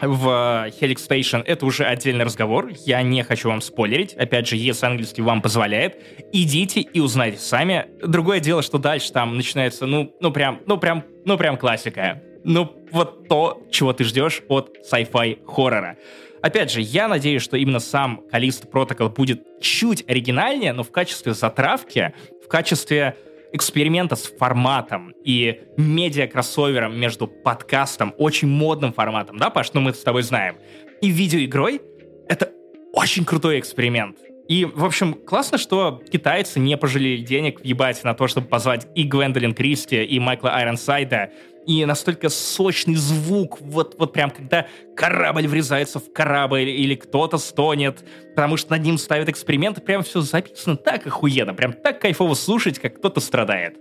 в 0.00 0.68
Helix 0.80 1.08
Station, 1.08 1.42
это 1.44 1.66
уже 1.66 1.84
отдельный 1.84 2.24
разговор. 2.24 2.70
Я 2.86 3.02
не 3.02 3.24
хочу 3.24 3.48
вам 3.48 3.60
спойлерить. 3.60 4.14
Опять 4.14 4.46
же, 4.46 4.56
если 4.56 4.86
английский 4.86 5.22
вам 5.22 5.42
позволяет, 5.42 6.00
идите 6.32 6.80
и 6.80 7.00
узнайте 7.00 7.38
сами. 7.38 7.86
Другое 8.06 8.38
дело, 8.38 8.62
что 8.62 8.78
дальше 8.78 9.12
там 9.12 9.36
начинается, 9.36 9.86
ну, 9.86 10.14
ну 10.20 10.30
прям, 10.30 10.60
ну 10.66 10.78
прям, 10.78 11.04
ну 11.24 11.36
прям 11.36 11.56
классика. 11.56 12.22
Ну, 12.44 12.72
вот 12.92 13.28
то, 13.28 13.60
чего 13.70 13.92
ты 13.92 14.04
ждешь 14.04 14.42
от 14.48 14.76
sci-fi 14.90 15.44
хоррора. 15.44 15.96
Опять 16.40 16.70
же, 16.70 16.80
я 16.80 17.08
надеюсь, 17.08 17.42
что 17.42 17.56
именно 17.56 17.80
сам 17.80 18.22
Callisto 18.32 18.70
Protocol 18.70 19.12
будет 19.12 19.42
чуть 19.60 20.08
оригинальнее, 20.08 20.72
но 20.72 20.84
в 20.84 20.92
качестве 20.92 21.34
затравки, 21.34 22.14
в 22.44 22.48
качестве 22.48 23.16
эксперимента 23.52 24.16
с 24.16 24.24
форматом 24.24 25.12
и 25.24 25.60
медиа-кроссовером 25.76 26.98
между 26.98 27.26
подкастом, 27.26 28.14
очень 28.18 28.48
модным 28.48 28.92
форматом, 28.92 29.38
да, 29.38 29.50
Паш, 29.50 29.72
ну 29.72 29.80
мы 29.80 29.92
с 29.92 30.02
тобой 30.02 30.22
знаем, 30.22 30.56
и 31.00 31.10
видеоигрой, 31.10 31.80
это 32.28 32.52
очень 32.92 33.24
крутой 33.24 33.58
эксперимент. 33.58 34.18
И, 34.48 34.64
в 34.64 34.84
общем, 34.84 35.12
классно, 35.12 35.58
что 35.58 36.02
китайцы 36.10 36.58
не 36.58 36.76
пожалели 36.78 37.22
денег 37.22 37.60
въебать 37.60 38.02
на 38.02 38.14
то, 38.14 38.26
чтобы 38.28 38.48
позвать 38.48 38.86
и 38.94 39.02
Гвендолин 39.02 39.54
Кристи, 39.54 40.02
и 40.02 40.18
Майкла 40.18 40.54
Айронсайда, 40.54 41.30
и 41.66 41.84
настолько 41.84 42.28
сочный 42.28 42.94
звук, 42.94 43.60
вот, 43.60 43.96
вот 43.98 44.12
прям 44.12 44.30
когда 44.30 44.66
корабль 44.96 45.46
врезается 45.46 45.98
в 45.98 46.12
корабль 46.12 46.68
или 46.68 46.94
кто-то 46.94 47.38
стонет, 47.38 48.04
потому 48.34 48.56
что 48.56 48.72
над 48.72 48.82
ним 48.82 48.98
ставят 48.98 49.28
эксперименты, 49.28 49.80
прям 49.80 50.02
все 50.02 50.20
записано 50.20 50.76
так 50.76 51.06
охуенно, 51.06 51.54
прям 51.54 51.72
так 51.72 52.00
кайфово 52.00 52.34
слушать, 52.34 52.78
как 52.78 52.98
кто-то 52.98 53.20
страдает. 53.20 53.76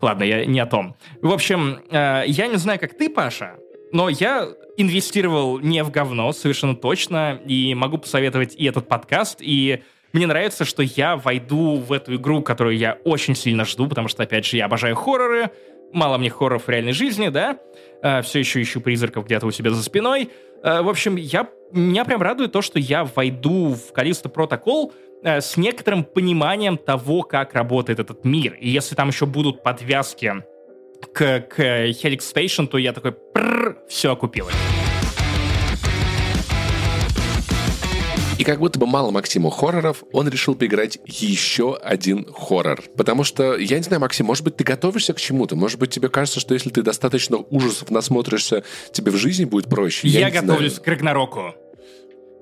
Ладно, 0.00 0.24
я 0.24 0.44
не 0.44 0.60
о 0.60 0.66
том. 0.66 0.96
В 1.22 1.32
общем, 1.32 1.80
э, 1.90 2.24
я 2.26 2.46
не 2.48 2.56
знаю, 2.56 2.78
как 2.78 2.96
ты, 2.96 3.08
Паша, 3.08 3.56
но 3.92 4.08
я 4.08 4.48
инвестировал 4.76 5.58
не 5.58 5.82
в 5.82 5.90
говно, 5.90 6.32
совершенно 6.32 6.76
точно, 6.76 7.40
и 7.46 7.74
могу 7.74 7.98
посоветовать 7.98 8.54
и 8.54 8.66
этот 8.66 8.88
подкаст, 8.88 9.38
и 9.40 9.82
мне 10.12 10.26
нравится, 10.26 10.64
что 10.64 10.82
я 10.82 11.16
войду 11.16 11.76
в 11.76 11.92
эту 11.92 12.16
игру, 12.16 12.42
которую 12.42 12.76
я 12.76 12.98
очень 13.04 13.34
сильно 13.34 13.64
жду, 13.64 13.86
потому 13.88 14.08
что, 14.08 14.22
опять 14.22 14.46
же, 14.46 14.56
я 14.56 14.66
обожаю 14.66 14.94
хорроры, 14.94 15.50
мало 15.92 16.18
мне 16.18 16.30
хорроров 16.30 16.66
в 16.66 16.68
реальной 16.68 16.92
жизни, 16.92 17.28
да, 17.28 17.58
э, 18.02 18.22
все 18.22 18.38
еще 18.40 18.62
ищу 18.62 18.80
призраков 18.80 19.26
где-то 19.26 19.46
у 19.46 19.50
себя 19.50 19.70
за 19.70 19.82
спиной. 19.82 20.30
Э, 20.62 20.82
в 20.82 20.88
общем, 20.88 21.16
я, 21.16 21.48
меня 21.72 22.04
прям 22.04 22.22
радует 22.22 22.52
то, 22.52 22.62
что 22.62 22.78
я 22.78 23.04
войду 23.04 23.74
в 23.74 23.92
Калисто 23.92 24.28
Протокол 24.28 24.92
э, 25.22 25.40
с 25.40 25.56
некоторым 25.56 26.04
пониманием 26.04 26.76
того, 26.76 27.22
как 27.22 27.54
работает 27.54 27.98
этот 27.98 28.24
мир. 28.24 28.54
И 28.54 28.68
если 28.68 28.94
там 28.94 29.08
еще 29.08 29.26
будут 29.26 29.62
подвязки 29.62 30.44
к, 31.12 31.40
к 31.40 31.58
Helix 31.58 32.20
Station, 32.34 32.66
то 32.66 32.78
я 32.78 32.92
такой, 32.92 33.16
все 33.88 34.12
окупилось. 34.12 34.54
Как 38.46 38.60
будто 38.60 38.78
бы 38.78 38.86
мало 38.86 39.10
Максиму 39.10 39.50
хорроров, 39.50 40.04
он 40.12 40.28
решил 40.28 40.54
поиграть 40.54 41.00
еще 41.04 41.76
один 41.76 42.32
хоррор. 42.32 42.80
Потому 42.96 43.24
что, 43.24 43.56
я 43.56 43.76
не 43.76 43.82
знаю, 43.82 44.00
Максим, 44.00 44.26
может 44.26 44.44
быть, 44.44 44.56
ты 44.56 44.62
готовишься 44.62 45.14
к 45.14 45.20
чему-то? 45.20 45.56
Может 45.56 45.80
быть, 45.80 45.90
тебе 45.90 46.08
кажется, 46.08 46.38
что 46.38 46.54
если 46.54 46.70
ты 46.70 46.82
достаточно 46.82 47.38
ужасов 47.38 47.90
насмотришься, 47.90 48.62
тебе 48.92 49.10
в 49.10 49.16
жизни 49.16 49.44
будет 49.44 49.68
проще? 49.68 50.06
Я, 50.06 50.28
я 50.28 50.30
готовлюсь 50.30 50.74
знаю. 50.74 50.84
к 50.84 50.86
Рагнароку. 50.86 51.54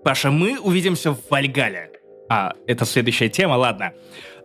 Паша, 0.05 0.31
мы 0.31 0.61
увидимся 0.61 1.13
в 1.13 1.21
Вальгале. 1.31 1.91
А, 2.29 2.55
это 2.67 2.85
следующая 2.85 3.29
тема, 3.29 3.55
ладно. 3.55 3.93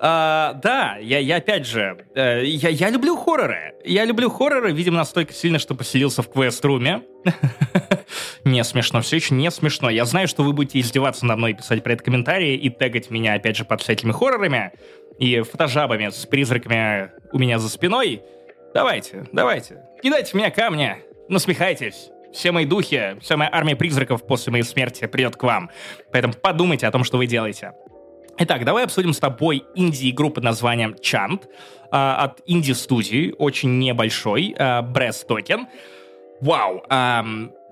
А, 0.01 0.53
да, 0.63 0.97
я, 1.01 1.19
я 1.19 1.38
опять 1.38 1.65
же, 1.65 2.05
э, 2.15 2.43
я, 2.45 2.69
я 2.69 2.89
люблю 2.89 3.17
хорроры. 3.17 3.73
Я 3.84 4.05
люблю 4.05 4.30
хорроры, 4.30 4.71
видимо, 4.71 4.97
настолько 4.97 5.34
сильно, 5.34 5.59
что 5.59 5.75
поселился 5.75 6.21
в 6.21 6.32
квест-руме. 6.32 7.01
не 8.45 8.63
смешно, 8.63 9.01
все 9.01 9.17
еще 9.17 9.34
не 9.34 9.51
смешно. 9.51 9.89
Я 9.89 10.05
знаю, 10.05 10.27
что 10.30 10.43
вы 10.43 10.53
будете 10.53 10.80
издеваться 10.80 11.25
над 11.25 11.38
мной, 11.38 11.53
писать 11.53 11.84
про 11.84 11.93
это 11.93 12.03
комментарии 12.03 12.55
и 12.55 12.69
тегать 12.69 13.09
меня, 13.09 13.34
опять 13.34 13.57
же, 13.57 13.65
под 13.65 13.82
всякими 13.82 14.13
хоррорами 14.13 14.71
и 15.19 15.41
фотожабами 15.41 16.09
с 16.09 16.25
призраками 16.25 17.11
у 17.34 17.39
меня 17.39 17.59
за 17.59 17.69
спиной. 17.69 18.21
Давайте, 18.73 19.27
давайте, 19.34 19.84
кидайте 20.01 20.38
меня 20.38 20.51
камни, 20.51 20.97
насмехайтесь. 21.27 22.09
Все 22.34 22.51
мои 22.51 22.65
духи, 22.65 23.17
вся 23.21 23.38
моя 23.38 23.49
армия 23.51 23.75
призраков 23.75 24.25
после 24.25 24.51
моей 24.51 24.63
смерти 24.63 25.07
придет 25.07 25.36
к 25.36 25.43
вам. 25.43 25.69
Поэтому 26.11 26.34
подумайте 26.34 26.88
о 26.88 26.91
том, 26.91 27.03
что 27.03 27.17
вы 27.17 27.25
делаете. 27.25 27.73
Итак, 28.38 28.63
давай 28.63 28.86
обсудим 28.86 29.11
с 29.11 29.19
тобой 29.19 29.65
инди-игру 29.75 30.30
под 30.30 30.45
названием 30.45 30.95
Chant 31.01 31.43
э, 31.43 31.47
от 31.91 32.41
инди-студии, 32.45 33.36
очень 33.38 33.80
небольшой, 33.80 34.55
э, 34.57 34.82
Breath 34.82 35.27
Token. 35.27 35.65
Вау, 36.39 36.86
э, 36.89 37.21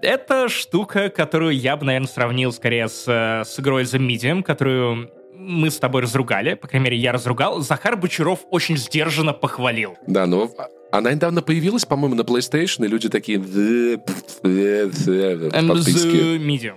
это 0.01 0.49
штука, 0.49 1.09
которую 1.09 1.57
я 1.57 1.77
бы, 1.77 1.85
наверное, 1.85 2.07
сравнил 2.07 2.51
скорее 2.51 2.89
с, 2.89 3.07
с 3.07 3.59
игрой 3.59 3.83
The 3.83 3.99
Medium, 3.99 4.43
которую 4.43 5.09
мы 5.38 5.69
с 5.69 5.77
тобой 5.77 6.01
разругали, 6.01 6.55
по 6.55 6.67
крайней 6.67 6.85
мере, 6.85 6.97
я 6.97 7.11
разругал. 7.11 7.61
Захар 7.61 7.95
Бочаров 7.95 8.39
очень 8.49 8.77
сдержанно 8.77 9.33
похвалил. 9.33 9.95
Да, 10.07 10.25
но 10.25 10.51
она 10.91 11.13
недавно 11.13 11.41
появилась, 11.41 11.85
по-моему, 11.85 12.15
на 12.15 12.21
PlayStation, 12.21 12.85
и 12.85 12.88
люди 12.88 13.09
такие... 13.09 13.38
Medium. 16.39 16.75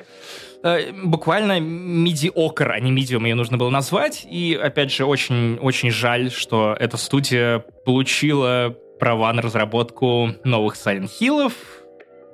Э, 0.63 0.93
буквально 0.93 1.59
медиокр, 1.61 2.71
а 2.71 2.81
не 2.81 2.91
медиум 2.91 3.25
ее 3.25 3.35
нужно 3.35 3.57
было 3.57 3.71
назвать. 3.71 4.27
И, 4.29 4.59
опять 4.61 4.93
же, 4.93 5.05
очень, 5.07 5.57
очень 5.57 5.91
жаль, 5.91 6.31
что 6.31 6.77
эта 6.79 6.97
студия 6.97 7.61
получила 7.85 8.77
права 8.99 9.33
на 9.33 9.43
разработку 9.43 10.31
новых 10.45 10.77
Silent 10.77 11.11
Hill'ов. 11.21 11.53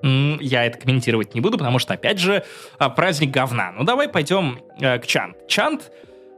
Я 0.03 0.65
это 0.65 0.79
комментировать 0.79 1.35
не 1.35 1.41
буду, 1.41 1.59
потому 1.59 1.79
что, 1.79 1.95
опять 1.95 2.19
же, 2.19 2.45
а, 2.79 2.91
праздник 2.91 3.31
говна. 3.31 3.73
Ну, 3.73 3.85
давай 3.85 4.09
пойдем 4.09 4.61
э, 4.81 4.99
к 4.99 5.07
Чант. 5.07 5.37
Чант 5.49 5.91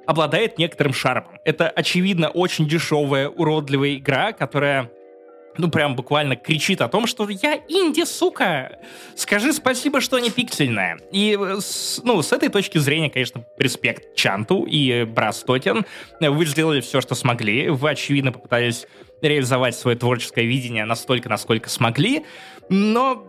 обладает 0.08 0.56
некоторым 0.56 0.94
шармом. 0.94 1.38
Это, 1.44 1.68
очевидно, 1.68 2.30
очень 2.30 2.66
дешевая, 2.66 3.28
уродливая 3.28 3.96
игра, 3.96 4.32
которая 4.32 4.90
ну, 5.58 5.68
прям 5.68 5.96
буквально 5.96 6.34
кричит 6.34 6.80
о 6.80 6.88
том, 6.88 7.06
что 7.06 7.28
я 7.28 7.56
инди, 7.68 8.06
сука! 8.06 8.78
Скажи 9.16 9.52
спасибо, 9.52 10.00
что 10.00 10.18
не 10.18 10.30
пиксельная. 10.30 10.98
И, 11.12 11.38
с, 11.60 12.00
ну, 12.04 12.22
с 12.22 12.32
этой 12.32 12.48
точки 12.48 12.78
зрения, 12.78 13.10
конечно, 13.10 13.44
респект 13.58 14.14
Чанту 14.14 14.64
и 14.64 15.04
Брастотин. 15.04 15.84
Вы 16.20 16.46
сделали 16.46 16.80
все, 16.80 17.02
что 17.02 17.14
смогли. 17.14 17.68
Вы, 17.68 17.90
очевидно, 17.90 18.32
попытались 18.32 18.86
реализовать 19.20 19.76
свое 19.76 19.98
творческое 19.98 20.46
видение 20.46 20.86
настолько, 20.86 21.28
насколько 21.28 21.68
смогли. 21.68 22.24
Но 22.70 23.26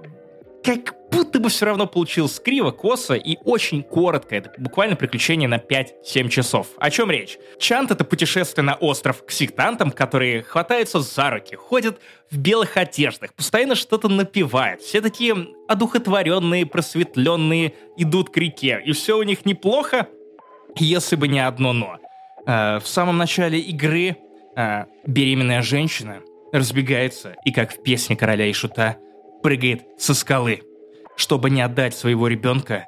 как 0.64 0.96
будто 1.12 1.40
бы 1.40 1.50
все 1.50 1.66
равно 1.66 1.88
получилось 1.88 2.40
криво, 2.40 2.72
косо 2.72 3.16
и 3.16 3.38
очень 3.46 3.84
коротко. 3.84 4.36
Это 4.36 4.52
буквально 4.58 4.96
приключение 4.96 5.48
на 5.48 5.58
5-7 5.58 6.30
часов. 6.30 6.68
О 6.78 6.90
чем 6.90 7.10
речь? 7.12 7.38
Чант— 7.60 7.92
это 7.92 8.04
путешествие 8.04 8.64
на 8.64 8.76
остров 8.76 9.26
к 9.26 9.32
сектантам, 9.32 9.92
которые 9.92 10.44
хватаются 10.44 11.00
за 11.00 11.30
руки, 11.30 11.56
ходят 11.56 12.00
в 12.30 12.38
белых 12.38 12.78
одеждах, 12.78 13.34
постоянно 13.34 13.76
что-то 13.76 14.10
напевают. 14.10 14.82
Все 14.82 15.02
такие 15.02 15.36
одухотворенные, 15.68 16.66
просветленные, 16.66 17.74
идут 17.98 18.30
к 18.30 18.38
реке. 18.38 18.82
И 18.86 18.92
все 18.92 19.18
у 19.18 19.24
них 19.24 19.46
неплохо, 19.46 20.08
если 20.76 21.16
бы 21.16 21.28
не 21.28 21.40
одно 21.40 21.74
«но». 21.74 21.98
Э, 22.46 22.80
в 22.80 22.88
самом 22.88 23.18
начале 23.18 23.60
игры 23.60 24.18
э, 24.56 24.86
беременная 25.06 25.62
женщина 25.62 26.22
разбегается 26.52 27.36
и, 27.46 27.52
как 27.52 27.72
в 27.72 27.82
песне 27.84 28.16
короля 28.16 28.46
и 28.46 28.54
шута, 28.54 28.98
прыгает 29.42 29.84
со 29.98 30.14
скалы. 30.14 30.62
Чтобы 31.16 31.50
не 31.50 31.62
отдать 31.62 31.96
своего 31.96 32.28
ребенка, 32.28 32.86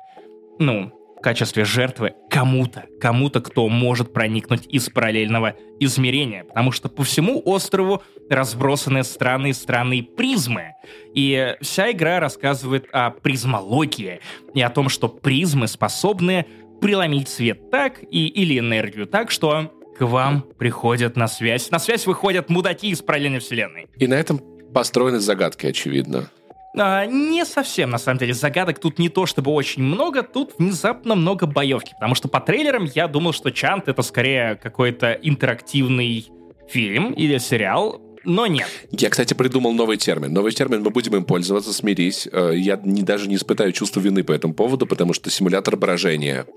ну, 0.59 0.91
в 1.21 1.23
качестве 1.23 1.65
жертвы 1.65 2.13
кому-то, 2.31 2.85
кому-то, 2.99 3.41
кто 3.41 3.69
может 3.69 4.11
проникнуть 4.11 4.65
из 4.65 4.89
параллельного 4.89 5.55
измерения, 5.79 6.45
потому 6.45 6.71
что 6.71 6.89
по 6.89 7.03
всему 7.03 7.39
острову 7.45 8.01
разбросаны 8.27 9.03
странные-странные 9.03 10.01
призмы. 10.01 10.73
И 11.13 11.55
вся 11.61 11.91
игра 11.91 12.19
рассказывает 12.19 12.87
о 12.91 13.11
призмологии 13.11 14.19
и 14.55 14.61
о 14.61 14.71
том, 14.71 14.89
что 14.89 15.09
призмы 15.09 15.67
способны 15.67 16.47
преломить 16.81 17.29
свет 17.29 17.69
так 17.69 18.01
и, 18.01 18.25
или 18.25 18.57
энергию 18.57 19.05
так, 19.05 19.29
что 19.29 19.71
к 19.99 20.01
вам 20.01 20.41
приходят 20.57 21.15
на 21.15 21.27
связь. 21.27 21.69
На 21.69 21.77
связь 21.77 22.07
выходят 22.07 22.49
мудаки 22.49 22.89
из 22.89 23.03
параллельной 23.03 23.39
вселенной. 23.39 23.87
И 23.95 24.07
на 24.07 24.15
этом 24.15 24.41
построены 24.73 25.19
загадки, 25.19 25.67
очевидно. 25.67 26.31
А, 26.77 27.05
не 27.05 27.45
совсем, 27.45 27.89
на 27.89 27.97
самом 27.97 28.19
деле. 28.19 28.33
Загадок 28.33 28.79
тут 28.79 28.99
не 28.99 29.09
то 29.09 29.25
чтобы 29.25 29.51
очень 29.51 29.83
много, 29.83 30.23
тут 30.23 30.53
внезапно 30.57 31.15
много 31.15 31.45
боевки. 31.45 31.93
Потому 31.93 32.15
что 32.15 32.27
по 32.27 32.39
трейлерам 32.39 32.85
я 32.95 33.07
думал, 33.07 33.33
что 33.33 33.51
Чант 33.51 33.87
это 33.87 34.01
скорее 34.01 34.55
какой-то 34.55 35.11
интерактивный 35.11 36.29
фильм 36.69 37.13
или 37.13 37.37
сериал, 37.37 38.01
но 38.23 38.47
нет. 38.47 38.67
Я, 38.91 39.09
кстати, 39.09 39.33
придумал 39.33 39.73
новый 39.73 39.97
термин. 39.97 40.31
Новый 40.31 40.51
термин, 40.51 40.83
мы 40.83 40.91
будем 40.91 41.15
им 41.15 41.25
пользоваться, 41.25 41.73
смирись. 41.73 42.27
Э, 42.31 42.51
я 42.55 42.79
не, 42.83 43.01
даже 43.01 43.27
не 43.27 43.35
испытаю 43.35 43.71
чувство 43.71 43.99
вины 43.99 44.23
по 44.23 44.31
этому 44.31 44.53
поводу, 44.53 44.85
потому 44.85 45.13
что 45.13 45.29
симулятор 45.29 45.75
брожения. 45.75 46.45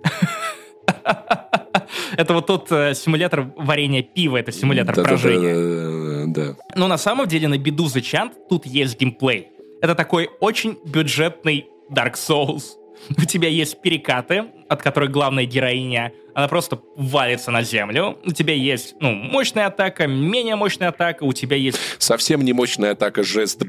Это 2.17 2.35
вот 2.35 2.47
тот 2.47 2.71
э, 2.71 2.95
симулятор 2.95 3.53
варенья 3.57 4.03
пива, 4.03 4.37
это 4.37 4.53
симулятор 4.53 4.95
брожения. 5.03 6.27
Да. 6.27 6.57
Но 6.77 6.87
на 6.87 6.99
самом 6.99 7.27
деле 7.27 7.49
на 7.49 7.59
беду 7.59 7.87
за 7.87 8.01
Чант 8.01 8.35
тут 8.49 8.67
есть 8.67 9.01
геймплей. 9.01 9.49
Это 9.85 9.95
такой 9.95 10.31
очень 10.41 10.79
бюджетный 10.87 11.67
Dark 11.91 12.15
Souls. 12.15 12.79
У 13.19 13.27
тебя 13.27 13.49
есть 13.51 13.83
перекаты, 13.83 14.47
от 14.67 14.83
которых 14.83 15.11
главная 15.11 15.45
героиня, 15.45 16.11
она 16.35 16.49
просто 16.49 16.81
валится 16.97 17.51
на 17.51 17.63
землю. 17.63 18.17
У 18.25 18.33
тебя 18.33 18.55
есть, 18.55 18.95
ну, 19.01 19.13
мощная 19.13 19.67
атака, 19.67 20.07
менее 20.07 20.57
мощная 20.57 20.89
атака, 20.89 21.25
у 21.25 21.35
тебя 21.35 21.59
есть... 21.59 21.79
Совсем 21.99 22.41
не 22.41 22.55
мощная 22.55 22.93
атака, 22.93 23.23
жест. 23.23 23.63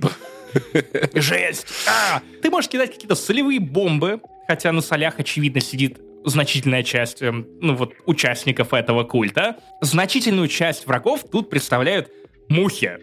Жесть! 1.13 1.68
А! 1.86 2.22
Ты 2.41 2.49
можешь 2.49 2.70
кидать 2.70 2.93
какие-то 2.93 3.16
солевые 3.16 3.59
бомбы, 3.59 4.22
хотя 4.47 4.72
на 4.72 4.80
солях, 4.80 5.20
очевидно, 5.20 5.59
сидит 5.59 5.99
значительная 6.24 6.84
часть, 6.84 7.22
эм, 7.22 7.45
ну 7.59 7.76
вот, 7.76 7.91
участников 8.05 8.74
этого 8.74 9.03
культа. 9.03 9.57
Значительную 9.82 10.47
часть 10.47 10.88
врагов 10.88 11.26
тут 11.30 11.49
представляют 11.49 12.09
мухи. 12.47 12.99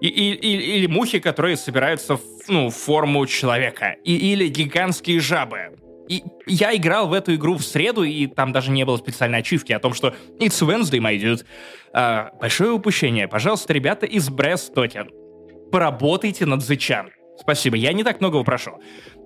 И, 0.00 0.08
и, 0.08 0.32
и, 0.34 0.76
или 0.76 0.86
мухи, 0.86 1.18
которые 1.18 1.56
собираются 1.56 2.16
в, 2.16 2.22
ну, 2.48 2.70
форму 2.70 3.26
человека. 3.26 3.96
И, 4.04 4.32
или 4.32 4.48
гигантские 4.48 5.20
жабы. 5.20 5.76
И 6.08 6.22
я 6.46 6.76
играл 6.76 7.08
в 7.08 7.12
эту 7.12 7.34
игру 7.34 7.56
в 7.56 7.64
среду, 7.64 8.02
и 8.02 8.26
там 8.26 8.52
даже 8.52 8.70
не 8.70 8.84
было 8.84 8.96
специальной 8.96 9.38
ачивки 9.38 9.72
о 9.72 9.78
том, 9.78 9.94
что 9.94 10.14
It's 10.38 10.60
Wednesday, 10.60 11.00
my 11.00 11.18
dude. 11.18 11.44
А, 11.92 12.30
большое 12.40 12.72
упущение. 12.72 13.28
Пожалуйста, 13.28 13.72
ребята 13.72 14.04
из 14.04 14.28
Breast 14.28 14.74
Token, 14.74 15.08
поработайте 15.70 16.44
над 16.44 16.62
Зычан. 16.62 17.10
Спасибо, 17.40 17.76
я 17.76 17.92
не 17.92 18.04
так 18.04 18.20
многого 18.20 18.44
прошу. 18.44 18.80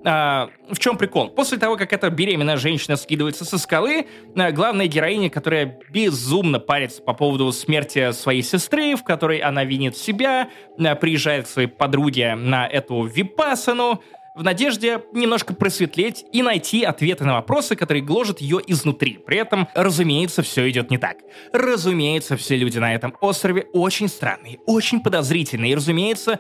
А, 0.05 0.51
в 0.71 0.79
чем 0.79 0.97
прикол? 0.97 1.31
После 1.31 1.59
того, 1.59 1.77
как 1.77 1.93
эта 1.93 2.11
беременная 2.11 2.57
женщина 2.57 2.97
скидывается 2.97 3.45
со 3.45 3.59
скалы, 3.59 4.07
а, 4.37 4.53
главная 4.53 4.87
героиня, 4.87 5.29
которая 5.29 5.79
безумно 5.91 6.61
парится 6.61 7.03
по 7.03 7.15
поводу 7.15 7.51
смерти 7.53 8.13
своей 8.13 8.43
сестры, 8.43 8.95
в 8.95 9.03
которой 9.03 9.39
она 9.39 9.65
винит 9.65 9.97
себя, 9.97 10.51
а, 10.79 10.95
приезжает 10.95 11.47
к 11.47 11.49
своей 11.49 11.69
подруге 11.69 12.35
на 12.35 12.67
эту 12.67 13.05
випасану, 13.05 14.03
в 14.35 14.45
надежде 14.45 15.03
немножко 15.13 15.53
просветлеть 15.53 16.25
и 16.33 16.43
найти 16.43 16.85
ответы 16.85 17.25
на 17.25 17.35
вопросы, 17.35 17.75
которые 17.75 18.05
гложат 18.05 18.41
ее 18.41 18.61
изнутри. 18.69 19.19
При 19.27 19.37
этом, 19.37 19.67
разумеется, 19.75 20.43
все 20.43 20.71
идет 20.71 20.93
не 20.93 20.99
так. 20.99 21.17
Разумеется, 21.53 22.37
все 22.37 22.57
люди 22.57 22.79
на 22.79 22.95
этом 22.95 23.17
острове 23.21 23.67
очень 23.73 24.07
странные, 24.07 24.61
очень 24.65 25.01
подозрительные 25.01 25.73
и, 25.73 25.75
разумеется, 25.75 26.39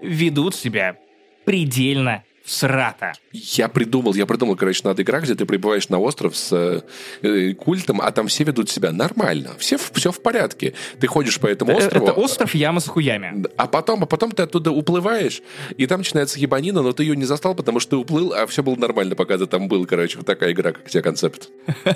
ведут 0.00 0.54
себя 0.54 0.98
предельно 1.44 2.22
всрата. 2.44 3.12
Я 3.32 3.68
придумал, 3.68 4.14
я 4.14 4.26
придумал, 4.26 4.56
короче, 4.56 4.80
надо 4.84 5.02
игра, 5.02 5.20
где 5.20 5.34
ты 5.34 5.46
прибываешь 5.46 5.88
на 5.88 5.98
остров 5.98 6.36
с 6.36 6.82
э, 7.22 7.54
культом, 7.54 8.00
а 8.00 8.10
там 8.10 8.28
все 8.28 8.44
ведут 8.44 8.68
себя 8.70 8.92
нормально, 8.92 9.52
все, 9.58 9.78
все 9.78 10.12
в 10.12 10.20
порядке. 10.20 10.74
Ты 11.00 11.06
ходишь 11.06 11.38
по 11.38 11.46
этому 11.46 11.76
острову. 11.76 12.06
Это 12.06 12.12
остров 12.14 12.54
яма 12.54 12.80
с 12.80 12.88
хуями. 12.88 13.44
А 13.56 13.66
потом, 13.66 14.02
а 14.02 14.06
потом 14.06 14.32
ты 14.32 14.42
оттуда 14.42 14.70
уплываешь, 14.70 15.42
и 15.76 15.86
там 15.86 16.00
начинается 16.00 16.38
ебанина, 16.38 16.82
но 16.82 16.92
ты 16.92 17.04
ее 17.04 17.16
не 17.16 17.24
застал, 17.24 17.54
потому 17.54 17.80
что 17.80 17.90
ты 17.90 17.96
уплыл, 17.96 18.32
а 18.32 18.46
все 18.46 18.62
было 18.62 18.76
нормально, 18.76 19.14
пока 19.14 19.38
ты 19.38 19.46
там 19.46 19.68
был, 19.68 19.86
короче, 19.86 20.18
вот 20.18 20.26
такая 20.26 20.52
игра, 20.52 20.72
как 20.72 20.88
тебе 20.88 21.02
концепт. 21.02 21.50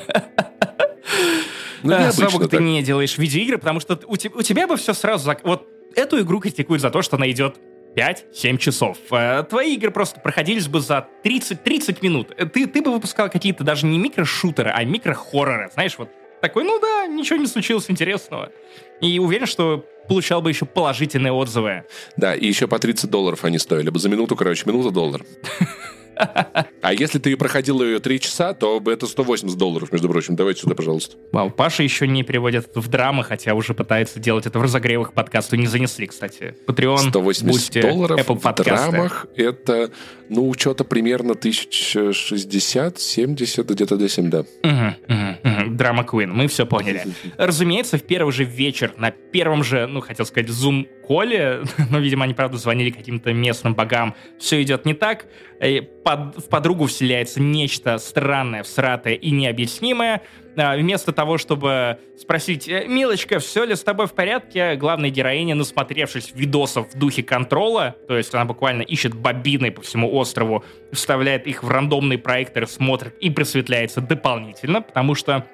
Ну, 1.83 1.95
а, 1.95 2.11
Слава 2.11 2.33
богу, 2.33 2.49
ты 2.49 2.59
не 2.59 2.83
делаешь 2.83 3.17
видеоигры, 3.17 3.59
потому 3.59 3.79
что 3.79 4.01
у 4.07 4.17
тебя 4.17 4.67
бы 4.67 4.77
все 4.77 4.93
сразу... 4.93 5.31
Вот 5.45 5.69
эту 5.95 6.21
игру 6.21 6.41
критикуют 6.41 6.83
за 6.83 6.91
то, 6.91 7.03
что 7.03 7.17
она 7.17 7.31
идет 7.31 7.57
5-7 7.97 8.59
часов. 8.59 8.99
Э, 9.11 9.43
твои 9.49 9.75
игры 9.75 9.91
просто 9.91 10.21
проходились 10.21 10.69
бы 10.69 10.81
за 10.81 11.09
30-30 11.25 11.99
минут. 12.03 12.33
Э, 12.37 12.47
ты, 12.47 12.67
ты 12.67 12.83
бы 12.83 12.93
выпускал 12.93 13.31
какие-то 13.31 13.65
даже 13.65 13.87
не 13.87 13.99
микрошутеры, 13.99 14.71
а 14.71 14.85
микрохорроры. 14.85 15.71
Знаешь, 15.73 15.97
вот 15.99 16.11
такой, 16.41 16.65
ну 16.65 16.79
да, 16.79 17.07
ничего 17.07 17.39
не 17.39 17.47
случилось 17.47 17.91
интересного. 17.91 18.53
И 19.01 19.19
уверен, 19.19 19.47
что 19.47 19.85
получал 20.09 20.43
бы 20.43 20.51
еще 20.51 20.67
положительные 20.67 21.33
отзывы. 21.33 21.85
Да, 22.17 22.35
и 22.35 22.47
еще 22.47 22.69
по 22.69 22.79
30 22.79 23.11
долларов 23.11 23.45
они 23.45 23.59
стоили 23.59 23.91
бы. 23.91 23.99
За 23.99 24.09
минуту, 24.09 24.37
короче, 24.37 24.65
минута 24.67 24.91
доллар. 24.91 25.23
А 26.17 26.93
если 26.93 27.19
ты 27.19 27.37
проходил 27.37 27.83
ее 27.83 27.99
3 27.99 28.21
часа, 28.21 28.55
то 28.55 28.83
это 28.87 29.07
180 29.07 29.59
долларов, 29.59 29.93
между 29.93 30.09
прочим. 30.09 30.37
Давайте 30.37 30.63
сюда, 30.63 30.75
пожалуйста. 30.75 31.17
Вау, 31.33 31.51
Паша 31.51 31.83
еще 31.83 32.07
не 32.07 32.23
переводит 32.23 32.71
в 32.75 32.89
драмы, 32.89 33.25
хотя 33.25 33.55
уже 33.55 33.75
пытается 33.75 34.19
делать 34.21 34.47
это 34.47 34.59
в 34.59 34.63
разогревах 34.63 35.13
подкасту. 35.13 35.57
Не 35.57 35.67
занесли, 35.67 36.07
кстати. 36.07 36.55
Patreon, 36.67 37.11
180 37.11 37.77
Boosty, 37.77 37.83
долларов 37.83 38.19
Apple 38.19 38.39
в 38.39 38.55
драмах 38.63 39.27
это, 39.37 39.91
ну, 40.29 40.53
что-то 40.55 40.85
примерно 40.85 41.33
1060, 41.33 42.99
70, 42.99 43.69
где-то 43.69 43.97
до 43.97 44.09
7, 44.09 44.31
да. 44.31 44.45
Драма 45.69 46.03
Queen, 46.03 46.29
мы 46.29 46.47
все 46.49 46.67
поняли. 46.67 47.05
Разумеется, 47.37 47.99
в 47.99 48.03
первый 48.03 48.33
же 48.33 48.45
вечер, 48.45 48.95
на 48.97 49.11
первом 49.11 49.65
же, 49.65 49.87
ну, 49.87 50.01
хотел 50.01 50.25
сказать, 50.27 50.51
Zoom 50.51 50.87
Коле, 51.07 51.63
но, 51.91 51.99
видимо, 51.99 52.25
они, 52.25 52.35
правда, 52.35 52.59
звонили 52.59 52.91
каким-то 52.91 53.33
местным 53.33 53.75
богам, 53.75 54.15
все 54.39 54.63
идет 54.63 54.85
не 54.85 54.95
так, 54.95 55.27
под, 56.05 56.37
в 56.37 56.49
подругу 56.49 56.87
вселяется 56.87 57.41
нечто 57.41 57.99
странное, 57.99 58.63
всратое 58.63 59.15
и 59.15 59.31
необъяснимое. 59.31 60.23
А, 60.59 60.77
вместо 60.77 61.13
того, 61.13 61.37
чтобы 61.37 61.99
спросить, 62.19 62.67
«Э, 62.69 62.87
«Милочка, 62.87 63.39
все 63.41 63.65
ли 63.65 63.75
с 63.75 63.83
тобой 63.83 64.07
в 64.07 64.15
порядке?», 64.15 64.77
главная 64.77 65.11
героиня, 65.11 65.55
насмотревшись 65.55 66.33
видосов 66.35 66.93
в 66.93 66.99
духе 66.99 67.23
контрола, 67.23 67.95
то 68.09 68.17
есть 68.17 68.35
она 68.35 68.47
буквально 68.47 68.83
ищет 68.83 69.15
бобины 69.15 69.71
по 69.71 69.83
всему 69.83 70.15
острову, 70.15 70.65
вставляет 70.93 71.47
их 71.47 71.63
в 71.63 71.69
рандомный 71.69 72.17
проектор, 72.17 72.67
смотрит 72.67 73.15
и 73.19 73.29
просветляется 73.31 74.01
дополнительно, 74.01 74.81
потому 74.81 75.15
что 75.15 75.47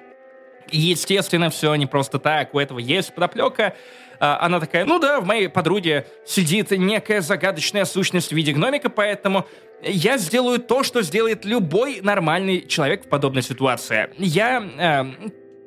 Естественно, 0.71 1.49
все 1.49 1.75
не 1.75 1.85
просто 1.85 2.19
так, 2.19 2.53
у 2.55 2.59
этого 2.59 2.79
есть 2.79 3.13
подоплека, 3.13 3.65
а, 3.65 3.73
она 4.19 4.59
такая, 4.59 4.85
ну 4.85 4.99
да, 4.99 5.19
в 5.19 5.25
моей 5.25 5.49
подруге 5.49 6.05
сидит 6.25 6.71
некая 6.71 7.21
загадочная 7.21 7.85
сущность 7.85 8.29
в 8.29 8.35
виде 8.35 8.53
гномика, 8.53 8.89
поэтому 8.89 9.45
я 9.83 10.17
сделаю 10.17 10.59
то, 10.59 10.83
что 10.83 11.01
сделает 11.01 11.45
любой 11.45 12.01
нормальный 12.01 12.65
человек 12.65 13.05
в 13.05 13.09
подобной 13.09 13.41
ситуации. 13.43 14.09
Я 14.17 14.63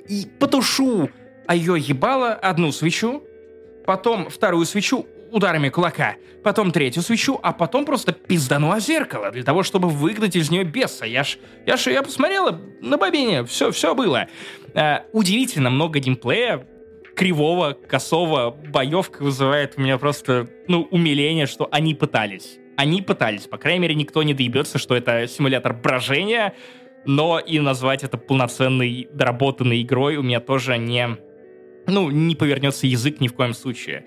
э, 0.08 0.24
потушу 0.38 1.10
а 1.46 1.54
ее 1.54 1.76
ебало 1.78 2.32
одну 2.32 2.72
свечу, 2.72 3.22
потом 3.86 4.28
вторую 4.28 4.66
свечу 4.66 5.06
ударами 5.30 5.68
кулака, 5.68 6.16
потом 6.42 6.70
третью 6.70 7.02
свечу, 7.02 7.38
а 7.42 7.52
потом 7.52 7.84
просто 7.84 8.12
пиздану 8.12 8.70
о 8.72 8.80
зеркало 8.80 9.30
для 9.30 9.42
того, 9.42 9.62
чтобы 9.62 9.88
выгнать 9.88 10.36
из 10.36 10.50
нее 10.50 10.64
беса. 10.64 11.04
Я 11.04 11.24
ж, 11.24 11.38
я 11.66 11.76
ж, 11.76 11.90
я 11.90 12.02
посмотрела 12.02 12.60
на 12.80 12.96
бобине, 12.96 13.44
все, 13.44 13.70
все 13.70 13.94
было. 13.94 14.28
Э, 14.74 15.00
удивительно 15.12 15.70
много 15.70 15.98
геймплея, 15.98 16.66
кривого, 17.16 17.72
косого 17.72 18.50
боевка 18.50 19.22
вызывает 19.22 19.74
у 19.76 19.80
меня 19.80 19.98
просто, 19.98 20.48
ну, 20.68 20.86
умиление, 20.90 21.46
что 21.46 21.68
они 21.72 21.94
пытались. 21.94 22.58
Они 22.76 23.00
пытались. 23.00 23.46
По 23.46 23.56
крайней 23.56 23.80
мере, 23.80 23.94
никто 23.94 24.22
не 24.22 24.34
доебется, 24.34 24.78
что 24.78 24.94
это 24.94 25.26
симулятор 25.26 25.72
брожения, 25.72 26.54
но 27.06 27.38
и 27.38 27.58
назвать 27.58 28.04
это 28.04 28.18
полноценной, 28.18 29.08
доработанной 29.12 29.82
игрой 29.82 30.16
у 30.16 30.22
меня 30.22 30.40
тоже 30.40 30.76
не... 30.76 31.16
Ну, 31.86 32.10
не 32.10 32.34
повернется 32.34 32.86
язык 32.86 33.20
ни 33.20 33.28
в 33.28 33.32
коем 33.32 33.54
случае. 33.54 34.04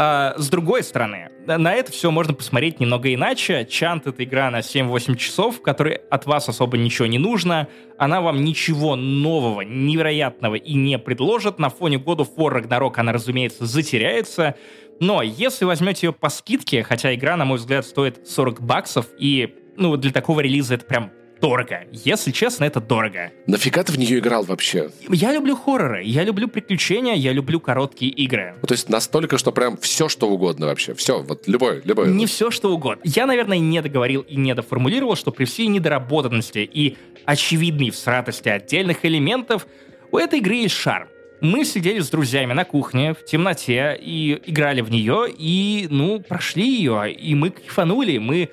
А, 0.00 0.34
с 0.36 0.48
другой 0.48 0.84
стороны, 0.84 1.28
на 1.44 1.74
это 1.74 1.90
все 1.90 2.12
можно 2.12 2.32
посмотреть 2.32 2.78
немного 2.78 3.12
иначе. 3.12 3.66
Чант— 3.68 4.06
это 4.06 4.22
игра 4.22 4.48
на 4.48 4.60
7-8 4.60 5.16
часов, 5.16 5.56
в 5.56 5.60
которой 5.60 5.96
от 6.08 6.24
вас 6.24 6.48
особо 6.48 6.78
ничего 6.78 7.06
не 7.08 7.18
нужно. 7.18 7.66
Она 7.98 8.20
вам 8.20 8.44
ничего 8.44 8.94
нового, 8.94 9.62
невероятного 9.62 10.54
и 10.54 10.74
не 10.74 11.00
предложит. 11.00 11.58
На 11.58 11.68
фоне 11.68 11.98
года 11.98 12.22
of 12.22 12.36
War 12.36 12.92
она, 12.94 13.12
разумеется, 13.12 13.66
затеряется. 13.66 14.54
Но 15.00 15.20
если 15.20 15.64
возьмете 15.64 16.06
ее 16.06 16.12
по 16.12 16.28
скидке, 16.28 16.84
хотя 16.84 17.12
игра, 17.12 17.36
на 17.36 17.44
мой 17.44 17.58
взгляд, 17.58 17.84
стоит 17.84 18.28
40 18.28 18.60
баксов, 18.62 19.06
и 19.18 19.52
ну, 19.76 19.96
для 19.96 20.12
такого 20.12 20.38
релиза 20.38 20.74
это 20.74 20.84
прям 20.84 21.10
дорого. 21.40 21.84
Если 21.92 22.30
честно, 22.30 22.64
это 22.64 22.80
дорого. 22.80 23.30
Нафига 23.46 23.82
ты 23.82 23.92
в 23.92 23.98
нее 23.98 24.18
играл 24.18 24.44
вообще? 24.44 24.90
Я 25.08 25.32
люблю 25.32 25.56
хорроры, 25.56 26.02
я 26.04 26.24
люблю 26.24 26.48
приключения, 26.48 27.14
я 27.14 27.32
люблю 27.32 27.60
короткие 27.60 28.10
игры. 28.12 28.54
Ну, 28.60 28.66
то 28.66 28.74
есть 28.74 28.88
настолько, 28.88 29.38
что 29.38 29.52
прям 29.52 29.76
все, 29.76 30.08
что 30.08 30.28
угодно 30.28 30.66
вообще. 30.66 30.94
Все, 30.94 31.22
вот 31.22 31.46
любое, 31.46 31.80
любое. 31.84 32.08
Не 32.08 32.26
все, 32.26 32.50
что 32.50 32.72
угодно. 32.72 33.02
Я, 33.04 33.26
наверное, 33.26 33.58
не 33.58 33.80
договорил 33.82 34.22
и 34.22 34.36
не 34.36 34.54
доформулировал, 34.54 35.16
что 35.16 35.30
при 35.30 35.44
всей 35.44 35.66
недоработанности 35.66 36.58
и 36.58 36.96
очевидной 37.24 37.90
всратости 37.90 38.48
отдельных 38.48 39.04
элементов 39.04 39.66
у 40.10 40.18
этой 40.18 40.38
игры 40.38 40.54
есть 40.54 40.74
шарм. 40.74 41.08
Мы 41.40 41.64
сидели 41.64 42.00
с 42.00 42.10
друзьями 42.10 42.52
на 42.52 42.64
кухне 42.64 43.14
в 43.14 43.24
темноте 43.24 43.96
и 44.00 44.40
играли 44.46 44.80
в 44.80 44.90
нее, 44.90 45.26
и, 45.28 45.86
ну, 45.88 46.20
прошли 46.20 46.68
ее, 46.68 47.12
и 47.12 47.34
мы 47.36 47.50
кайфанули, 47.50 48.18
мы 48.18 48.48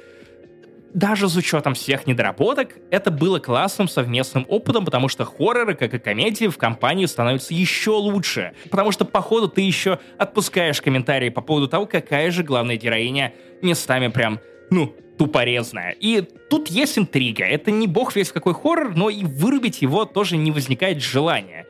даже 0.96 1.28
с 1.28 1.36
учетом 1.36 1.74
всех 1.74 2.08
недоработок, 2.08 2.70
это 2.90 3.12
было 3.12 3.38
классным 3.40 3.90
совместным 3.90 4.46
опытом, 4.48 4.86
потому 4.86 5.10
что 5.10 5.26
хорроры, 5.26 5.76
как 5.76 5.94
и 5.94 6.00
комедии, 6.00 6.48
в 6.48 6.58
компании 6.58 7.06
становятся 7.06 7.54
еще 7.54 7.92
лучше. 7.92 8.54
Потому 8.72 8.94
что, 8.94 9.04
походу, 9.04 9.50
ты 9.50 9.62
еще 9.62 10.00
отпускаешь 10.18 10.82
комментарии 10.82 11.30
по 11.30 11.42
поводу 11.42 11.68
того, 11.68 11.86
какая 11.86 12.32
же 12.32 12.44
главная 12.44 12.78
героиня 12.78 13.34
местами 13.62 14.08
прям, 14.08 14.40
ну, 14.72 14.96
тупорезная. 15.18 15.92
И 16.00 16.22
тут 16.50 16.70
есть 16.70 16.98
интрига. 16.98 17.44
Это 17.44 17.72
не 17.72 17.88
бог 17.88 18.16
весь 18.16 18.32
какой 18.32 18.54
хоррор, 18.54 18.96
но 18.96 19.10
и 19.10 19.26
вырубить 19.26 19.82
его 19.82 20.06
тоже 20.06 20.38
не 20.38 20.52
возникает 20.52 21.02
желания 21.02 21.66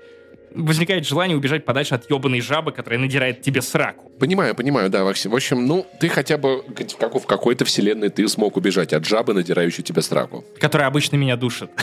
возникает 0.56 1.06
желание 1.06 1.38
убежать 1.38 1.66
подальше 1.66 1.96
от 1.96 2.10
ебаной 2.10 2.42
жабы, 2.42 2.72
которая 2.72 3.00
надирает 3.00 3.42
тебе 3.42 3.62
сраку. 3.62 4.12
Понимаю, 4.20 4.56
понимаю, 4.56 4.90
да, 4.90 5.04
Максим. 5.04 5.32
В 5.32 5.36
общем, 5.36 5.66
ну, 5.66 5.86
ты 6.00 6.10
хотя 6.10 6.38
бы 6.38 6.64
как 7.00 7.16
в 7.16 7.26
какой-то 7.26 7.66
вселенной 7.66 8.10
ты 8.10 8.28
смог 8.28 8.58
убежать 8.58 8.94
от 8.94 9.06
жабы, 9.06 9.34
надирающей 9.34 9.84
тебе 9.84 10.02
сраку. 10.02 10.46
Которая 10.60 10.88
обычно 10.88 11.18
меня 11.18 11.36
душит. 11.36 11.70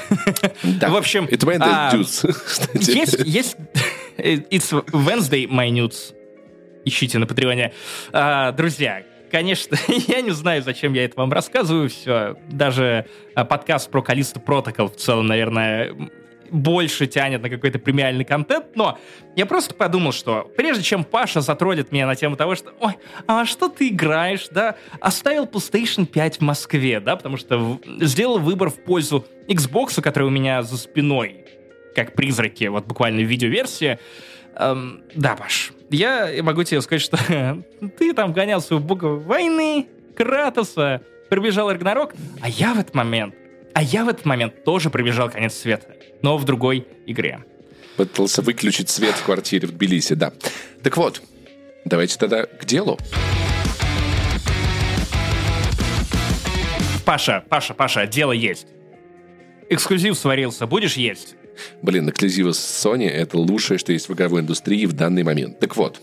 Да. 0.63 0.89
В 0.89 0.97
общем... 0.97 1.29
Это 1.31 1.47
а, 1.61 1.93
Есть, 2.75 3.17
есть... 3.25 3.57
It's 4.17 4.73
Wednesday, 4.93 5.47
my 5.47 5.71
nudes. 5.71 6.15
Ищите 6.85 7.19
на 7.19 7.27
Патреоне. 7.27 7.73
А, 8.13 8.53
друзья, 8.53 9.03
конечно, 9.31 9.77
я 10.09 10.21
не 10.21 10.31
знаю, 10.31 10.63
зачем 10.63 10.93
я 10.95 11.05
это 11.05 11.15
вам 11.17 11.33
рассказываю. 11.33 11.89
Все, 11.89 12.37
даже 12.49 13.07
а, 13.35 13.45
подкаст 13.45 13.91
про 13.91 14.03
Калисту 14.03 14.41
Протокол 14.41 14.89
в 14.89 14.97
целом, 14.97 15.27
наверное, 15.27 15.95
больше 16.53 17.07
тянет 17.07 17.43
на 17.43 17.51
какой-то 17.51 17.79
премиальный 17.79 18.25
контент, 18.25 18.77
но 18.77 18.99
я 19.35 19.47
просто 19.47 19.75
подумал, 19.75 20.13
что 20.13 20.51
прежде 20.57 20.85
чем 20.85 21.03
Паша 21.05 21.41
затроллит 21.41 21.91
меня 21.91 22.07
на 22.07 22.15
тему 22.15 22.37
того, 22.37 22.55
что 22.55 22.73
«Ой, 22.81 22.93
а 23.27 23.45
что 23.45 23.69
ты 23.69 23.89
играешь, 23.89 24.49
да?» 24.51 24.77
Оставил 25.01 25.47
PlayStation 25.47 26.07
5 26.07 26.37
в 26.39 26.41
Москве, 26.43 27.01
да, 27.01 27.17
потому 27.17 27.37
что 27.37 27.81
сделал 28.01 28.39
выбор 28.39 28.71
в 28.71 28.85
пользу 28.85 29.25
Xbox, 29.49 30.01
который 30.01 30.25
у 30.25 30.31
меня 30.31 30.63
за 30.63 30.77
спиной, 30.77 31.45
как 31.95 32.15
призраки, 32.15 32.65
вот 32.65 32.87
буквально 32.87 33.23
в 33.23 33.25
видеоверсии. 33.25 33.99
Эм, 34.57 35.03
да, 35.15 35.35
Паш, 35.35 35.73
я 35.91 36.31
могу 36.43 36.63
тебе 36.65 36.81
сказать, 36.83 37.03
что 37.03 37.19
ты 37.99 38.13
там 38.13 38.33
гонялся 38.33 38.77
в 38.77 38.85
бога 38.85 39.07
войны, 39.07 39.89
Кратоса, 40.15 41.01
прибежал 41.31 41.71
Рагнарок, 41.71 42.15
а 42.43 42.49
я 42.49 42.75
в 42.75 42.79
этот 42.79 42.95
момент, 42.95 43.35
а 43.75 43.83
я 43.83 44.05
в 44.05 44.09
этот 44.09 44.25
момент 44.25 44.65
тоже 44.65 44.91
прибежал 44.91 45.31
конец 45.31 45.55
света 45.55 45.95
но 46.23 46.39
в 46.39 46.45
другой 46.45 46.87
игре. 47.07 47.45
Пытался 47.97 48.41
выключить 48.41 48.89
свет 48.89 49.15
в 49.15 49.25
квартире 49.25 49.69
в 49.69 49.73
Тбилиси, 49.73 50.15
да. 50.15 50.33
Так 50.83 50.97
вот, 50.97 51.21
давайте 51.85 52.17
тогда 52.17 52.47
к 52.47 52.65
делу. 52.65 52.99
Паша, 57.05 57.45
Паша, 57.49 57.75
Паша, 57.75 58.07
дело 58.07 58.33
есть. 58.33 58.67
Эксклюзив 59.69 60.17
сварился, 60.17 60.67
будешь 60.67 60.97
есть? 60.97 61.35
Блин, 61.83 62.09
эксклюзивы 62.09 62.55
с 62.55 62.59
Sony— 62.59 63.09
это 63.11 63.37
лучшее, 63.37 63.79
что 63.79 63.93
есть 63.93 64.09
в 64.09 64.15
игровой 64.15 64.41
индустрии 64.41 64.87
в 64.87 64.93
данный 64.93 65.23
момент. 65.23 65.59
Так 65.59 65.77
вот, 65.77 66.01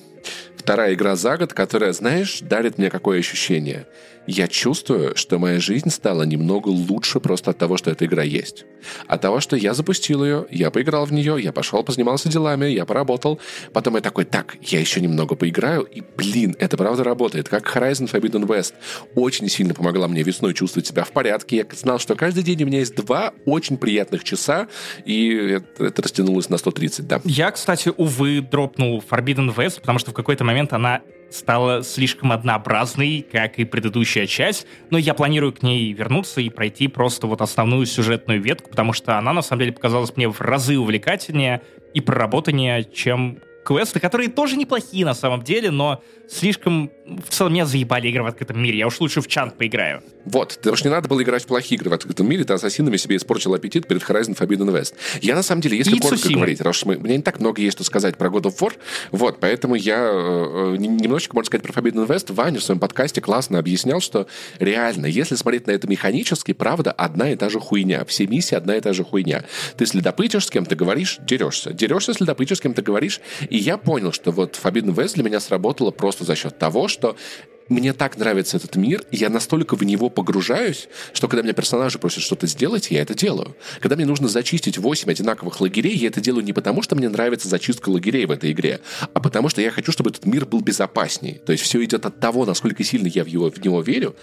вторая 0.56 0.94
игра 0.94 1.16
за 1.16 1.38
год, 1.38 1.54
которая, 1.54 1.94
знаешь, 1.94 2.40
дарит 2.42 2.78
мне 2.78 2.90
какое 2.90 3.20
ощущение— 3.20 3.88
я 4.28 4.48
чувствую, 4.48 5.16
что 5.16 5.40
моя 5.40 5.60
жизнь 5.60 5.90
стала 5.90 6.24
немного 6.24 6.70
лучше 6.70 7.20
просто 7.20 7.52
от 7.52 7.58
того, 7.58 7.78
что 7.78 7.92
эта 7.92 8.06
игра 8.06 8.24
есть. 8.24 8.66
От 9.08 9.22
того, 9.22 9.40
что 9.40 9.56
я 9.56 9.74
запустил 9.74 10.24
ее, 10.24 10.46
я 10.52 10.72
поиграл 10.72 11.06
в 11.06 11.14
нее, 11.14 11.38
я 11.42 11.52
пошел, 11.52 11.84
позанимался 11.84 12.30
делами, 12.30 12.68
я 12.68 12.86
поработал. 12.86 13.40
Потом 13.74 13.96
я 13.96 14.02
такой, 14.02 14.26
так, 14.26 14.58
я 14.62 14.80
еще 14.80 15.02
немного 15.02 15.36
поиграю, 15.36 15.82
и, 15.82 16.02
блин, 16.02 16.56
это 16.60 16.78
правда 16.78 17.04
работает. 17.04 17.50
Как 17.50 17.76
Horizon 17.76 18.12
Forbidden 18.12 18.46
West 18.46 18.74
очень 19.16 19.50
сильно 19.50 19.74
помогла 19.74 20.08
мне 20.08 20.24
весной 20.24 20.54
чувствовать 20.54 20.88
себя 20.88 21.04
в 21.04 21.12
порядке. 21.12 21.58
Я 21.58 21.66
знал, 21.76 22.00
что 22.00 22.16
каждый 22.16 22.44
день 22.44 22.64
у 22.64 22.66
меня 22.68 22.80
есть 22.80 22.96
два 22.96 23.34
очень 23.46 23.78
приятных 23.78 24.24
часа, 24.24 24.68
и 25.06 25.30
это, 25.34 25.86
это 25.86 26.02
растянулось 26.02 26.50
на 26.50 26.58
130, 26.58 27.08
да. 27.08 27.22
Я, 27.24 27.52
кстати, 27.52 27.92
увы, 27.96 28.42
дропнул 28.42 29.04
Forbidden 29.10 29.56
West, 29.56 29.82
потому 29.82 30.00
что 30.00 30.12
в 30.12 30.14
какой-то 30.14 30.44
момент 30.44 30.74
она 30.74 31.02
стала 31.30 31.84
слишком 31.84 32.32
однообразной, 32.32 33.26
как 33.30 33.60
и 33.60 33.66
предыдущая 33.66 34.26
часть, 34.26 34.66
но 34.90 34.98
я 34.98 35.14
планирую 35.14 35.54
к 35.54 35.64
ней 35.64 35.92
вернуться 35.94 36.42
и 36.42 36.50
пройти 36.50 36.88
просто 36.88 37.28
вот 37.28 37.42
основную 37.42 37.86
сюжетную 37.86 38.42
ветку, 38.42 38.70
потому 38.70 38.94
что 38.94 39.18
она, 39.18 39.34
на 39.34 39.42
самом 39.42 39.62
деле, 39.62 39.74
показалась 39.74 40.16
мне 40.16 40.28
в 40.28 40.42
разы 40.42 40.78
увлекательнее 40.78 41.62
и 41.94 42.02
проработаннее, 42.02 42.84
чем 42.84 43.40
квесты, 43.64 44.00
которые 44.00 44.30
тоже 44.30 44.56
неплохие 44.58 45.06
на 45.06 45.14
самом 45.14 45.44
деле, 45.44 45.72
но 45.72 46.02
слишком... 46.28 46.92
В 47.06 47.30
целом 47.30 47.54
меня 47.54 47.66
заебали 47.66 48.08
игры 48.08 48.24
в 48.24 48.28
открытом 48.28 48.62
мире. 48.62 48.78
Я 48.78 48.88
уж 48.88 49.00
лучше 49.00 49.22
в 49.22 49.28
Чанг 49.28 49.56
поиграю. 49.56 50.04
Вот, 50.26 50.56
потому 50.58 50.76
что 50.76 50.88
не 50.88 50.94
надо 50.94 51.08
было 51.08 51.24
играть 51.24 51.44
в 51.44 51.48
плохие 51.48 51.78
игры 51.78 51.90
в 51.90 51.94
открытом 51.94 52.30
мире, 52.30 52.44
ты 52.44 52.54
ассасинами 52.54 52.98
себе 52.98 53.16
испортил 53.16 53.54
аппетит 53.56 53.88
перед 53.88 54.04
Horizon 54.04 54.38
Forbidden 54.38 54.72
West. 54.72 54.94
Я, 55.22 55.36
на 55.36 55.42
самом 55.42 55.62
деле, 55.62 55.78
если 55.78 55.96
и 55.96 56.00
коротко 56.00 56.18
Цусима. 56.18 56.36
говорить, 56.38 56.60
потому 56.60 56.74
что 56.74 56.88
мы, 56.88 56.98
мне 56.98 57.18
не 57.18 57.24
так 57.24 57.40
много 57.40 57.62
есть 57.62 57.78
что 57.78 57.84
сказать 57.84 58.18
про 58.18 58.30
God 58.30 58.44
of 58.44 58.58
War, 58.60 58.74
вот, 59.12 59.40
поэтому 59.40 59.76
я 59.76 59.98
э, 59.98 60.76
немножечко, 60.78 61.36
можно 61.36 61.48
сказать, 61.48 61.64
про 61.64 61.72
Forbidden 61.72 62.06
West. 62.06 62.32
Ваня 62.32 62.60
в 62.60 62.64
своем 62.64 62.80
подкасте 62.80 63.22
классно 63.22 63.58
объяснял, 63.58 64.02
что 64.02 64.28
реально, 64.60 65.08
если 65.08 65.36
смотреть 65.36 65.66
на 65.66 65.72
это 65.72 65.88
механически, 65.88 66.54
правда, 66.54 66.92
одна 66.92 67.32
и 67.32 67.36
та 67.36 67.50
же 67.50 67.60
хуйня. 67.60 68.06
Все 68.06 68.28
миссии 68.28 68.56
одна 68.56 68.76
и 68.76 68.82
та 68.82 68.94
же 68.94 69.04
хуйня. 69.04 69.46
Ты 69.78 69.86
следопытишь, 69.86 70.46
с 70.46 70.50
кем-то 70.52 70.76
говоришь, 70.76 71.18
дерешься. 71.22 71.74
Дерешься, 71.74 72.14
следопытишь, 72.14 72.58
с 72.58 72.62
кем-то 72.62 72.82
говоришь. 72.82 73.20
И 73.50 73.58
я 73.58 73.78
понял, 73.78 74.12
что 74.12 74.32
вот 74.32 74.60
Forbidden 74.62 74.96
West 74.96 75.16
для 75.16 75.24
меня 75.24 75.40
сработало 75.40 75.92
просто 75.92 76.24
за 76.24 76.36
счет 76.36 76.58
того, 76.58 76.88
что 76.88 77.16
мне 77.70 77.94
так 77.94 78.18
нравится 78.18 78.58
этот 78.58 78.76
мир, 78.76 79.04
я 79.12 79.30
настолько 79.30 79.76
в 79.76 79.84
него 79.84 80.10
погружаюсь, 80.10 80.90
что 81.14 81.28
когда 81.28 81.44
меня 81.44 81.54
персонажи 81.54 82.00
просят 82.00 82.24
что-то 82.24 82.48
сделать, 82.48 82.90
я 82.90 83.02
это 83.02 83.14
делаю. 83.14 83.56
Когда 83.80 83.96
мне 83.96 84.08
нужно 84.08 84.28
зачистить 84.28 84.80
8 84.80 85.10
одинаковых 85.10 85.62
лагерей, 85.62 85.96
я 85.96 86.08
это 86.08 86.20
делаю 86.20 86.44
не 86.44 86.52
потому, 86.52 86.82
что 86.82 86.96
мне 86.96 87.08
нравится 87.10 87.48
зачистка 87.48 87.90
лагерей 87.90 88.26
в 88.26 88.32
этой 88.32 88.52
игре, 88.52 88.82
а 89.14 89.20
потому 89.20 89.50
что 89.50 89.62
я 89.62 89.70
хочу, 89.70 89.92
чтобы 89.92 90.10
этот 90.10 90.26
мир 90.26 90.48
был 90.48 90.62
безопасней. 90.62 91.40
То 91.46 91.52
есть 91.52 91.64
все 91.64 91.84
идет 91.84 92.08
от 92.08 92.20
того, 92.20 92.46
насколько 92.46 92.84
сильно 92.84 93.08
я 93.08 93.24
в, 93.24 93.28
его, 93.28 93.52
в 93.52 93.64
него 93.64 93.82
верю, 93.82 94.16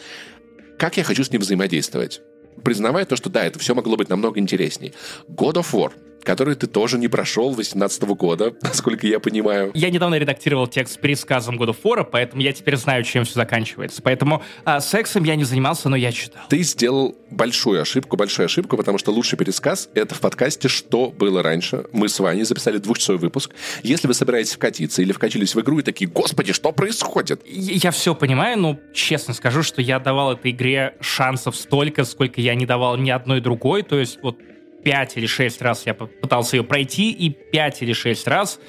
как 0.76 0.96
я 0.96 1.04
хочу 1.04 1.22
с 1.22 1.30
ним 1.30 1.40
взаимодействовать. 1.40 2.20
Признавая 2.64 3.04
то, 3.04 3.14
что 3.14 3.30
да, 3.30 3.44
это 3.44 3.60
все 3.60 3.76
могло 3.76 3.96
быть 3.96 4.08
намного 4.08 4.40
интересней. 4.40 4.92
God 5.28 5.54
of 5.54 5.72
War— 5.72 5.92
который 6.26 6.56
ты 6.56 6.66
тоже 6.66 6.98
не 6.98 7.08
прошел 7.08 7.52
18 7.52 8.02
года, 8.02 8.52
насколько 8.62 9.06
я 9.06 9.20
понимаю. 9.20 9.70
Я 9.74 9.90
недавно 9.90 10.16
редактировал 10.16 10.66
текст 10.66 10.94
с 10.94 10.96
пересказом 10.96 11.56
года 11.56 11.72
фора, 11.72 12.02
поэтому 12.02 12.42
я 12.42 12.52
теперь 12.52 12.76
знаю, 12.76 13.04
чем 13.04 13.24
все 13.24 13.34
заканчивается. 13.34 14.02
Поэтому 14.02 14.42
а, 14.64 14.80
сексом 14.80 15.24
я 15.24 15.36
не 15.36 15.44
занимался, 15.44 15.88
но 15.88 15.96
я 15.96 16.10
читал. 16.12 16.42
Ты 16.48 16.62
сделал 16.62 17.16
большую 17.30 17.80
ошибку, 17.80 18.16
большую 18.16 18.46
ошибку, 18.46 18.76
потому 18.76 18.98
что 18.98 19.12
лучший 19.12 19.38
пересказ— 19.38 19.88
это 19.94 20.14
в 20.14 20.20
подкасте 20.20 20.68
«Что 20.68 21.10
было 21.10 21.42
раньше?». 21.42 21.84
Мы 21.92 22.08
с 22.08 22.18
Ваней 22.18 22.42
записали 22.42 22.78
двухчасовой 22.78 23.20
выпуск. 23.20 23.52
Если 23.84 24.08
вы 24.08 24.14
собираетесь 24.14 24.54
вкатиться 24.54 25.02
или 25.02 25.12
вкатились 25.12 25.54
в 25.54 25.60
игру 25.60 25.78
и 25.78 25.82
такие 25.82 26.10
«Господи, 26.10 26.52
что 26.52 26.72
происходит?». 26.72 27.42
Я 27.46 27.92
все 27.92 28.14
понимаю, 28.14 28.58
но 28.58 28.78
честно 28.92 29.32
скажу, 29.32 29.62
что 29.62 29.80
я 29.80 30.00
давал 30.00 30.32
этой 30.32 30.50
игре 30.50 30.96
шансов 31.00 31.54
столько, 31.54 32.04
сколько 32.04 32.40
я 32.40 32.56
не 32.56 32.66
давал 32.66 32.96
ни 32.96 33.10
одной 33.10 33.40
другой. 33.40 33.82
То 33.82 33.98
есть 33.98 34.18
вот 34.22 34.38
5 34.86 35.16
или 35.16 35.26
6 35.26 35.62
раз 35.62 35.84
я 35.84 35.94
пытался 35.94 36.56
ее 36.56 36.62
пройти, 36.62 37.10
и 37.10 37.28
5 37.28 37.82
или 37.82 37.92
6 37.92 38.28
раз 38.28 38.60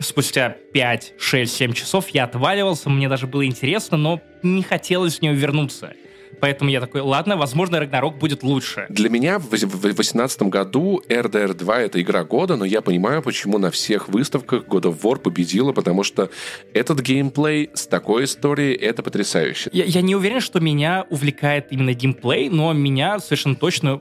спустя 0.00 0.56
5, 0.72 1.12
6, 1.18 1.54
7 1.54 1.72
часов 1.74 2.08
я 2.08 2.24
отваливался, 2.24 2.88
мне 2.88 3.10
даже 3.10 3.26
было 3.26 3.44
интересно, 3.44 3.98
но 3.98 4.22
не 4.42 4.62
хотелось 4.62 5.18
в 5.18 5.22
нее 5.22 5.34
вернуться. 5.34 5.92
Поэтому 6.40 6.70
я 6.70 6.80
такой, 6.80 7.02
ладно, 7.02 7.36
возможно, 7.36 7.78
Рагнарок 7.78 8.18
будет 8.18 8.42
лучше. 8.42 8.86
Для 8.88 9.10
меня 9.10 9.38
в 9.38 9.50
2018 9.50 10.42
году 10.44 11.02
RDR 11.08 11.52
2— 11.52 11.80
это 11.82 12.00
игра 12.00 12.24
года, 12.24 12.56
но 12.56 12.64
я 12.64 12.80
понимаю, 12.80 13.20
почему 13.20 13.58
на 13.58 13.70
всех 13.70 14.08
выставках 14.08 14.64
God 14.64 14.84
of 14.84 15.00
War 15.02 15.18
победила, 15.18 15.72
потому 15.72 16.04
что 16.04 16.30
этот 16.72 17.00
геймплей 17.00 17.68
с 17.74 17.86
такой 17.86 18.24
историей— 18.24 18.74
это 18.80 19.02
потрясающе. 19.02 19.68
Я, 19.74 19.84
я 19.84 20.00
не 20.00 20.16
уверен, 20.16 20.40
что 20.40 20.58
меня 20.58 21.04
увлекает 21.10 21.66
именно 21.70 21.92
геймплей, 21.92 22.48
но 22.48 22.72
меня 22.72 23.18
совершенно 23.18 23.56
точно 23.56 24.00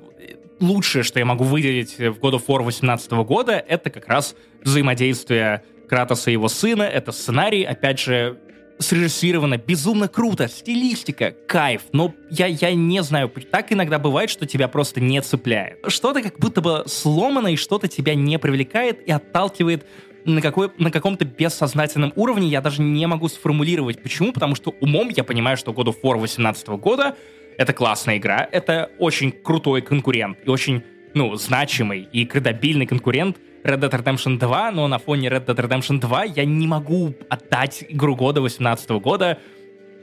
лучшее, 0.60 1.04
что 1.04 1.20
я 1.20 1.26
могу 1.26 1.44
выделить 1.44 1.98
в 1.98 2.20
God 2.20 2.34
of 2.34 2.46
War 2.48 2.64
18 2.64 3.12
года, 3.12 3.54
это 3.54 3.90
как 3.90 4.08
раз 4.08 4.36
взаимодействие 4.64 5.64
Кратоса 5.88 6.30
и 6.30 6.34
его 6.34 6.48
сына, 6.48 6.84
это 6.84 7.12
сценарий, 7.12 7.64
опять 7.64 8.00
же, 8.00 8.40
срежиссировано, 8.80 9.58
безумно 9.58 10.08
круто, 10.08 10.48
стилистика, 10.48 11.32
кайф, 11.48 11.84
но 11.92 12.14
я, 12.30 12.48
я 12.48 12.74
не 12.74 13.02
знаю, 13.04 13.32
так 13.52 13.72
иногда 13.72 14.00
бывает, 14.00 14.30
что 14.30 14.46
тебя 14.46 14.68
просто 14.68 15.00
не 15.00 15.22
цепляет. 15.22 15.80
Что-то 15.88 16.22
как 16.22 16.40
будто 16.40 16.62
бы 16.62 16.84
сломано, 16.88 17.50
и 17.50 17.56
что-то 17.56 17.88
тебя 17.88 18.16
не 18.16 18.38
привлекает 18.38 19.08
и 19.08 19.12
отталкивает 19.12 19.86
на, 20.26 20.42
какой, 20.42 20.72
на 20.78 20.92
каком-то 20.92 21.24
бессознательном 21.24 22.12
уровне, 22.16 22.48
я 22.48 22.62
даже 22.62 22.82
не 22.82 23.06
могу 23.06 23.28
сформулировать. 23.30 24.02
Почему? 24.02 24.34
Потому 24.34 24.56
что 24.56 24.74
умом 24.82 25.10
я 25.10 25.24
понимаю, 25.24 25.56
что 25.56 25.72
God 25.72 25.86
of 25.86 26.02
War 26.04 26.18
18 26.18 26.68
года 26.70 27.16
это 27.58 27.74
классная 27.74 28.18
игра, 28.18 28.48
это 28.52 28.92
очень 29.00 29.32
крутой 29.32 29.82
конкурент 29.82 30.38
и 30.46 30.50
очень, 30.50 30.84
ну, 31.14 31.36
значимый 31.36 32.08
и 32.12 32.26
кредабильный 32.26 32.86
конкурент 32.86 33.38
Red 33.64 33.80
Dead 33.80 33.90
Redemption 33.90 34.38
2, 34.38 34.72
но 34.72 34.88
на 34.88 35.00
фоне 35.00 35.30
Red 35.30 35.46
Dead 35.46 35.56
Redemption 35.56 36.00
2 36.00 36.24
я 36.26 36.46
не 36.46 36.68
могу 36.68 37.16
отдать 37.30 37.84
игру 37.90 38.16
года 38.16 38.42
18 38.42 38.90
года 39.02 39.40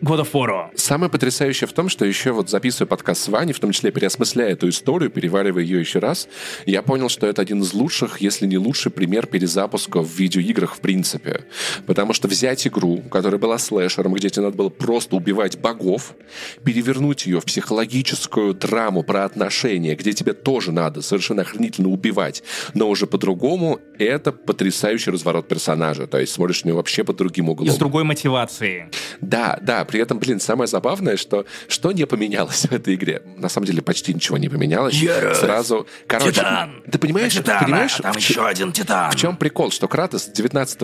God 0.02 0.20
of 0.20 0.32
War. 0.32 0.70
Самое 0.74 1.08
потрясающее 1.08 1.68
в 1.68 1.72
том, 1.72 1.88
что 1.88 2.04
еще 2.04 2.32
вот 2.32 2.50
записывая 2.50 2.88
подкаст 2.88 3.22
с 3.22 3.28
Ваней, 3.28 3.52
в 3.52 3.60
том 3.60 3.70
числе 3.70 3.92
переосмысляя 3.92 4.50
эту 4.50 4.68
историю, 4.68 5.10
переваривая 5.10 5.62
ее 5.62 5.78
еще 5.78 6.00
раз, 6.00 6.26
я 6.66 6.82
понял, 6.82 7.08
что 7.08 7.28
это 7.28 7.40
один 7.40 7.62
из 7.62 7.72
лучших, 7.72 8.20
если 8.20 8.46
не 8.46 8.58
лучший 8.58 8.90
пример 8.90 9.26
перезапуска 9.26 10.02
в 10.02 10.10
видеоиграх 10.18 10.74
в 10.74 10.80
принципе. 10.80 11.44
Потому 11.86 12.14
что 12.14 12.26
взять 12.26 12.66
игру, 12.66 13.00
которая 13.12 13.38
была 13.38 13.58
слэшером, 13.58 14.14
где 14.14 14.28
тебе 14.28 14.46
надо 14.46 14.56
было 14.56 14.70
просто 14.70 15.14
убивать 15.14 15.60
богов, 15.60 16.16
перевернуть 16.64 17.26
ее 17.26 17.40
в 17.40 17.44
психологическую 17.44 18.54
драму 18.54 19.04
про 19.04 19.24
отношения, 19.24 19.94
где 19.94 20.12
тебе 20.12 20.32
тоже 20.32 20.72
надо 20.72 21.00
совершенно 21.02 21.42
охренительно 21.42 21.90
убивать, 21.90 22.42
но 22.74 22.88
уже 22.88 23.06
по-другому, 23.06 23.78
это 24.00 24.32
потрясающий 24.32 25.12
разворот 25.12 25.46
персонажа. 25.46 26.08
То 26.08 26.18
есть 26.18 26.32
смотришь 26.32 26.64
на 26.64 26.70
него 26.70 26.78
вообще 26.78 27.04
под 27.04 27.18
другим 27.18 27.50
углом. 27.50 27.68
И 27.68 27.70
с 27.70 27.76
другой 27.76 28.02
мотивацией. 28.02 28.86
Да, 29.20 29.60
да, 29.62 29.84
при 29.92 30.00
этом, 30.00 30.18
блин, 30.18 30.40
самое 30.40 30.66
забавное, 30.68 31.18
что 31.18 31.44
что 31.68 31.92
не 31.92 32.06
поменялось 32.06 32.62
в 32.64 32.72
этой 32.72 32.94
игре? 32.94 33.22
На 33.36 33.50
самом 33.50 33.66
деле 33.66 33.82
почти 33.82 34.14
ничего 34.14 34.38
не 34.38 34.48
поменялось. 34.48 34.94
Ярость. 34.94 35.40
Сразу, 35.40 35.86
короче, 36.06 36.32
Титан. 36.32 36.82
ты 36.90 36.98
понимаешь, 36.98 37.34
Титана, 37.34 37.60
понимаешь, 37.66 37.96
а 37.98 38.04
там 38.04 38.12
в 38.14 38.16
еще 38.16 38.46
один 38.46 38.72
Титан. 38.72 39.10
в 39.12 39.16
чем 39.16 39.36
прикол, 39.36 39.70
что 39.70 39.86
Кратос 39.88 40.28
19 40.28 40.80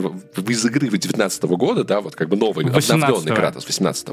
из 0.46 0.64
игры 0.66 0.90
19 0.90 1.42
года, 1.44 1.84
да, 1.84 2.02
вот 2.02 2.16
как 2.16 2.28
бы 2.28 2.36
новый, 2.36 2.66
18-го. 2.66 2.94
обновленный 2.94 3.34
Кратос 3.34 3.66
18 3.66 4.08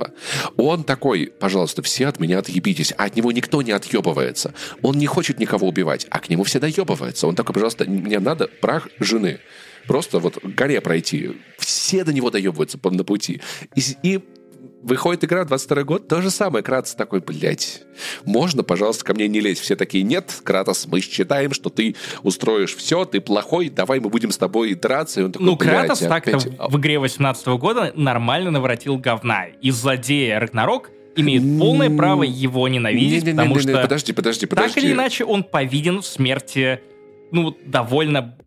он 0.56 0.86
такой, 0.86 1.28
пожалуйста, 1.40 1.82
все 1.82 2.08
от 2.08 2.22
меня 2.22 2.40
отъебитесь, 2.40 2.94
а 2.98 3.04
от 3.04 3.18
него 3.18 3.34
никто 3.34 3.62
не 3.62 3.72
отъебывается. 3.74 4.54
Он 4.82 4.98
не 4.98 5.08
хочет 5.08 5.40
никого 5.40 5.68
убивать, 5.68 6.08
а 6.10 6.20
к 6.20 6.30
нему 6.30 6.46
все 6.46 6.60
доебываются. 6.62 7.28
Он 7.28 7.36
такой, 7.36 7.54
пожалуйста, 7.54 7.84
мне 7.86 8.20
надо 8.20 8.48
прах 8.48 8.88
жены. 9.00 9.40
Просто 9.88 10.20
вот 10.20 10.40
к 10.40 10.44
горе 10.46 10.82
пройти. 10.82 11.38
Все 11.60 12.04
до 12.04 12.12
него 12.14 12.32
доебываются 12.32 12.78
по- 12.78 12.90
на 12.92 13.04
пути. 13.04 13.42
И, 13.76 13.82
и 14.02 14.20
выходит 14.82 15.24
игра 15.24 15.46
22 15.46 15.84
год, 15.84 16.08
то 16.08 16.22
же 16.22 16.30
самое. 16.30 16.64
Кратос 16.64 16.94
такой, 16.96 17.20
блядь, 17.22 17.82
можно, 18.26 18.64
пожалуйста, 18.64 19.04
ко 19.06 19.14
мне 19.14 19.28
не 19.28 19.40
лезть? 19.40 19.62
Все 19.62 19.76
такие, 19.76 20.04
нет, 20.04 20.40
Кратос, 20.44 20.86
мы 20.88 21.02
считаем, 21.02 21.54
что 21.54 21.70
ты 21.70 21.96
устроишь 22.24 22.76
все, 22.76 23.06
ты 23.06 23.20
плохой, 23.22 23.70
давай 23.70 24.00
мы 24.00 24.10
будем 24.10 24.32
с 24.32 24.38
тобой 24.38 24.74
драться. 24.76 25.22
И 25.22 25.24
он 25.24 25.32
такой, 25.32 25.46
Ну, 25.46 25.56
«Блядь, 25.56 25.70
Кратос 25.88 26.00
так-то 26.00 26.38
опять- 26.38 26.54
в 26.72 26.78
игре 26.78 27.00
18 27.00 27.58
года 27.58 27.92
нормально 27.96 28.52
наворотил 28.52 28.98
говна. 28.98 29.46
И 29.62 29.72
злодея 29.72 30.40
Рагнарок 30.40 30.92
имеет 31.16 31.44
полное 31.60 31.90
право 31.96 32.24
его 32.24 32.68
ненавидеть, 32.68 33.26
потому 33.26 33.58
что 33.60 33.82
подожди, 33.82 34.14
подожди, 34.14 34.46
подожди. 34.46 34.74
так 34.76 34.84
или 34.84 34.92
иначе 34.92 35.24
он 35.26 35.44
повинен 35.44 36.02
в 36.02 36.06
смерти, 36.06 36.82
ну, 37.32 37.56
довольно 37.66 38.38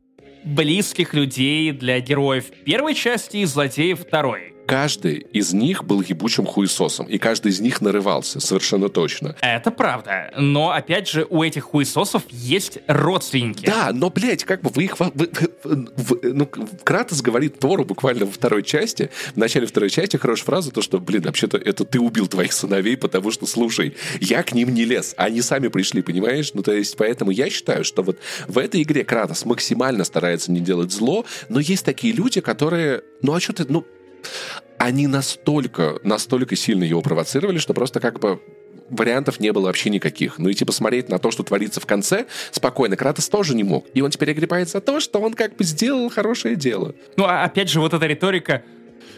близких 0.45 1.15
людей 1.15 1.73
для 1.73 1.99
героев 2.01 2.45
первой 2.65 2.95
части 2.95 3.39
и 3.39 3.45
злодеев 3.45 4.01
второй. 4.01 4.55
Каждый 4.69 5.27
из 5.33 5.55
них 5.55 5.85
был 5.85 6.03
ебучим 6.03 6.45
хуесосом, 6.45 7.07
и 7.07 7.17
каждый 7.17 7.53
из 7.53 7.61
них 7.61 7.81
нарывался, 7.81 8.39
совершенно 8.39 8.91
точно. 8.91 9.35
Это 9.41 9.71
правда. 9.71 10.31
Но, 10.37 10.73
опять 10.73 11.09
же, 11.09 11.27
у 11.31 11.43
этих 11.43 11.65
хуесосов 11.65 12.23
есть 12.31 12.79
родственники. 12.87 13.65
Да, 13.65 13.91
но, 13.95 14.11
блядь, 14.11 14.45
как 14.45 14.61
бы 14.61 14.69
вы 14.69 14.85
их... 14.85 15.01
вы- 15.01 15.11
вы- 15.15 15.89
вы- 15.97 16.21
ну, 16.35 16.47
Кратос 16.85 17.23
говорит 17.23 17.59
Тору 17.59 17.87
буквально 17.87 18.27
во 18.27 18.31
второй 18.33 18.63
части, 18.63 19.11
в 19.35 19.39
начале 19.39 19.67
второй 19.67 19.89
части 19.89 20.19
хорошая 20.19 20.45
фраза, 20.45 20.71
то, 20.71 20.83
что, 20.83 20.99
блин, 20.99 21.23
вообще-то 21.23 21.57
это 21.57 21.87
ты 21.87 21.99
убил 21.99 22.27
твоих 22.27 22.53
сыновей, 22.53 22.99
потому 22.99 23.31
что, 23.31 23.47
слушай, 23.47 23.97
я 24.21 24.43
к 24.43 24.53
ним 24.53 24.75
не 24.75 24.85
лез, 24.85 25.15
они 25.17 25.41
сами 25.41 25.69
пришли, 25.69 26.03
понимаешь? 26.03 26.51
Ну, 26.53 26.63
то 26.63 26.73
есть, 26.73 26.95
поэтому 26.99 27.31
я 27.31 27.49
считаю, 27.49 27.85
что 27.85 28.03
вот 28.03 28.19
в 28.47 28.59
этой 28.59 28.83
игре 28.83 29.03
Кратос 29.03 29.47
максимально 29.47 30.05
старается 30.05 30.53
не 30.53 30.61
делать 30.61 30.93
зло, 30.93 31.25
но 31.49 31.59
есть 31.59 31.87
такие 31.87 32.13
люди, 32.13 32.43
которые... 32.43 33.03
Ну, 33.23 33.33
а 33.35 33.41
что 33.41 33.55
ты... 33.55 33.65
Ну, 33.67 33.87
они 34.79 35.07
настолько, 35.07 35.99
настолько 36.03 36.57
сильно 36.57 36.85
его 36.85 37.03
провоцировали, 37.03 37.59
что 37.59 37.75
просто 37.75 38.01
как 38.01 38.21
бы 38.21 38.41
вариантов 38.91 39.41
не 39.41 39.53
было 39.53 39.67
вообще 39.67 39.91
никаких. 39.91 40.39
Ну 40.39 40.49
и 40.49 40.55
типа 40.55 40.73
смотреть 40.73 41.09
на 41.09 41.19
то, 41.19 41.31
что 41.31 41.43
творится 41.43 41.81
в 41.81 41.87
конце, 41.87 42.27
спокойно. 42.51 42.97
Кратос 42.97 43.29
тоже 43.29 43.55
не 43.55 43.65
мог. 43.65 43.87
И 43.95 44.01
он 44.01 44.11
теперь 44.11 44.31
огребает 44.31 44.69
за 44.69 44.81
то, 44.81 45.01
что 45.01 45.21
он 45.21 45.35
как 45.35 45.57
бы 45.57 45.65
сделал 45.65 46.09
хорошее 46.11 46.57
дело. 46.57 46.95
Ну, 47.17 47.25
а 47.25 47.45
опять 47.45 47.69
же, 47.69 47.81
вот 47.81 47.93
эта 47.95 48.07
риторика 48.07 48.63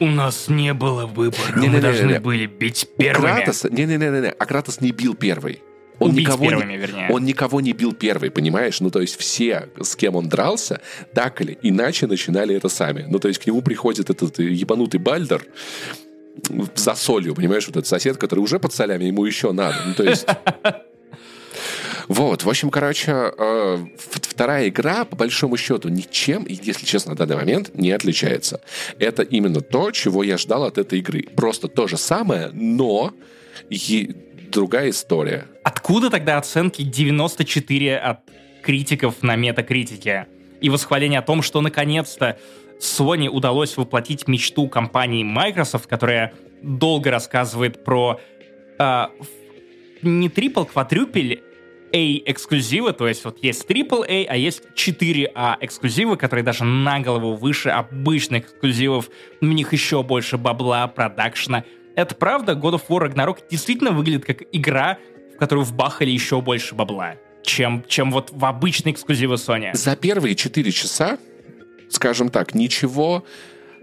«У 0.01 0.07
нас 0.07 0.49
не 0.49 0.73
было 0.73 1.07
выбора, 1.07 1.53
мы 1.55 1.61
Не-не-не-не. 1.61 1.81
должны 1.81 2.21
были 2.21 2.47
бить 2.47 2.89
У 2.97 3.01
первыми». 3.01 3.33
Кратоса... 3.33 3.69
Не-не-не-не, 3.71 4.31
а 4.31 4.47
Кратос 4.47 4.81
не 4.81 4.93
бил 4.93 5.15
первый. 5.15 5.63
Он 6.01 6.11
Убить 6.11 6.27
никого, 6.27 6.49
первыми, 6.49 6.73
не, 6.73 6.79
вернее. 6.79 7.09
он 7.11 7.25
никого 7.25 7.61
не 7.61 7.73
бил 7.73 7.93
первый, 7.93 8.31
понимаешь? 8.31 8.81
Ну, 8.81 8.91
то 8.91 9.03
есть 9.03 9.17
все, 9.21 9.69
с 9.79 9.95
кем 9.95 10.17
он 10.17 10.31
дрался, 10.31 10.81
так 11.15 11.43
или 11.43 11.59
иначе 11.63 12.07
начинали 12.07 12.57
это 12.57 12.71
сами. 12.71 13.05
Ну, 13.07 13.19
то 13.19 13.29
есть 13.29 13.39
к 13.39 13.47
нему 13.47 13.61
приходит 13.61 14.09
этот 14.09 14.41
э, 14.41 14.45
ебанутый 14.45 14.99
Бальдер 14.99 15.47
за 16.75 16.95
солью, 16.95 17.35
понимаешь? 17.35 17.67
Вот 17.67 17.77
этот 17.77 17.87
сосед, 17.87 18.17
который 18.17 18.41
уже 18.41 18.59
под 18.59 18.73
солями, 18.73 19.05
ему 19.05 19.27
еще 19.27 19.53
надо. 19.53 19.77
Ну, 19.87 19.95
то 19.95 20.03
есть... 20.03 20.27
Вот, 22.09 22.43
в 22.43 22.49
общем, 22.49 22.71
короче, 22.71 23.13
э, 23.39 23.79
вторая 23.97 24.69
игра, 24.69 25.05
по 25.05 25.15
большому 25.15 25.57
счету, 25.57 25.89
ничем, 25.89 26.45
если 26.49 26.85
честно, 26.85 27.13
на 27.13 27.17
данный 27.17 27.37
момент 27.37 27.71
не 27.75 27.93
отличается. 27.93 28.61
Это 28.99 29.23
именно 29.23 29.61
то, 29.61 29.93
чего 29.93 30.25
я 30.25 30.37
ждал 30.37 30.65
от 30.65 30.77
этой 30.77 30.99
игры. 30.99 31.23
Просто 31.37 31.69
то 31.69 31.87
же 31.87 31.97
самое, 31.97 32.51
но 32.53 33.15
другая 34.51 34.91
история. 34.91 35.47
Откуда 35.65 36.11
тогда 36.11 36.39
оценки 36.39 36.83
94 36.83 37.99
от 37.99 38.21
критиков 38.63 39.23
на 39.23 39.37
метакритике? 39.37 40.27
И 40.61 40.69
восхваление 40.69 41.21
о 41.21 41.23
том, 41.23 41.43
что 41.43 41.61
наконец-то 41.61 42.39
Sony 42.81 43.29
удалось 43.29 43.77
воплотить 43.77 44.29
мечту 44.29 44.69
компании 44.69 45.23
Microsoft, 45.25 45.87
которая 45.87 46.33
долго 46.63 47.11
рассказывает 47.11 47.85
про 47.85 48.21
в- 48.79 49.27
не 50.03 50.29
трипл, 50.29 50.65
квадрюпель 50.65 51.43
A 51.93 52.19
эксклюзивы, 52.25 52.93
то 52.93 53.09
есть 53.09 53.25
вот 53.25 53.43
есть 53.43 53.67
AAA, 53.69 54.27
а 54.29 54.37
есть 54.37 54.63
4A 54.77 55.57
эксклюзивы, 55.61 56.17
которые 56.17 56.45
даже 56.45 56.65
на 56.65 57.01
голову 57.01 57.35
выше 57.35 57.71
обычных 57.71 58.45
эксклюзивов, 58.45 59.11
в 59.41 59.45
них 59.45 59.73
еще 59.73 60.03
больше 60.03 60.39
бабла, 60.39 60.87
продакшна. 60.87 61.65
Это 62.01 62.15
правда, 62.15 62.53
God 62.53 62.81
of 62.81 62.85
War 62.89 63.13
Ragnarok 63.13 63.41
действительно 63.51 63.91
выглядит 63.91 64.25
как 64.25 64.39
игра, 64.53 64.97
в 65.35 65.39
которую 65.39 65.67
вбахали 65.67 66.09
еще 66.09 66.41
больше 66.41 66.75
бабла, 66.75 67.17
чем, 67.43 67.85
чем 67.89 68.11
вот 68.11 68.31
в 68.33 68.43
обычные 68.47 68.95
эксклюзивы 68.95 69.35
Sony. 69.35 69.75
За 69.75 69.97
первые 69.97 70.35
4 70.35 70.73
часа, 70.73 71.19
скажем 71.91 72.31
так, 72.31 72.55
ничего 72.55 73.27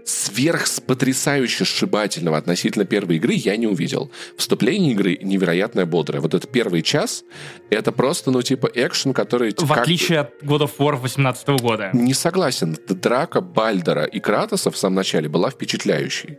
сверх 0.08 0.66
потрясающе 0.86 1.64
сшибательного 1.64 2.36
относительно 2.36 2.84
первой 2.84 3.16
игры 3.16 3.34
я 3.34 3.56
не 3.56 3.66
увидел. 3.66 4.10
Вступление 4.36 4.92
игры 4.92 5.18
невероятно 5.20 5.86
бодрое. 5.86 6.20
Вот 6.20 6.34
этот 6.34 6.50
первый 6.50 6.82
час, 6.82 7.24
это 7.70 7.92
просто, 7.92 8.30
ну, 8.30 8.42
типа, 8.42 8.70
экшен, 8.74 9.12
который... 9.12 9.52
В 9.56 9.68
как- 9.68 9.78
отличие 9.78 10.20
от 10.20 10.42
God 10.42 10.60
of 10.60 10.70
War 10.78 10.96
18 10.96 11.48
года. 11.60 11.90
Не 11.92 12.14
согласен. 12.14 12.76
Драка 12.88 13.40
Бальдера 13.40 14.04
и 14.04 14.18
Кратоса 14.20 14.70
в 14.70 14.76
самом 14.76 14.96
начале 14.96 15.28
была 15.28 15.50
впечатляющей. 15.50 16.38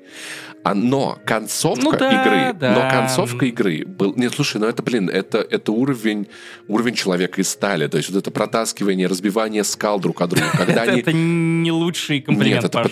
А, 0.63 0.74
но 0.74 1.17
концовка 1.26 1.84
Ну 1.84 1.91
да, 1.93 2.22
игры, 2.22 2.53
да. 2.59 2.74
но 2.74 2.89
концовка 2.89 3.45
игры 3.45 3.86
был. 3.86 4.13
Нет, 4.15 4.34
слушай, 4.36 4.57
ну 4.57 4.67
это, 4.67 4.84
блин, 4.84 5.09
это 5.09 5.38
это 5.38 5.72
уровень 5.72 6.28
уровень 6.67 6.95
человека 6.95 7.39
из 7.39 7.49
стали, 7.49 7.88
то 7.88 7.97
есть 7.97 8.09
вот 8.09 8.20
это 8.20 8.30
протаскивание, 8.30 9.07
разбивание 9.07 9.63
скал 9.63 9.99
друг 9.99 10.22
от 10.22 10.32
друга, 10.32 10.49
когда 10.51 10.74
Это, 10.84 10.91
они 10.91 11.01
это 11.01 11.13
не 11.13 11.72
лучший 11.72 12.22
комплимент, 12.22 12.63
нет, 12.63 12.65
это 12.65 12.80
Паш. 12.80 12.91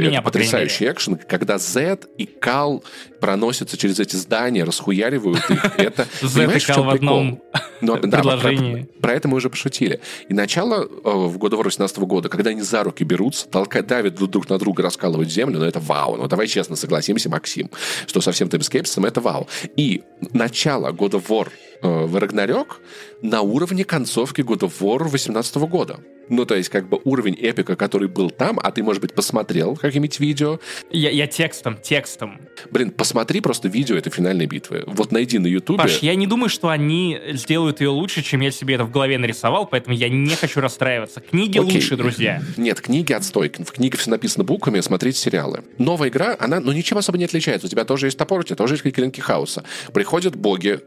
Для 0.00 0.08
меня, 0.08 0.18
это 0.18 0.24
по 0.24 0.30
потрясающий 0.32 0.90
экшен, 0.90 1.16
когда 1.16 1.58
Z 1.58 2.00
и 2.16 2.26
Кал 2.26 2.84
проносятся 3.20 3.76
через 3.76 3.98
эти 4.00 4.16
здания, 4.16 4.64
расхуяривают 4.64 5.48
их. 5.50 5.64
Это, 5.78 6.06
Z 6.22 6.56
и 6.56 6.60
Кал 6.60 6.84
в 6.84 6.90
одном 6.90 7.42
прикол? 7.80 7.98
Ну, 8.00 8.08
да. 8.08 8.22
Про, 8.22 9.00
про 9.00 9.14
это 9.14 9.28
мы 9.28 9.36
уже 9.36 9.50
пошутили. 9.50 10.00
И 10.28 10.34
начало 10.34 10.82
э, 10.84 10.88
в 11.04 11.38
году 11.38 11.60
18 11.62 11.98
года, 11.98 12.28
когда 12.28 12.50
они 12.50 12.62
за 12.62 12.82
руки 12.84 13.04
берутся, 13.04 13.48
толкают, 13.48 13.86
давят 13.86 14.14
друг 14.14 14.48
на 14.48 14.58
друга, 14.58 14.82
раскалывают 14.82 15.30
землю, 15.30 15.58
ну 15.58 15.64
это 15.64 15.80
вау. 15.80 16.16
Ну 16.16 16.26
давай 16.28 16.46
честно 16.46 16.76
согласимся, 16.76 17.28
Максим, 17.28 17.70
что 18.06 18.20
со 18.20 18.32
всем 18.32 18.48
этим 18.48 18.62
скепсисом 18.62 19.04
это 19.04 19.20
вау. 19.20 19.48
И 19.76 20.02
начало 20.32 20.92
года 20.92 21.18
War 21.18 21.48
э, 21.82 22.04
в 22.06 22.16
Рагнарёк 22.16 22.80
на 23.22 23.42
уровне 23.42 23.84
концовки 23.84 24.40
God 24.40 24.60
of 24.60 24.72
War 24.80 25.08
18 25.08 25.56
года. 25.56 26.00
Ну, 26.30 26.46
то 26.46 26.54
есть, 26.54 26.68
как 26.68 26.88
бы 26.88 27.00
уровень 27.04 27.34
эпика, 27.34 27.74
который 27.74 28.06
был 28.06 28.30
там, 28.30 28.60
а 28.62 28.70
ты, 28.70 28.84
может 28.84 29.02
быть, 29.02 29.14
посмотрел 29.14 29.74
какие-нибудь 29.74 30.20
видео. 30.20 30.60
Я, 30.90 31.10
я 31.10 31.26
текстом, 31.26 31.76
текстом. 31.76 32.40
Блин, 32.70 32.92
посмотри 32.92 33.40
просто 33.40 33.68
видео 33.68 33.96
этой 33.96 34.10
финальной 34.10 34.46
битвы. 34.46 34.84
Вот 34.86 35.10
найди 35.10 35.40
на 35.40 35.48
Ютубе. 35.48 35.78
Паш, 35.78 35.98
я 35.98 36.14
не 36.14 36.28
думаю, 36.28 36.48
что 36.48 36.68
они 36.68 37.18
сделают 37.32 37.69
ее 37.78 37.90
лучше, 37.90 38.22
чем 38.22 38.40
я 38.40 38.50
себе 38.50 38.74
это 38.74 38.84
в 38.84 38.90
голове 38.90 39.18
нарисовал, 39.18 39.66
поэтому 39.66 39.94
я 39.94 40.08
не 40.08 40.34
хочу 40.34 40.60
расстраиваться. 40.60 41.20
Книги 41.20 41.58
Окей. 41.58 41.74
лучше, 41.74 41.96
друзья. 41.96 42.42
Нет, 42.56 42.80
книги 42.80 43.12
отстой. 43.12 43.50
В 43.50 43.72
книгах 43.72 44.00
все 44.00 44.10
написано 44.10 44.44
буквами, 44.44 44.80
смотрите 44.80 45.18
сериалы. 45.18 45.62
Новая 45.78 46.08
игра, 46.08 46.36
она, 46.38 46.58
ну, 46.60 46.72
ничем 46.72 46.98
особо 46.98 47.18
не 47.18 47.24
отличается. 47.24 47.66
У 47.66 47.70
тебя 47.70 47.84
тоже 47.84 48.06
есть 48.06 48.18
топор, 48.18 48.40
у 48.40 48.42
тебя 48.42 48.56
тоже 48.56 48.74
есть 48.74 48.82
клинки 48.82 49.20
хаоса. 49.20 49.62
Приходят 49.92 50.34
боги, 50.34 50.80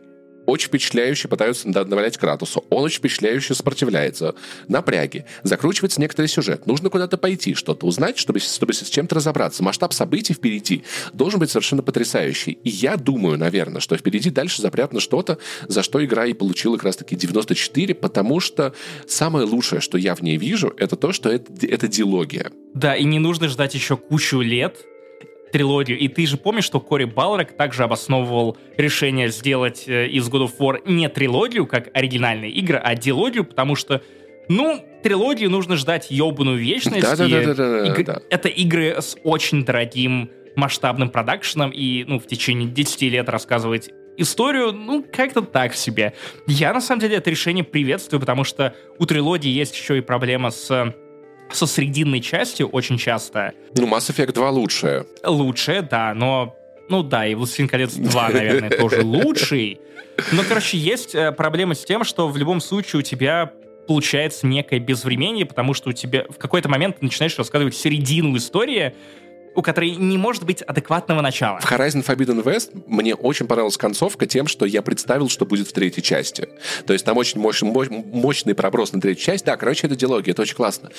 очень 0.45 0.67
впечатляюще 0.67 1.27
пытаются 1.27 1.67
навалять 1.67 2.17
Кратусу. 2.17 2.65
Он 2.69 2.83
очень 2.83 2.99
впечатляюще 2.99 3.53
сопротивляется. 3.53 4.35
Напряги. 4.67 5.25
Закручивается 5.43 6.01
некоторый 6.01 6.27
сюжет. 6.27 6.65
Нужно 6.67 6.89
куда-то 6.89 7.17
пойти, 7.17 7.53
что-то 7.55 7.85
узнать, 7.85 8.17
чтобы, 8.17 8.39
чтобы 8.39 8.73
с 8.73 8.89
чем-то 8.89 9.15
разобраться. 9.15 9.63
Масштаб 9.63 9.93
событий 9.93 10.33
впереди 10.33 10.83
должен 11.13 11.39
быть 11.39 11.49
совершенно 11.49 11.81
потрясающий. 11.81 12.51
И 12.63 12.69
я 12.69 12.97
думаю, 12.97 13.37
наверное, 13.37 13.81
что 13.81 13.97
впереди 13.97 14.29
дальше 14.29 14.61
запрятано 14.61 14.99
что-то, 14.99 15.37
за 15.67 15.83
что 15.83 16.03
игра 16.03 16.25
и 16.25 16.33
получила 16.33 16.75
как 16.75 16.85
раз-таки 16.85 17.15
94, 17.15 17.95
потому 17.95 18.39
что 18.39 18.73
самое 19.07 19.45
лучшее, 19.45 19.81
что 19.81 19.97
я 19.97 20.15
в 20.15 20.21
ней 20.21 20.37
вижу, 20.37 20.73
это 20.77 20.95
то, 20.95 21.11
что 21.11 21.29
это, 21.29 21.51
это 21.65 21.87
дилогия. 21.87 22.51
Да, 22.73 22.95
и 22.95 23.03
не 23.03 23.19
нужно 23.19 23.47
ждать 23.47 23.75
еще 23.75 23.97
кучу 23.97 24.41
лет 24.41 24.77
трилогию. 25.53 25.99
И 25.99 26.07
ты 26.07 26.25
же 26.25 26.35
помнишь, 26.35 26.65
что 26.65 26.79
Кори 26.79 27.05
Балрак 27.05 27.55
также 27.55 27.83
обосновывал 27.83 28.57
решение 28.75 29.29
сделать 29.29 29.87
э, 29.87 30.07
из 30.07 30.27
God 30.27 30.47
of 30.47 30.57
War 30.59 30.81
не 30.85 31.07
трилогию, 31.07 31.67
как 31.67 31.89
оригинальные 31.93 32.51
игры, 32.51 32.81
а 32.83 32.95
дилогию, 32.95 33.45
потому 33.45 33.75
что, 33.75 34.01
ну, 34.49 34.83
трилогию 35.03 35.51
нужно 35.51 35.77
ждать 35.77 36.09
ебаную 36.09 36.57
вечность. 36.57 36.97
и 36.97 37.01
Да-да-да-да-да, 37.01 37.87
иг-. 37.87 38.23
Это 38.31 38.49
игры 38.49 38.95
с 38.99 39.15
очень 39.23 39.63
дорогим 39.63 40.31
масштабным 40.55 41.09
продакшеном, 41.09 41.69
и, 41.69 42.03
ну, 42.03 42.19
в 42.19 42.25
течение 42.25 42.67
10 42.67 43.01
лет 43.03 43.29
рассказывать 43.29 43.91
историю, 44.17 44.73
ну, 44.73 45.05
как-то 45.11 45.41
так 45.41 45.75
себе. 45.75 46.13
Я, 46.47 46.73
на 46.73 46.81
самом 46.81 47.01
деле, 47.01 47.17
это 47.17 47.29
решение 47.29 47.63
приветствую, 47.63 48.19
потому 48.19 48.43
что 48.43 48.75
у 48.97 49.05
трилогии 49.05 49.49
есть 49.49 49.75
еще 49.75 49.99
и 49.99 50.01
проблема 50.01 50.49
с 50.49 50.95
со 51.53 51.65
срединной 51.65 52.19
частью 52.19 52.67
очень 52.67 52.97
часто 52.97 53.53
Ну, 53.75 53.87
Mass 53.87 54.09
Effect 54.11 54.33
2 54.33 54.49
лучшее. 54.49 55.05
лучшее, 55.23 55.81
да, 55.81 56.13
но... 56.13 56.55
Ну 56.89 57.01
да, 57.01 57.25
и 57.25 57.33
«Властелин 57.33 57.69
колец 57.69 57.93
2», 57.95 58.33
наверное, 58.33 58.69
тоже 58.69 59.01
лучший. 59.03 59.79
Но, 60.31 60.43
короче, 60.47 60.77
есть 60.77 61.15
э, 61.15 61.31
проблема 61.31 61.75
с 61.75 61.85
тем, 61.85 62.03
что 62.03 62.27
в 62.27 62.37
любом 62.37 62.59
случае 62.59 62.99
у 62.99 63.03
тебя 63.03 63.53
получается 63.87 64.45
некое 64.47 64.79
безвременье, 64.79 65.45
потому 65.45 65.73
что 65.73 65.89
у 65.89 65.93
тебя 65.93 66.25
в 66.29 66.37
какой-то 66.37 66.69
момент 66.69 66.99
ты 66.99 67.05
начинаешь 67.05 67.37
рассказывать 67.37 67.75
середину 67.75 68.37
истории, 68.37 68.93
у 69.55 69.61
которой 69.61 69.91
не 69.91 70.17
может 70.17 70.45
быть 70.45 70.61
адекватного 70.61 71.21
начала. 71.21 71.59
В 71.59 71.71
Horizon 71.71 72.05
Forbidden 72.05 72.43
West 72.43 72.71
мне 72.87 73.15
очень 73.15 73.47
понравилась 73.47 73.77
концовка 73.77 74.25
тем, 74.25 74.47
что 74.47 74.65
я 74.65 74.81
представил, 74.81 75.29
что 75.29 75.45
будет 75.45 75.67
в 75.67 75.73
третьей 75.73 76.03
части. 76.03 76.49
То 76.85 76.93
есть 76.93 77.05
там 77.05 77.17
очень 77.17 77.39
мощный, 77.39 77.69
мощный 77.69 78.55
проброс 78.55 78.93
на 78.93 79.01
третью 79.01 79.23
часть. 79.25 79.45
Да, 79.45 79.55
короче, 79.57 79.87
это 79.87 79.95
диалоги, 79.95 80.31
это 80.31 80.41
очень 80.41 80.55
классно. 80.55 80.89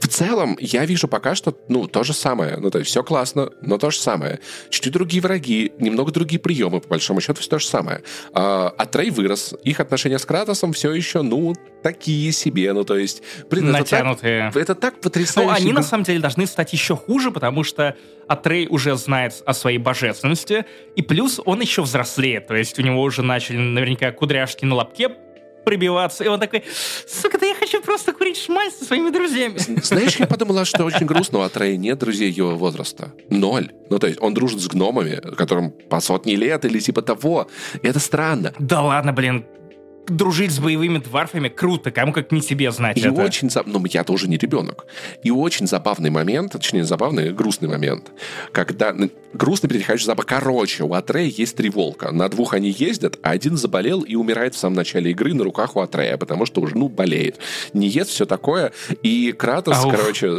В 0.00 0.08
целом, 0.08 0.56
я 0.58 0.86
вижу 0.86 1.08
пока 1.08 1.34
что, 1.34 1.54
ну, 1.68 1.86
то 1.86 2.02
же 2.04 2.14
самое. 2.14 2.56
Ну, 2.56 2.70
то 2.70 2.78
есть 2.78 2.90
все 2.90 3.02
классно, 3.04 3.50
но 3.60 3.76
то 3.76 3.90
же 3.90 3.98
самое. 3.98 4.40
Чуть-чуть 4.70 4.92
другие 4.92 5.22
враги, 5.22 5.72
немного 5.78 6.10
другие 6.10 6.40
приемы, 6.40 6.80
по 6.80 6.88
большому 6.88 7.20
счету, 7.20 7.40
все 7.40 7.50
то 7.50 7.58
же 7.58 7.66
самое. 7.66 8.02
А, 8.32 8.72
а 8.76 8.86
Трей 8.86 9.10
вырос. 9.10 9.54
Их 9.62 9.78
отношения 9.78 10.18
с 10.18 10.24
Кратосом 10.24 10.72
все 10.72 10.92
еще, 10.92 11.20
ну, 11.20 11.54
такие 11.82 12.32
себе. 12.32 12.72
Ну, 12.72 12.84
то 12.84 12.96
есть, 12.96 13.22
блин, 13.50 13.68
это 13.68 13.78
так, 13.78 13.82
Натянутые. 13.82 14.52
это 14.54 14.74
так 14.74 15.00
потрясающе. 15.00 15.50
Ну, 15.50 15.56
они 15.56 15.72
на 15.72 15.82
самом 15.82 16.04
деле 16.04 16.20
должны 16.20 16.46
стать 16.46 16.72
еще 16.72 16.96
хуже, 16.96 17.30
потому 17.30 17.62
что 17.62 17.94
Атрей 18.26 18.68
уже 18.68 18.96
знает 18.96 19.42
о 19.44 19.52
своей 19.52 19.78
божественности, 19.78 20.64
и 20.96 21.02
плюс 21.02 21.40
он 21.44 21.60
еще 21.60 21.82
взрослеет, 21.82 22.46
то 22.46 22.54
есть 22.54 22.78
у 22.78 22.82
него 22.82 23.02
уже 23.02 23.22
начали 23.22 23.56
наверняка 23.56 24.12
кудряшки 24.12 24.64
на 24.64 24.76
лобке 24.76 25.10
прибиваться, 25.64 26.24
и 26.24 26.28
он 26.28 26.40
такой, 26.40 26.64
сука, 27.06 27.38
да 27.38 27.46
я 27.46 27.54
хочу 27.54 27.80
просто 27.82 28.12
курить 28.12 28.36
шмаль 28.36 28.70
со 28.70 28.84
своими 28.84 29.10
друзьями. 29.10 29.58
Знаешь, 29.82 30.16
я 30.16 30.26
подумала, 30.26 30.64
что 30.64 30.84
очень 30.84 31.06
грустно, 31.06 31.38
у 31.38 31.42
Атрея 31.42 31.76
нет 31.76 31.98
друзей 31.98 32.30
его 32.30 32.56
возраста. 32.56 33.12
Ноль. 33.28 33.70
Ну, 33.90 33.98
то 33.98 34.06
есть 34.06 34.20
он 34.20 34.34
дружит 34.34 34.60
с 34.60 34.68
гномами, 34.68 35.20
которым 35.36 35.70
по 35.70 36.00
сотни 36.00 36.32
лет 36.32 36.64
или 36.64 36.78
типа 36.78 37.02
того. 37.02 37.48
И 37.82 37.86
это 37.86 37.98
странно. 37.98 38.52
Да 38.58 38.82
ладно, 38.82 39.12
блин, 39.12 39.44
дружить 40.16 40.50
с 40.52 40.58
боевыми 40.58 40.98
дварфами 40.98 41.48
круто, 41.48 41.90
кому 41.90 42.12
как 42.12 42.32
не 42.32 42.40
тебе 42.40 42.70
знать 42.70 42.96
И 42.98 43.00
это. 43.00 43.12
очень... 43.22 43.50
за- 43.50 43.62
Ну, 43.66 43.82
я-то 43.88 44.12
уже 44.12 44.28
не 44.28 44.36
ребенок. 44.36 44.86
И 45.22 45.30
очень 45.30 45.66
забавный 45.66 46.10
момент, 46.10 46.52
точнее, 46.52 46.84
забавный, 46.84 47.32
грустный 47.32 47.68
момент, 47.68 48.10
когда... 48.52 48.92
ну, 48.92 49.10
Грустный 49.32 49.70
перетекающий 49.70 50.06
запах. 50.06 50.26
Короче, 50.26 50.82
у 50.82 50.92
Атрея 50.92 51.30
есть 51.30 51.54
три 51.56 51.70
волка. 51.70 52.10
На 52.10 52.28
двух 52.28 52.52
они 52.52 52.70
ездят, 52.70 53.16
а 53.22 53.30
один 53.30 53.56
заболел 53.56 54.00
и 54.00 54.16
умирает 54.16 54.56
в 54.56 54.58
самом 54.58 54.74
начале 54.74 55.12
игры 55.12 55.34
на 55.34 55.44
руках 55.44 55.76
у 55.76 55.80
Атрея, 55.80 56.16
потому 56.16 56.46
что 56.46 56.60
уже, 56.60 56.76
ну, 56.76 56.88
болеет. 56.88 57.38
Не 57.72 57.86
ест, 57.86 58.10
все 58.10 58.26
такое. 58.26 58.72
И 59.04 59.30
Кратос, 59.30 59.84
Ауф. 59.84 59.94
короче, 59.96 60.32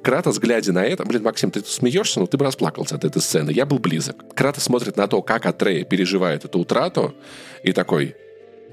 Кратос, 0.00 0.38
глядя 0.38 0.72
на 0.72 0.82
это... 0.82 1.04
Блин, 1.04 1.22
Максим, 1.24 1.50
ты 1.50 1.60
тут 1.60 1.68
смеешься, 1.68 2.20
но 2.20 2.26
ты 2.26 2.38
бы 2.38 2.46
расплакался 2.46 2.94
от 2.94 3.04
этой 3.04 3.20
сцены. 3.20 3.50
Я 3.50 3.66
был 3.66 3.78
близок. 3.78 4.16
Кратос 4.34 4.62
смотрит 4.64 4.96
на 4.96 5.08
то, 5.08 5.20
как 5.20 5.44
Атрея 5.44 5.84
переживает 5.84 6.46
эту 6.46 6.58
утрату, 6.60 7.14
и 7.62 7.72
такой... 7.72 8.16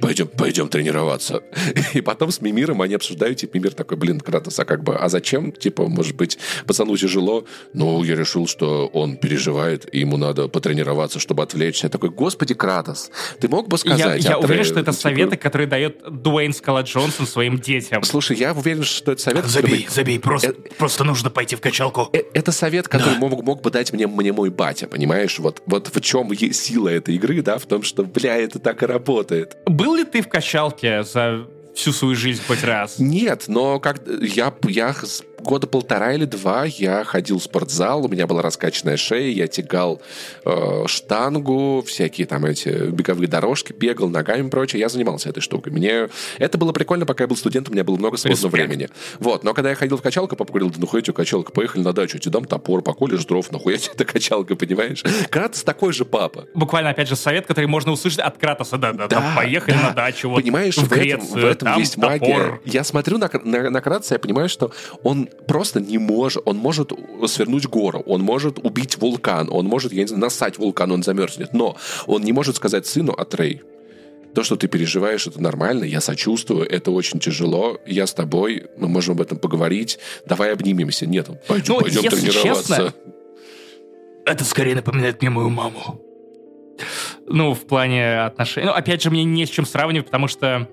Пойдем, 0.02 0.28
пойдем 0.28 0.68
тренироваться. 0.70 1.41
И 1.93 2.02
потом 2.02 2.32
с 2.32 2.41
Мимиром 2.41 2.82
они 2.82 2.95
обсуждают, 2.95 3.38
типа, 3.38 3.58
Мимир 3.58 3.74
такой, 3.74 3.97
блин, 3.97 4.20
Кратос, 4.20 4.60
а 4.60 4.66
как 4.66 4.84
бы, 4.84 4.95
а 4.95 5.10
зачем? 5.10 5.52
Типа, 5.52 5.88
может 5.88 6.16
быть, 6.16 6.38
пацану 6.66 6.95
тяжело? 6.97 7.45
Ну, 7.74 8.04
я 8.04 8.16
решил, 8.16 8.47
что 8.47 8.88
он 8.88 9.18
переживает, 9.18 9.93
и 9.93 10.00
ему 10.00 10.18
надо 10.18 10.47
потренироваться, 10.47 11.20
чтобы 11.20 11.43
отвлечься. 11.43 11.88
Я 11.88 11.89
такой, 11.89 12.10
господи, 12.10 12.54
Кратос, 12.54 13.12
ты 13.39 13.47
мог 13.47 13.68
бы 13.68 13.76
Я, 13.84 13.95
сказать? 13.97 14.24
я 14.24 14.32
Атрею, 14.32 14.45
уверен, 14.45 14.64
что 14.64 14.80
это 14.80 14.91
типа, 14.91 15.02
советы, 15.02 15.38
которые 15.38 15.68
дает 15.68 16.02
Дуэйн 16.10 16.54
Скала 16.54 16.82
Джонсон 16.84 17.28
своим 17.28 17.60
детям. 17.60 18.04
Слушай, 18.04 18.38
я 18.38 18.54
уверен, 18.54 18.84
что 18.84 19.12
это 19.12 19.22
совет... 19.22 19.43
который 19.45 19.62
Забей, 19.70 19.86
бы- 19.86 19.91
забей, 19.91 20.20
просто, 20.20 20.50
Э, 20.52 20.54
просто 20.78 21.04
нужно 21.04 21.30
пойти 21.30 21.56
в 21.56 21.62
качалку. 21.62 22.10
Э, 22.14 22.20
Это 22.34 22.52
совет, 22.52 22.88
который 22.88 23.18
мог, 23.18 23.43
мог 23.43 23.62
бы 23.62 23.70
дать 23.72 23.91
мне, 23.93 24.08
мне 24.08 24.32
мой 24.34 24.50
батя, 24.50 24.88
понимаешь? 24.88 25.39
Вот, 25.39 25.62
вот 25.66 25.93
в 25.93 26.02
чем 26.02 26.34
сила 26.54 26.89
этой 26.89 27.16
игры, 27.16 27.41
да, 27.41 27.58
в 27.58 27.66
том, 27.66 27.84
что, 27.84 28.04
бля, 28.04 28.38
это 28.38 28.60
так 28.60 28.82
и 28.84 28.86
работает. 28.86 29.58
Был 29.66 29.89
ли 29.96 30.04
ты 30.04 30.22
в 30.22 30.30
качалке 30.30 31.04
за 31.04 31.48
всю 31.76 31.92
свою 31.92 32.16
жизнь 32.16 32.42
хоть 32.46 32.64
раз? 32.64 33.00
Нет, 33.00 33.46
но 33.48 33.80
как 33.80 34.02
я, 34.22 34.54
я 34.64 34.94
года 35.50 35.66
полтора 35.66 36.14
или 36.14 36.26
два 36.26 36.66
я 36.66 37.04
ходил 37.04 37.39
в 37.39 37.43
спортзал, 37.43 38.06
у 38.06 38.08
меня 38.08 38.28
была 38.28 38.43
раскачанная 38.43 38.97
шея, 38.97 39.32
я 39.32 39.47
тягал 39.47 40.00
э, 40.45 40.84
штангу, 40.86 41.84
всякие 41.88 42.28
там 42.28 42.45
эти 42.45 42.70
беговые 42.91 43.28
дорожки, 43.28 43.74
бегал 43.74 44.10
ногами 44.10 44.45
и 44.45 44.50
прочее. 44.52 44.80
Я 44.80 44.89
занимался 44.89 45.30
этой 45.30 45.39
штукой. 45.41 45.74
Мне 45.74 46.10
это 46.38 46.60
было 46.60 46.72
прикольно, 46.72 47.08
пока 47.08 47.24
я 47.24 47.28
был 47.28 47.36
студентом, 47.36 47.72
у 47.72 47.74
меня 47.74 47.84
было 47.84 47.97
много 47.97 48.18
свободного 48.18 48.52
времени. 48.52 48.89
Вот, 49.18 49.43
но 49.43 49.56
когда 49.56 49.72
я 49.72 49.76
ходил 49.76 49.97
в 49.97 50.04
качалку, 50.04 50.36
папа 50.36 50.52
говорил, 50.52 50.70
да 50.70 50.80
нахуя 50.80 51.02
тебе 51.02 51.14
качалка, 51.14 51.52
поехали 51.52 51.82
на 51.82 51.93
дачу, 51.93 52.20
тебе 52.20 52.32
дам 52.32 52.45
топор, 52.45 52.84
поколешь 52.84 53.26
дров, 53.26 53.52
нахуя 53.52 53.78
тебе 53.78 53.93
эта 53.95 54.06
качалка, 54.06 54.56
понимаешь? 54.56 55.04
Кратос 55.32 55.64
такой 55.64 55.93
же 55.93 56.06
папа. 56.06 56.45
Буквально, 56.54 56.91
опять 56.91 57.10
же, 57.10 57.16
совет, 57.16 57.47
который 57.47 57.66
можно 57.66 57.91
услышать 57.91 58.20
от 58.20 58.38
Кратоса. 58.38 58.78
Да-да-да, 58.78 59.34
поехали 59.36 59.74
да. 59.74 59.88
на 59.88 59.93
дачу. 59.93 60.30
Вот, 60.30 60.43
Понимаешь, 60.43 60.76
в 60.76 60.84
в, 60.84 60.91
этом, 60.91 61.00
Грецию, 61.00 61.41
в 61.41 61.45
этом 61.45 61.80
есть 61.80 61.95
топор. 61.95 62.10
магия. 62.12 62.60
Я 62.66 62.84
смотрю 62.84 63.18
на, 63.18 63.32
на, 63.43 63.72
на 63.72 63.82
Кратоса, 63.82 64.14
я 64.14 64.20
понимаю, 64.20 64.47
что 64.47 64.72
он 65.02 65.28
просто 65.48 65.80
не 65.80 65.98
может, 65.98 66.44
он 66.46 66.58
может 66.58 66.92
свернуть 67.28 67.68
гору, 67.68 68.04
он 68.06 68.22
может 68.22 68.60
убить 68.60 68.98
вулкан, 68.98 69.50
он 69.52 69.66
может, 69.66 69.94
я 69.94 70.02
не 70.02 70.08
знаю, 70.08 70.22
насать 70.22 70.58
вулкан, 70.58 70.92
он 70.92 71.04
замерзнет, 71.04 71.54
но 71.54 71.76
он 72.08 72.24
не 72.24 72.32
может 72.32 72.56
сказать 72.56 72.86
сыну 72.86 73.14
Атрей, 73.14 73.62
то, 74.36 74.44
что 74.44 74.56
ты 74.56 74.68
переживаешь, 74.68 75.26
это 75.28 75.42
нормально, 75.42 75.84
я 75.84 76.02
сочувствую, 76.02 76.70
это 76.70 76.92
очень 76.92 77.20
тяжело, 77.20 77.80
я 77.86 78.06
с 78.06 78.14
тобой, 78.14 78.68
мы 78.78 78.88
можем 78.88 79.16
об 79.16 79.22
этом 79.22 79.40
поговорить, 79.40 80.00
давай 80.28 80.54
обнимемся. 80.54 81.08
Нет, 81.08 81.28
пойдем, 81.48 81.76
Ну, 81.76 81.82
пойдем 81.82 82.04
если 82.04 82.30
тренироваться. 82.30 82.76
честно, 82.76 82.94
Это 84.26 84.44
скорее 84.46 84.76
напоминает 84.76 85.22
мне 85.22 85.32
мою 85.32 85.50
маму. 85.50 86.00
Ну, 87.26 87.54
в 87.54 87.66
плане 87.66 88.22
отношений. 88.22 88.68
Ну, 88.68 88.74
опять 88.74 89.02
же, 89.02 89.10
мне 89.10 89.24
не 89.24 89.46
с 89.46 89.50
чем 89.50 89.66
сравнивать, 89.66 90.06
потому 90.06 90.28
что, 90.28 90.70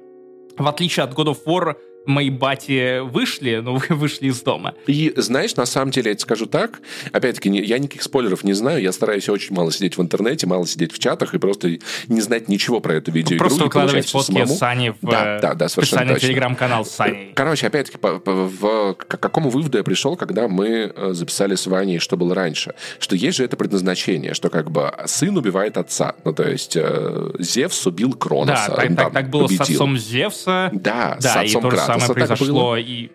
в 0.56 0.66
отличие 0.68 1.04
от 1.04 1.12
God 1.14 1.26
of 1.34 1.38
War, 1.46 1.76
мои 2.06 2.30
бати 2.30 3.00
вышли, 3.02 3.60
ну, 3.64 3.80
вышли 3.90 4.26
из 4.28 4.40
дома. 4.42 4.74
И 4.86 5.12
знаешь, 5.16 5.56
на 5.56 5.66
самом 5.66 5.90
деле, 5.90 6.10
я 6.10 6.14
тебе 6.14 6.22
скажу 6.22 6.46
так, 6.46 6.80
опять-таки, 7.12 7.50
я 7.50 7.78
никаких 7.78 8.02
спойлеров 8.02 8.44
не 8.44 8.52
знаю, 8.52 8.80
я 8.82 8.92
стараюсь 8.92 9.28
очень 9.28 9.54
мало 9.54 9.72
сидеть 9.72 9.96
в 9.98 10.02
интернете, 10.02 10.46
мало 10.46 10.66
сидеть 10.66 10.92
в 10.92 10.98
чатах 10.98 11.34
и 11.34 11.38
просто 11.38 11.78
не 12.08 12.20
знать 12.20 12.48
ничего 12.48 12.80
про 12.80 12.94
эту 12.94 13.10
видеоигру. 13.12 13.38
Просто 13.46 13.62
и 13.62 13.64
выкладывать 13.66 14.08
фотки 14.10 14.32
самому. 14.32 14.54
Сани 14.56 14.90
в 15.00 15.06
Да, 15.10 15.36
э, 15.36 15.40
да, 15.40 15.54
да, 15.54 15.68
совершенно 15.68 16.12
точно. 16.14 16.28
телеграм-канал 16.28 16.84
с 16.84 16.90
Саней. 16.90 17.32
Короче, 17.34 17.66
опять-таки, 17.66 17.98
по- 17.98 18.18
по- 18.18 18.32
в- 18.32 18.94
к 18.94 19.18
какому 19.18 19.50
выводу 19.50 19.78
я 19.78 19.84
пришел, 19.84 20.16
когда 20.16 20.48
мы 20.48 20.92
э, 20.94 21.12
записали 21.12 21.54
с 21.54 21.66
Ваней, 21.66 21.98
что 21.98 22.16
было 22.16 22.34
раньше? 22.34 22.74
Что 22.98 23.16
есть 23.16 23.36
же 23.38 23.44
это 23.44 23.56
предназначение, 23.56 24.34
что 24.34 24.50
как 24.50 24.70
бы 24.70 24.92
сын 25.06 25.36
убивает 25.36 25.76
отца. 25.76 26.14
Ну, 26.24 26.32
то 26.32 26.48
есть 26.48 26.76
э, 26.76 27.30
Зевс 27.38 27.86
убил 27.86 28.10
Да, 28.10 28.16
Кроноса. 28.18 28.72
так, 28.74 28.86
там, 28.86 28.96
так, 28.96 29.12
так 29.12 29.30
было 29.30 29.46
с 29.46 29.56
победил. 29.56 29.64
отцом 29.76 29.96
Зевса. 29.98 30.70
Да, 30.72 31.16
с 31.20 31.24
Да, 31.24 31.42
и 31.42 31.46
отцом 31.46 31.62
то 31.62 31.70
же 31.70 31.76
самое 32.00 32.26
произошло 32.26 32.76
и 32.76 33.10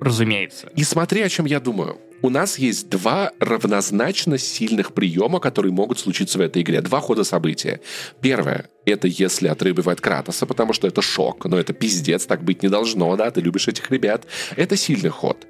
разумеется. 0.00 0.68
И 0.76 0.84
смотри, 0.84 1.22
о 1.22 1.28
чем 1.28 1.46
я 1.46 1.60
думаю. 1.60 1.98
У 2.22 2.28
нас 2.28 2.58
есть 2.58 2.90
два 2.90 3.32
равнозначно 3.40 4.36
сильных 4.36 4.92
приема, 4.92 5.40
которые 5.40 5.72
могут 5.72 5.98
случиться 5.98 6.36
в 6.36 6.42
этой 6.42 6.60
игре. 6.60 6.82
Два 6.82 7.00
хода 7.00 7.24
события. 7.24 7.80
Первое— 8.20 8.68
это 8.84 9.08
если 9.08 9.48
Атрей 9.48 9.72
убивает 9.72 10.02
Кратоса, 10.02 10.44
потому 10.44 10.74
что 10.74 10.86
это 10.86 11.00
шок, 11.00 11.46
но 11.46 11.58
это 11.58 11.72
пиздец, 11.72 12.26
так 12.26 12.44
быть 12.44 12.62
не 12.62 12.68
должно, 12.68 13.16
да, 13.16 13.30
ты 13.30 13.40
любишь 13.40 13.68
этих 13.68 13.90
ребят. 13.90 14.26
Это 14.56 14.76
сильный 14.76 15.08
ход. 15.08 15.46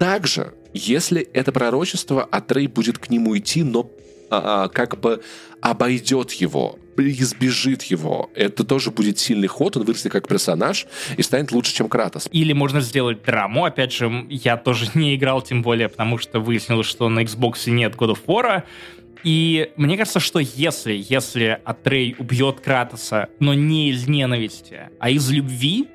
Также, 0.00 0.54
если 0.72 1.22
это 1.22 1.52
пророчество, 1.52 2.24
Атрей 2.24 2.66
будет 2.66 2.98
к 2.98 3.08
нему 3.08 3.38
идти, 3.38 3.62
но 3.62 3.88
а, 4.30 4.64
а, 4.64 4.68
как 4.68 4.98
бы 4.98 5.22
обойдет 5.60 6.32
его, 6.32 6.78
избежит 7.08 7.82
его. 7.84 8.30
Это 8.34 8.64
тоже 8.64 8.90
будет 8.90 9.18
сильный 9.18 9.48
ход, 9.48 9.76
он 9.76 9.84
вырастет 9.84 10.12
как 10.12 10.28
персонаж 10.28 10.86
и 11.16 11.22
станет 11.22 11.52
лучше, 11.52 11.74
чем 11.74 11.88
Кратос. 11.88 12.28
Или 12.32 12.52
можно 12.52 12.80
сделать 12.80 13.22
драму, 13.24 13.64
опять 13.64 13.92
же, 13.92 14.26
я 14.28 14.56
тоже 14.56 14.86
не 14.94 15.14
играл, 15.14 15.42
тем 15.42 15.62
более, 15.62 15.88
потому 15.88 16.18
что 16.18 16.40
выяснилось, 16.40 16.86
что 16.86 17.08
на 17.08 17.20
Xbox 17.20 17.70
нет 17.70 17.94
God 17.94 18.16
of 18.16 18.24
War, 18.26 18.64
и 19.22 19.70
мне 19.76 19.96
кажется, 19.96 20.20
что 20.20 20.38
если, 20.38 20.94
если 20.94 21.60
Атрей 21.64 22.16
убьет 22.18 22.60
Кратоса, 22.60 23.28
но 23.38 23.54
не 23.54 23.90
из 23.90 24.08
ненависти, 24.08 24.88
а 24.98 25.10
из 25.10 25.30
любви, 25.30 25.88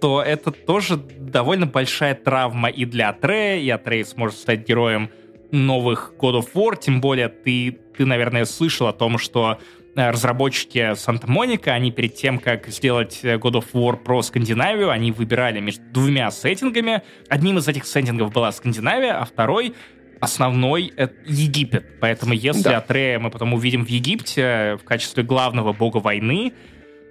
то 0.00 0.22
это 0.22 0.50
тоже 0.50 0.96
довольно 0.96 1.66
большая 1.66 2.14
травма 2.14 2.68
и 2.68 2.84
для 2.84 3.10
Атрея, 3.10 3.60
и 3.60 3.68
Атрей 3.68 4.04
сможет 4.04 4.38
стать 4.38 4.66
героем 4.66 5.10
новых 5.50 6.12
God 6.18 6.40
of 6.40 6.52
War, 6.54 6.78
тем 6.78 7.00
более 7.00 7.28
ты, 7.28 7.78
ты 7.96 8.04
наверное, 8.04 8.44
слышал 8.44 8.86
о 8.86 8.92
том, 8.92 9.18
что 9.18 9.58
э, 9.94 10.10
разработчики 10.10 10.94
Санта-Моника, 10.94 11.72
они 11.72 11.90
перед 11.90 12.14
тем, 12.14 12.38
как 12.38 12.68
сделать 12.68 13.20
э, 13.22 13.36
God 13.36 13.62
of 13.62 13.66
War 13.72 13.96
про 13.96 14.22
Скандинавию, 14.22 14.90
они 14.90 15.12
выбирали 15.12 15.60
между 15.60 15.82
двумя 15.92 16.30
сеттингами. 16.30 17.02
Одним 17.28 17.58
из 17.58 17.68
этих 17.68 17.86
сеттингов 17.86 18.32
была 18.32 18.52
Скандинавия, 18.52 19.18
а 19.18 19.24
второй 19.24 19.74
основной— 20.20 20.92
это 20.96 21.14
Египет. 21.26 22.00
Поэтому 22.00 22.34
если 22.34 22.64
да. 22.64 22.78
Атрея 22.78 23.18
мы 23.18 23.30
потом 23.30 23.54
увидим 23.54 23.84
в 23.84 23.88
Египте 23.88 24.42
э, 24.42 24.76
в 24.76 24.84
качестве 24.84 25.22
главного 25.22 25.72
бога 25.72 25.98
войны, 25.98 26.52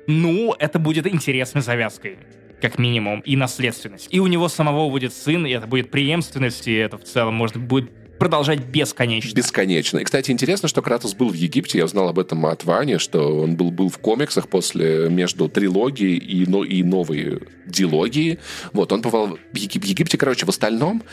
ну, 0.07 0.55
это 0.57 0.79
будет 0.79 1.05
интересной 1.05 1.61
завязкой 1.61 2.17
как 2.61 2.79
минимум, 2.79 3.19
и 3.19 3.35
наследственность. 3.35 4.07
И 4.09 4.19
у 4.19 4.27
него 4.27 4.47
самого 4.47 4.89
будет 4.89 5.13
сын, 5.13 5.45
и 5.45 5.51
это 5.51 5.67
будет 5.67 5.91
преемственность, 5.91 6.67
и 6.67 6.73
это 6.73 6.97
в 6.97 7.03
целом, 7.03 7.35
может, 7.35 7.57
будет 7.57 7.91
продолжать 8.17 8.59
бесконечно. 8.59 9.35
Бесконечно. 9.35 9.99
И, 9.99 10.03
кстати, 10.03 10.31
интересно, 10.31 10.67
что 10.67 10.81
Кратос 10.81 11.13
был 11.13 11.29
в 11.29 11.33
Египте. 11.33 11.77
Я 11.77 11.85
узнал 11.85 12.09
об 12.09 12.19
этом 12.19 12.45
от 12.45 12.63
Вани, 12.63 12.97
что 12.97 13.41
он 13.41 13.55
был, 13.55 13.71
был 13.71 13.89
в 13.89 13.97
комиксах 13.97 14.47
после 14.47 15.09
между 15.09 15.49
трилогией 15.49 16.17
и, 16.17 16.45
но, 16.45 16.63
и 16.63 16.83
новой 16.83 17.39
дилогии. 17.65 18.39
Вот, 18.73 18.91
он 18.91 19.01
бывал 19.01 19.37
в 19.51 19.55
Египте. 19.57 20.17
Короче, 20.17 20.45
в 20.45 20.49
остальном 20.49 21.03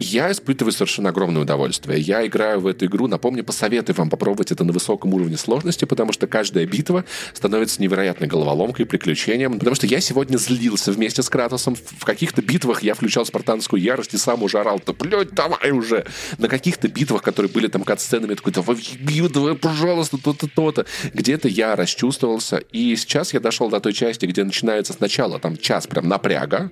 я 0.00 0.32
испытываю 0.32 0.72
совершенно 0.72 1.10
огромное 1.10 1.42
удовольствие. 1.42 2.00
Я 2.00 2.26
играю 2.26 2.60
в 2.60 2.66
эту 2.66 2.86
игру, 2.86 3.06
напомню, 3.06 3.44
посоветую 3.44 3.94
вам 3.96 4.08
попробовать 4.08 4.50
это 4.50 4.64
на 4.64 4.72
высоком 4.72 5.12
уровне 5.12 5.36
сложности, 5.36 5.84
потому 5.84 6.12
что 6.12 6.26
каждая 6.26 6.66
битва 6.66 7.04
становится 7.34 7.82
невероятной 7.82 8.26
головоломкой, 8.26 8.86
приключением. 8.86 9.58
Потому 9.58 9.76
что 9.76 9.86
я 9.86 10.00
сегодня 10.00 10.38
злился 10.38 10.90
вместе 10.90 11.22
с 11.22 11.28
Кратосом. 11.28 11.74
В 11.74 12.04
каких-то 12.04 12.40
битвах 12.40 12.82
я 12.82 12.94
включал 12.94 13.26
спартанскую 13.26 13.80
ярость 13.80 14.14
и 14.14 14.16
сам 14.16 14.42
уже 14.42 14.58
орал, 14.58 14.80
да, 14.84 14.94
блядь, 14.94 15.32
давай 15.32 15.70
уже. 15.70 16.06
На 16.38 16.48
каких-то 16.50 16.88
битвах, 16.88 17.22
которые 17.22 17.50
были 17.50 17.68
там 17.68 17.82
кат-сценами, 17.82 18.34
такой, 18.34 18.52
давай, 18.52 18.76
давай, 19.32 19.54
пожалуйста, 19.54 20.18
то-то, 20.18 20.46
то-то. 20.46 20.86
Где-то 21.14 21.48
я 21.48 21.76
расчувствовался. 21.76 22.58
И 22.72 22.94
сейчас 22.96 23.32
я 23.32 23.40
дошел 23.40 23.70
до 23.70 23.80
той 23.80 23.92
части, 23.92 24.26
где 24.26 24.44
начинается 24.44 24.92
сначала 24.92 25.38
там 25.38 25.56
час 25.56 25.86
прям 25.86 26.08
напряга, 26.08 26.70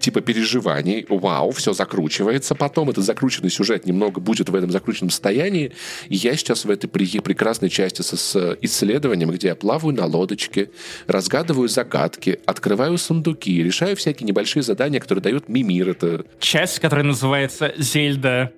типа 0.00 0.20
переживаний. 0.20 1.06
Вау, 1.08 1.52
все 1.52 1.72
закручивается 1.72 2.54
потом 2.58 2.90
этот 2.90 3.04
закрученный 3.04 3.50
сюжет 3.50 3.86
немного 3.86 4.20
будет 4.20 4.50
в 4.50 4.54
этом 4.54 4.70
закрученном 4.70 5.10
состоянии. 5.10 5.72
И 6.08 6.16
я 6.16 6.36
сейчас 6.36 6.64
в 6.64 6.70
этой 6.70 6.88
прекрасной 6.88 7.70
части 7.70 8.02
с, 8.02 8.16
с 8.16 8.58
исследованием, 8.60 9.30
где 9.30 9.48
я 9.48 9.54
плаваю 9.54 9.94
на 9.94 10.04
лодочке, 10.04 10.70
разгадываю 11.06 11.68
загадки, 11.68 12.40
открываю 12.44 12.98
сундуки, 12.98 13.62
решаю 13.62 13.96
всякие 13.96 14.26
небольшие 14.26 14.62
задания, 14.62 15.00
которые 15.00 15.22
дают 15.22 15.48
Мимир. 15.48 15.90
Это... 15.90 16.24
Часть, 16.40 16.80
которая 16.80 17.06
называется 17.06 17.72
«Зельда 17.78 18.52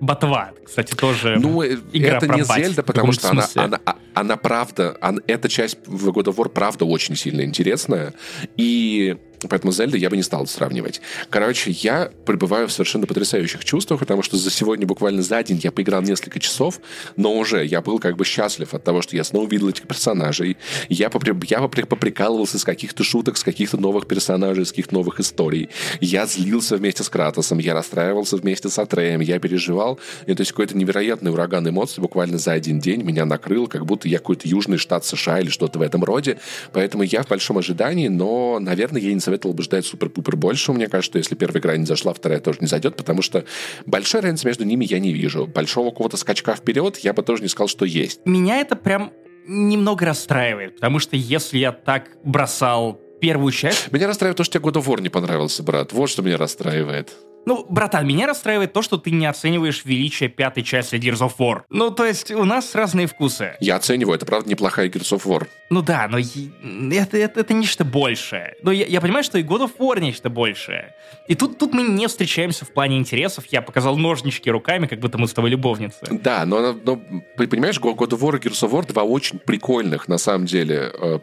Ботва, 0.00 0.52
кстати, 0.64 0.94
тоже 0.94 1.36
Ну, 1.38 1.62
э, 1.62 1.76
игра 1.92 2.16
это 2.16 2.26
не 2.26 2.42
бать, 2.42 2.64
Зельда, 2.64 2.82
потому 2.82 3.12
что 3.12 3.30
она, 3.30 3.48
она, 3.54 3.80
а, 3.84 3.96
она 4.14 4.36
правда, 4.36 4.96
она, 5.00 5.20
эта 5.26 5.48
часть 5.48 5.78
в 5.86 6.08
God 6.10 6.24
of 6.24 6.36
War 6.36 6.48
правда 6.48 6.84
очень 6.84 7.16
сильно 7.16 7.42
интересная. 7.42 8.14
И 8.56 9.16
Поэтому 9.48 9.72
Зельда 9.72 9.96
я 9.96 10.10
бы 10.10 10.16
не 10.16 10.22
стал 10.22 10.46
сравнивать. 10.46 11.00
Короче, 11.30 11.70
я 11.70 12.10
пребываю 12.24 12.68
в 12.68 12.72
совершенно 12.72 13.06
потрясающих 13.06 13.64
чувствах, 13.64 14.00
потому 14.00 14.22
что 14.22 14.36
за 14.36 14.50
сегодня 14.50 14.86
буквально 14.86 15.22
за 15.22 15.42
день 15.42 15.60
я 15.62 15.72
поиграл 15.72 16.02
несколько 16.02 16.40
часов, 16.40 16.80
но 17.16 17.34
уже 17.34 17.64
я 17.64 17.80
был 17.80 17.98
как 17.98 18.16
бы 18.16 18.24
счастлив 18.24 18.74
от 18.74 18.84
того, 18.84 19.02
что 19.02 19.16
я 19.16 19.24
снова 19.24 19.44
увидел 19.44 19.68
этих 19.68 19.86
персонажей. 19.86 20.56
Я, 20.88 21.10
попри... 21.10 21.34
я 21.48 21.60
поприкалывался 21.60 22.58
с 22.58 22.64
каких-то 22.64 23.04
шуток, 23.04 23.36
с 23.36 23.44
каких-то 23.44 23.76
новых 23.76 24.06
персонажей, 24.06 24.66
с 24.66 24.70
каких-то 24.70 24.94
новых 24.94 25.20
историй. 25.20 25.68
Я 26.00 26.26
злился 26.26 26.76
вместе 26.76 27.02
с 27.02 27.08
Кратосом, 27.08 27.58
я 27.58 27.74
расстраивался 27.74 28.36
вместе 28.36 28.68
с 28.68 28.78
Атреем, 28.78 29.20
я 29.20 29.38
переживал. 29.38 29.98
И, 30.26 30.34
то 30.34 30.40
есть 30.40 30.52
какой-то 30.52 30.76
невероятный 30.76 31.30
ураган 31.30 31.68
эмоций 31.68 32.00
буквально 32.00 32.38
за 32.38 32.52
один 32.52 32.78
день 32.80 33.02
меня 33.02 33.24
накрыл, 33.24 33.66
как 33.66 33.86
будто 33.86 34.08
я 34.08 34.18
какой-то 34.18 34.48
южный 34.48 34.78
штат 34.78 35.04
США 35.04 35.40
или 35.40 35.48
что-то 35.50 35.78
в 35.78 35.82
этом 35.82 36.04
роде. 36.04 36.38
Поэтому 36.72 37.02
я 37.02 37.22
в 37.22 37.28
большом 37.28 37.58
ожидании, 37.58 38.08
но, 38.08 38.58
наверное, 38.60 39.00
я 39.00 39.12
не 39.12 39.20
советовал 39.34 39.54
бы 39.54 39.62
ждать 39.64 39.84
супер-пупер 39.84 40.36
больше. 40.36 40.72
Мне 40.72 40.88
кажется, 40.88 41.18
если 41.18 41.34
первая 41.34 41.60
игра 41.60 41.76
не 41.76 41.86
зашла, 41.86 42.12
вторая 42.12 42.40
тоже 42.40 42.58
не 42.60 42.68
зайдет, 42.68 42.96
потому 42.96 43.20
что 43.20 43.44
большой 43.84 44.20
разницы 44.20 44.46
между 44.46 44.64
ними 44.64 44.84
я 44.88 45.00
не 45.00 45.12
вижу. 45.12 45.46
Большого 45.46 45.90
какого-то 45.90 46.16
скачка 46.16 46.54
вперед 46.54 46.98
я 46.98 47.12
бы 47.12 47.22
тоже 47.22 47.42
не 47.42 47.48
сказал, 47.48 47.68
что 47.68 47.84
есть. 47.84 48.20
Меня 48.24 48.60
это 48.60 48.76
прям 48.76 49.12
немного 49.46 50.06
расстраивает, 50.06 50.76
потому 50.76 51.00
что 51.00 51.16
если 51.16 51.58
я 51.58 51.72
так 51.72 52.10
бросал 52.22 53.00
первую 53.20 53.52
часть... 53.52 53.90
Меня 53.90 54.06
расстраивает 54.06 54.36
то, 54.36 54.44
что 54.44 54.58
тебе 54.58 54.70
God 54.70 54.82
of 54.82 54.86
War 54.86 55.00
не 55.00 55.08
понравился, 55.08 55.62
брат. 55.62 55.92
Вот 55.92 56.08
что 56.08 56.22
меня 56.22 56.36
расстраивает. 56.36 57.12
Ну, 57.46 57.66
братан, 57.68 58.06
меня 58.06 58.26
расстраивает 58.26 58.72
то, 58.72 58.82
что 58.82 58.96
ты 58.96 59.10
не 59.10 59.26
оцениваешь 59.26 59.84
величие 59.84 60.28
пятой 60.28 60.62
части 60.62 60.96
Gears 60.96 61.20
of 61.20 61.32
War. 61.38 61.62
Ну, 61.70 61.90
то 61.90 62.04
есть, 62.04 62.30
у 62.30 62.44
нас 62.44 62.74
разные 62.74 63.06
вкусы. 63.06 63.56
Я 63.60 63.76
оцениваю, 63.76 64.16
это 64.16 64.26
правда 64.26 64.48
неплохая 64.48 64.88
Gears 64.88 65.16
of 65.16 65.24
War. 65.24 65.46
Ну 65.70 65.82
да, 65.82 66.08
но 66.08 66.18
это, 66.18 67.16
это, 67.18 67.40
это 67.40 67.54
нечто 67.54 67.84
большее. 67.84 68.54
Но 68.62 68.72
я, 68.72 68.86
я 68.86 69.00
понимаю, 69.00 69.24
что 69.24 69.38
и 69.38 69.42
God 69.42 69.68
of 69.68 69.72
War 69.78 70.00
нечто 70.00 70.30
большее. 70.30 70.94
И 71.28 71.34
тут, 71.34 71.58
тут 71.58 71.74
мы 71.74 71.82
не 71.82 72.06
встречаемся 72.06 72.64
в 72.64 72.72
плане 72.72 72.98
интересов. 72.98 73.44
Я 73.46 73.62
показал 73.62 73.96
ножнички 73.96 74.50
руками, 74.50 74.86
как 74.86 75.00
будто 75.00 75.18
мы 75.18 75.26
с 75.26 75.32
тобой 75.32 75.50
любовницы. 75.50 75.98
Да, 76.10 76.44
но, 76.46 76.72
но 76.72 77.00
понимаешь, 77.36 77.78
God 77.78 78.10
of 78.10 78.20
War 78.20 78.36
и 78.36 78.40
Gears 78.40 78.68
of 78.68 78.70
War 78.70 78.86
два 78.86 79.02
очень 79.02 79.38
прикольных, 79.38 80.08
на 80.08 80.18
самом 80.18 80.46
деле, 80.46 80.90
э, 80.92 81.18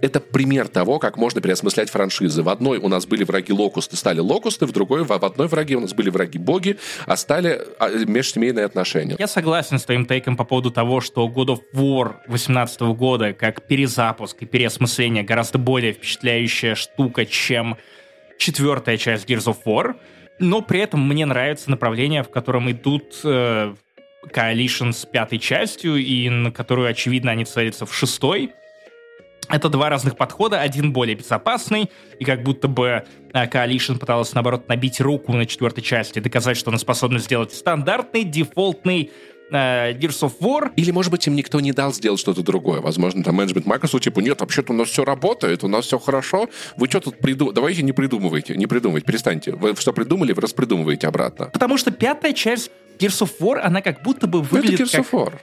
это 0.00 0.20
пример 0.20 0.68
того, 0.68 0.98
как 0.98 1.16
можно 1.16 1.40
переосмыслять 1.40 1.90
франшизы. 1.90 2.42
В 2.42 2.48
одной 2.48 2.78
у 2.78 2.88
нас 2.88 3.06
были 3.06 3.24
враги 3.24 3.52
локусты, 3.52 3.96
стали 3.96 4.20
локусты, 4.20 4.66
в 4.66 4.72
другой, 4.72 5.03
в, 5.04 5.08
в 5.08 5.24
одной 5.24 5.48
враге 5.48 5.76
у 5.76 5.80
нас 5.80 5.94
были 5.94 6.10
враги 6.10 6.38
боги, 6.38 6.78
а 7.06 7.16
стали 7.16 7.60
а, 7.78 7.88
межсемейные 7.90 8.64
отношения. 8.64 9.16
Я 9.18 9.26
согласен 9.26 9.78
с 9.78 9.84
твоим 9.84 10.06
тейком 10.06 10.36
по 10.36 10.44
поводу 10.44 10.70
того, 10.70 11.00
что 11.00 11.26
God 11.28 11.46
of 11.46 11.60
War 11.74 12.16
18 12.28 12.80
года 12.96 13.32
как 13.32 13.66
перезапуск 13.66 14.42
и 14.42 14.46
переосмысление 14.46 15.22
гораздо 15.22 15.58
более 15.58 15.92
впечатляющая 15.92 16.74
штука, 16.74 17.26
чем 17.26 17.76
четвертая 18.38 18.96
часть 18.96 19.28
Gears 19.28 19.46
of 19.46 19.58
War, 19.64 19.94
но 20.38 20.60
при 20.60 20.80
этом 20.80 21.06
мне 21.06 21.26
нравится 21.26 21.70
направление, 21.70 22.22
в 22.22 22.30
котором 22.30 22.70
идут 22.70 23.20
э, 23.24 23.74
Coalition 24.32 24.92
с 24.92 25.04
пятой 25.04 25.38
частью, 25.38 25.96
и 25.96 26.28
на 26.28 26.50
которую, 26.50 26.88
очевидно, 26.88 27.30
они 27.30 27.44
целятся 27.44 27.86
в 27.86 27.94
шестой. 27.94 28.52
Это 29.48 29.68
два 29.68 29.88
разных 29.88 30.16
подхода, 30.16 30.60
один 30.60 30.92
более 30.92 31.16
безопасный, 31.16 31.90
и 32.18 32.24
как 32.24 32.42
будто 32.42 32.68
бы 32.68 33.04
э, 33.32 33.46
Coalition 33.46 33.98
пыталась, 33.98 34.32
наоборот, 34.34 34.68
набить 34.68 35.00
руку 35.00 35.32
на 35.32 35.46
четвертой 35.46 35.82
части, 35.82 36.18
доказать, 36.18 36.56
что 36.56 36.70
она 36.70 36.78
способна 36.78 37.18
сделать 37.18 37.52
стандартный, 37.52 38.24
дефолтный 38.24 39.10
э, 39.50 39.92
Gears 39.92 40.22
of 40.22 40.32
War. 40.40 40.72
Или, 40.76 40.90
может 40.90 41.10
быть, 41.10 41.26
им 41.26 41.36
никто 41.36 41.60
не 41.60 41.72
дал 41.72 41.92
сделать 41.92 42.20
что-то 42.20 42.42
другое. 42.42 42.80
Возможно, 42.80 43.22
там 43.22 43.36
менеджмент 43.36 43.66
Microsoft, 43.66 44.04
типа, 44.04 44.20
нет, 44.20 44.40
вообще-то 44.40 44.72
у 44.72 44.76
нас 44.76 44.88
все 44.88 45.04
работает, 45.04 45.64
у 45.64 45.68
нас 45.68 45.86
все 45.86 45.98
хорошо. 45.98 46.48
Вы 46.76 46.86
что 46.88 47.00
тут 47.00 47.18
придумываете? 47.18 47.54
Давайте 47.54 47.82
не 47.82 47.92
придумывайте, 47.92 48.56
не 48.56 48.66
придумывайте, 48.66 49.06
перестаньте. 49.06 49.52
Вы 49.52 49.74
что 49.76 49.92
придумали, 49.92 50.32
вы 50.32 50.42
распридумываете 50.42 51.06
обратно. 51.06 51.46
Потому 51.46 51.78
что 51.78 51.90
пятая 51.90 52.32
часть 52.32 52.70
Gears 52.98 53.26
of 53.26 53.30
War, 53.40 53.58
она 53.58 53.82
как 53.82 54.02
будто 54.02 54.26
бы 54.26 54.42
выглядит 54.42 54.80
ну, 54.80 54.86
это 54.86 54.96
Gears 54.96 55.02
как... 55.02 55.12
of 55.12 55.32
War 55.32 55.40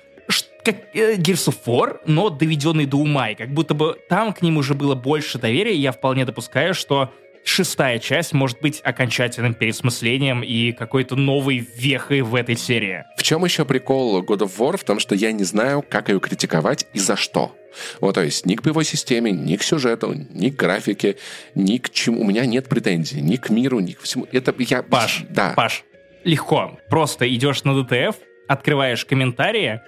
как 0.63 0.75
э, 0.93 1.15
Gears 1.15 1.49
of 1.49 1.57
War, 1.65 1.99
но 2.05 2.29
доведенный 2.29 2.85
до 2.85 2.97
ума, 2.97 3.29
и 3.29 3.35
как 3.35 3.49
будто 3.49 3.73
бы 3.73 3.97
там 4.09 4.33
к 4.33 4.41
ним 4.41 4.57
уже 4.57 4.73
было 4.73 4.95
больше 4.95 5.37
доверия, 5.37 5.73
и 5.73 5.79
я 5.79 5.91
вполне 5.91 6.25
допускаю, 6.25 6.73
что 6.73 7.11
шестая 7.43 7.99
часть 7.99 8.33
может 8.33 8.59
быть 8.61 8.81
окончательным 8.83 9.53
пересмыслением 9.53 10.43
и 10.43 10.71
какой-то 10.71 11.15
новой 11.15 11.67
вехой 11.75 12.21
в 12.21 12.35
этой 12.35 12.55
серии. 12.55 13.03
В 13.17 13.23
чем 13.23 13.43
еще 13.45 13.65
прикол 13.65 14.21
God 14.21 14.39
of 14.39 14.57
War? 14.57 14.77
В 14.77 14.83
том, 14.83 14.99
что 14.99 15.15
я 15.15 15.31
не 15.31 15.43
знаю, 15.43 15.83
как 15.87 16.09
ее 16.09 16.19
критиковать 16.19 16.87
и 16.93 16.99
за 16.99 17.15
что. 17.15 17.55
Вот, 17.99 18.15
то 18.15 18.23
есть 18.23 18.45
ни 18.45 18.55
к 18.55 18.63
боевой 18.63 18.83
системе, 18.83 19.31
ни 19.31 19.55
к 19.55 19.63
сюжету, 19.63 20.13
ни 20.13 20.49
к 20.49 20.55
графике, 20.55 21.17
ни 21.55 21.77
к 21.77 21.89
чему. 21.89 22.21
У 22.21 22.25
меня 22.25 22.45
нет 22.45 22.67
претензий. 22.67 23.21
Ни 23.21 23.37
к 23.37 23.49
миру, 23.49 23.79
ни 23.79 23.93
к 23.93 24.01
всему. 24.01 24.27
Это 24.31 24.53
я... 24.59 24.83
Паш, 24.83 25.23
да. 25.29 25.53
Паш, 25.55 25.83
легко. 26.23 26.77
Просто 26.89 27.33
идешь 27.33 27.63
на 27.63 27.81
ДТФ, 27.81 28.15
открываешь 28.47 29.05
комментарии, 29.05 29.81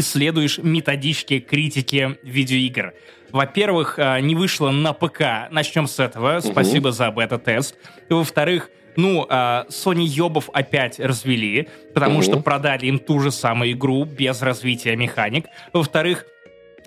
исследуешь 0.00 0.58
методички 0.58 1.40
критики 1.40 2.18
видеоигр. 2.22 2.94
Во-первых, 3.32 3.98
а, 3.98 4.20
не 4.20 4.34
вышло 4.34 4.70
на 4.70 4.92
ПК. 4.92 5.48
Начнем 5.50 5.86
с 5.86 5.98
этого. 5.98 6.40
Спасибо 6.40 6.92
за 6.92 7.10
бета-тест. 7.10 7.76
Во-вторых, 8.08 8.70
ну, 8.96 9.26
а, 9.28 9.66
Sony 9.68 10.04
ёбов 10.04 10.48
опять 10.52 10.98
развели, 11.00 11.68
потому 11.92 12.14
Мгм. 12.16 12.22
что 12.22 12.40
продали 12.40 12.86
им 12.86 12.98
ту 12.98 13.20
же 13.20 13.30
самую 13.30 13.72
игру 13.72 14.04
без 14.04 14.40
развития 14.42 14.96
механик. 14.96 15.46
Во-вторых, 15.72 16.24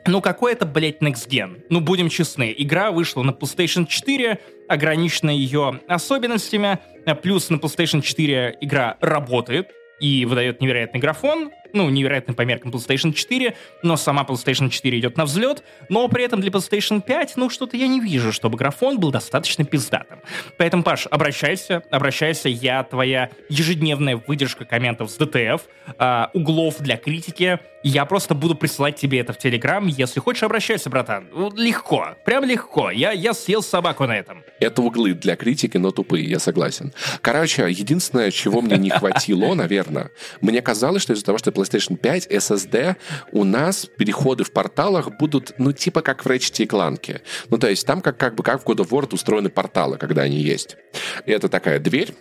ну 0.07 0.21
какой 0.21 0.53
это, 0.53 0.65
блядь, 0.65 1.01
Next 1.01 1.27
Gen? 1.29 1.61
Ну, 1.69 1.81
будем 1.81 2.09
честны, 2.09 2.53
игра 2.57 2.91
вышла 2.91 3.21
на 3.21 3.31
PlayStation 3.31 3.85
4, 3.85 4.39
ограничена 4.67 5.29
ее 5.29 5.81
особенностями, 5.87 6.79
а 7.05 7.15
плюс 7.15 7.49
на 7.49 7.55
PlayStation 7.55 8.01
4 8.01 8.57
игра 8.61 8.97
работает 9.01 9.67
и 9.99 10.25
выдает 10.25 10.61
невероятный 10.61 10.99
графон, 11.01 11.51
ну, 11.73 11.89
невероятный 11.89 12.35
по 12.35 12.43
меркам 12.43 12.71
PlayStation 12.71 13.13
4, 13.13 13.55
но 13.83 13.97
сама 13.97 14.23
PlayStation 14.23 14.69
4 14.69 14.99
идет 14.99 15.17
на 15.17 15.25
взлет, 15.25 15.63
но 15.89 16.07
при 16.07 16.23
этом 16.23 16.41
для 16.41 16.51
PlayStation 16.51 17.01
5, 17.01 17.33
ну, 17.37 17.49
что-то 17.49 17.77
я 17.77 17.87
не 17.87 17.99
вижу, 17.99 18.31
чтобы 18.31 18.57
графон 18.57 18.99
был 18.99 19.11
достаточно 19.11 19.63
пиздатым. 19.65 20.19
Поэтому, 20.57 20.83
Паш, 20.83 21.07
обращайся, 21.09 21.83
обращайся, 21.91 22.49
я 22.49 22.83
твоя 22.83 23.29
ежедневная 23.49 24.21
выдержка 24.27 24.65
комментов 24.65 25.11
с 25.11 25.17
DTF, 25.17 25.61
а, 25.97 26.29
углов 26.33 26.79
для 26.79 26.97
критики, 26.97 27.59
я 27.83 28.05
просто 28.05 28.35
буду 28.35 28.55
присылать 28.55 28.97
тебе 28.97 29.19
это 29.19 29.31
в 29.31 29.37
Телеграм, 29.37 29.87
если 29.87 30.19
хочешь, 30.19 30.43
обращайся, 30.43 30.89
братан. 30.89 31.27
Вот 31.31 31.57
Легко, 31.57 32.15
прям 32.25 32.43
легко, 32.43 32.91
я, 32.91 33.11
я 33.11 33.33
съел 33.33 33.63
собаку 33.63 34.05
на 34.05 34.17
этом. 34.17 34.43
Это 34.59 34.81
углы 34.81 35.13
для 35.13 35.37
критики, 35.37 35.77
но 35.77 35.91
тупые, 35.91 36.25
я 36.25 36.39
согласен. 36.39 36.93
Короче, 37.21 37.69
единственное, 37.69 38.31
чего 38.31 38.61
мне 38.61 38.77
не 38.77 38.89
хватило, 38.89 39.53
наверное, 39.53 40.11
мне 40.41 40.61
казалось, 40.61 41.03
что 41.03 41.13
из-за 41.13 41.23
того, 41.23 41.37
что 41.37 41.51
PlayStation 41.59 41.97
5 41.97 42.27
SSD, 42.27 42.95
у 43.31 43.43
нас 43.43 43.85
переходы 43.85 44.43
в 44.43 44.51
порталах 44.51 45.17
будут, 45.17 45.53
ну, 45.57 45.71
типа 45.71 46.01
как 46.01 46.23
в 46.23 46.27
Ratchet 46.27 46.63
и 46.63 46.65
Clank. 46.65 47.21
Ну, 47.49 47.57
то 47.57 47.69
есть 47.69 47.85
там 47.85 48.01
как, 48.01 48.17
как 48.17 48.35
бы 48.35 48.43
как 48.43 48.63
в 48.63 48.67
God 48.67 48.77
of 48.77 48.89
War 48.89 49.13
устроены 49.13 49.49
порталы, 49.49 49.97
когда 49.97 50.23
они 50.23 50.37
есть. 50.37 50.77
И 51.25 51.31
это 51.31 51.49
такая 51.49 51.79
дверь, 51.79 52.13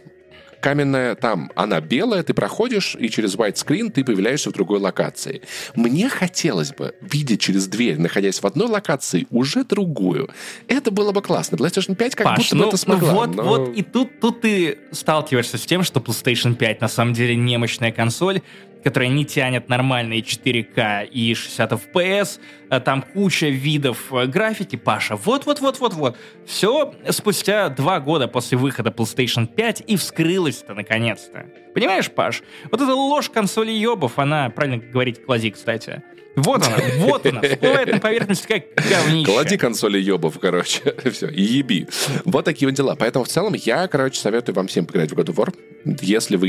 каменная, 0.60 1.14
там 1.14 1.50
она 1.54 1.80
белая, 1.80 2.22
ты 2.22 2.34
проходишь, 2.34 2.96
и 2.98 3.08
через 3.08 3.36
white 3.36 3.54
screen 3.54 3.90
ты 3.90 4.04
появляешься 4.04 4.50
в 4.50 4.52
другой 4.52 4.78
локации. 4.78 5.42
Мне 5.74 6.08
хотелось 6.08 6.72
бы 6.72 6.94
видеть 7.00 7.40
через 7.40 7.66
дверь, 7.66 7.98
находясь 7.98 8.40
в 8.40 8.46
одной 8.46 8.68
локации, 8.68 9.26
уже 9.30 9.64
другую. 9.64 10.30
Это 10.66 10.90
было 10.90 11.12
бы 11.12 11.22
классно. 11.22 11.56
PlayStation 11.56 11.94
5 11.94 12.14
как 12.14 12.26
Паш, 12.26 12.38
будто 12.38 12.56
бы 12.56 12.62
ну, 12.62 12.68
это 12.68 12.76
смогла. 12.76 13.12
ну 13.12 13.18
вот, 13.18 13.34
но- 13.34 13.42
вот 13.44 13.76
и 13.76 13.82
тут, 13.82 14.20
тут 14.20 14.40
ты 14.40 14.78
сталкиваешься 14.92 15.58
с 15.58 15.66
тем, 15.66 15.82
что 15.82 16.00
PlayStation 16.00 16.54
5 16.54 16.80
на 16.80 16.88
самом 16.88 17.14
деле 17.14 17.36
немощная 17.36 17.92
консоль, 17.92 18.42
которая 18.84 19.08
не 19.08 19.24
тянет 19.24 19.68
нормальные 19.68 20.20
4К 20.20 21.06
и 21.06 21.34
60 21.34 21.72
FPS, 21.72 22.40
а 22.70 22.80
там 22.80 23.02
куча 23.02 23.46
видов 23.46 24.12
э, 24.12 24.26
графики, 24.26 24.76
Паша, 24.76 25.16
вот-вот-вот-вот-вот. 25.16 26.16
Все 26.46 26.94
спустя 27.10 27.68
два 27.68 28.00
года 28.00 28.28
после 28.28 28.58
выхода 28.58 28.90
PlayStation 28.90 29.46
5 29.46 29.84
и 29.86 29.96
вскрылось-то 29.96 30.74
наконец-то. 30.74 31.46
Понимаешь, 31.74 32.10
Паш? 32.10 32.42
Вот 32.70 32.80
эта 32.80 32.94
ложь 32.94 33.30
консоли 33.30 33.70
ёбов, 33.70 34.18
она, 34.18 34.50
правильно 34.50 34.78
говорить, 34.78 35.24
клади, 35.24 35.50
кстати. 35.50 36.02
Вот 36.42 36.66
она, 36.66 36.76
вот 36.98 37.26
она, 37.26 37.40
всплывает 37.42 37.92
на 37.92 37.98
поверхность 38.00 38.46
как 38.46 38.62
говнище. 38.76 39.24
Клади 39.24 39.56
консоли 39.56 39.98
ебов, 39.98 40.38
короче. 40.40 40.94
Все, 41.12 41.28
и 41.28 41.42
еби. 41.42 41.86
Вот 42.24 42.44
такие 42.44 42.68
вот 42.68 42.74
дела. 42.76 42.94
Поэтому 42.96 43.24
в 43.24 43.28
целом 43.28 43.54
я, 43.54 43.86
короче, 43.88 44.20
советую 44.20 44.54
вам 44.54 44.66
всем 44.68 44.86
поиграть 44.86 45.10
в 45.12 45.14
God 45.18 45.26
of 45.26 45.34
War. 45.36 45.54
Если 46.02 46.36
вы 46.36 46.48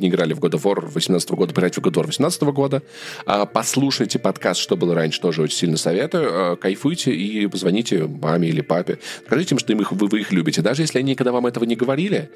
не 0.00 0.08
играли 0.08 0.32
в 0.32 0.38
God 0.38 0.52
of 0.52 0.62
War 0.62 0.80
2018 0.80 1.30
года, 1.32 1.52
поиграйте 1.54 1.80
в 1.80 1.84
God 1.84 1.90
of 1.92 1.96
War 2.00 2.04
2018 2.04 2.42
года. 2.42 2.82
А, 3.26 3.46
Послушайте 3.46 4.18
подкаст 4.18 4.60
«Что 4.60 4.76
было 4.76 4.94
раньше», 4.94 5.20
тоже 5.20 5.42
очень 5.42 5.56
сильно 5.56 5.76
советую. 5.76 6.28
А, 6.52 6.56
Кайфуйте 6.56 7.12
и 7.12 7.46
позвоните 7.46 8.04
маме 8.06 8.48
или 8.48 8.60
папе. 8.60 8.98
Скажите 9.26 9.54
им, 9.54 9.58
что 9.58 9.72
им 9.72 9.80
их, 9.80 9.92
вы, 9.92 10.06
вы 10.08 10.20
их 10.20 10.32
любите. 10.32 10.62
Даже 10.62 10.82
если 10.82 10.98
они 10.98 11.12
никогда 11.12 11.32
вам 11.32 11.46
этого 11.46 11.64
не 11.64 11.76
говорили, 11.76 12.30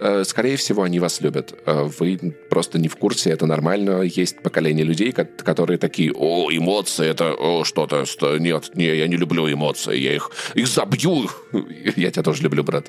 э, 0.00 0.24
скорее 0.24 0.56
всего, 0.56 0.82
они 0.82 1.00
вас 1.00 1.20
любят. 1.20 1.54
Э, 1.66 1.88
Вы 1.98 2.18
просто 2.50 2.78
не 2.78 2.88
в 2.88 2.96
курсе, 2.96 3.30
это 3.30 3.46
нормально. 3.46 4.02
Есть 4.02 4.40
поколение 4.42 4.84
людей, 4.84 5.12
ко- 5.12 5.24
которые 5.24 5.78
такие, 5.78 6.12
о, 6.14 6.37
эмоции, 6.50 7.08
это 7.08 7.34
о, 7.34 7.64
что-то, 7.64 8.06
что- 8.06 8.38
нет, 8.38 8.70
не, 8.74 8.84
я 8.86 9.06
не 9.08 9.16
люблю 9.16 9.50
эмоции, 9.50 9.98
я 9.98 10.14
их, 10.14 10.30
их 10.54 10.66
забью. 10.66 11.28
Я 11.96 12.10
тебя 12.10 12.22
тоже 12.22 12.42
люблю, 12.42 12.62
брат. 12.62 12.86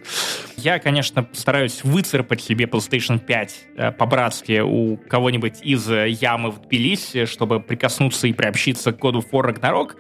Я, 0.58 0.80
конечно, 0.80 1.28
стараюсь 1.34 1.84
выцарапать 1.84 2.41
себе 2.41 2.66
PlayStation 2.66 3.20
5 3.20 3.56
э, 3.76 3.91
по-братски 3.91 4.62
у 4.62 4.97
кого-нибудь 4.97 5.62
из 5.64 5.89
э, 5.89 6.10
ямы 6.10 6.52
в 6.52 6.62
Тбилиси, 6.62 7.26
чтобы 7.26 7.60
прикоснуться 7.60 8.28
и 8.28 8.34
приобщиться 8.34 8.91
к 8.91 9.04
of 9.04 9.26
War 9.32 9.54
Ragnarok. 9.54 9.95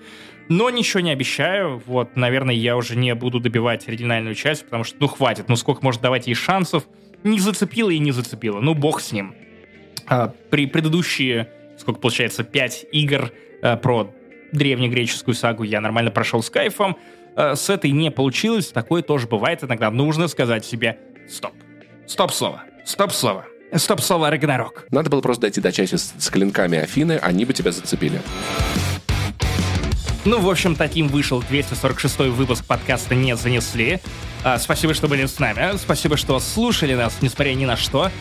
Но 0.49 0.69
ничего 0.69 1.01
не 1.01 1.11
обещаю. 1.11 1.81
Вот, 1.85 2.15
наверное, 2.15 2.55
я 2.55 2.75
уже 2.75 2.95
не 2.95 3.13
буду 3.13 3.39
добивать 3.39 3.87
оригинальную 3.87 4.35
часть, 4.35 4.65
потому 4.65 4.83
что, 4.83 4.97
ну, 4.99 5.07
хватит. 5.07 5.47
Ну, 5.47 5.55
сколько 5.55 5.81
может 5.83 6.01
давать 6.01 6.27
ей 6.27 6.33
шансов? 6.33 6.85
Не 7.23 7.39
зацепило 7.39 7.89
и 7.91 7.99
не 7.99 8.11
зацепило. 8.11 8.59
Ну, 8.59 8.73
бог 8.73 8.99
с 8.99 9.11
ним. 9.11 9.35
А, 10.07 10.33
при 10.49 10.65
предыдущие, 10.65 11.49
сколько 11.79 11.99
получается, 11.99 12.43
5 12.43 12.87
игр 12.91 13.31
э, 13.61 13.77
про 13.77 14.13
древнегреческую 14.51 15.35
сагу 15.35 15.63
я 15.63 15.81
нормально 15.81 16.11
прошел 16.11 16.43
с 16.43 16.49
кайфом. 16.49 16.97
Э, 17.35 17.55
с 17.55 17.69
этой 17.69 17.91
не 17.91 18.11
получилось, 18.11 18.67
такое 18.67 19.01
тоже 19.01 19.27
бывает 19.27 19.63
иногда. 19.63 19.89
Нужно 19.89 20.27
сказать 20.27 20.65
себе 20.65 20.99
«стоп». 21.27 21.53
Стоп-слово. 22.07 22.63
Стоп-слово. 22.85 23.45
Стоп-слово 23.73 24.31
Рагнарок. 24.31 24.87
Надо 24.89 25.09
было 25.09 25.21
просто 25.21 25.43
дойти 25.43 25.61
до 25.61 25.71
части 25.71 25.95
с, 25.95 26.13
с 26.17 26.29
клинками 26.29 26.79
Афины, 26.79 27.19
они 27.21 27.45
бы 27.45 27.53
тебя 27.53 27.71
зацепили. 27.71 28.19
Ну, 30.25 30.39
в 30.39 30.49
общем, 30.49 30.75
таким 30.75 31.07
вышел 31.07 31.41
246 31.41 32.19
выпуск 32.29 32.65
подкаста 32.65 33.15
«Не 33.15 33.35
занесли». 33.35 33.99
А, 34.43 34.57
спасибо, 34.57 34.93
что 34.93 35.07
были 35.07 35.25
с 35.25 35.39
нами. 35.39 35.77
Спасибо, 35.77 36.17
что 36.17 36.39
слушали 36.39 36.93
нас, 36.93 37.17
несмотря 37.21 37.53
ни 37.53 37.65
на 37.65 37.77
что. 37.77 38.11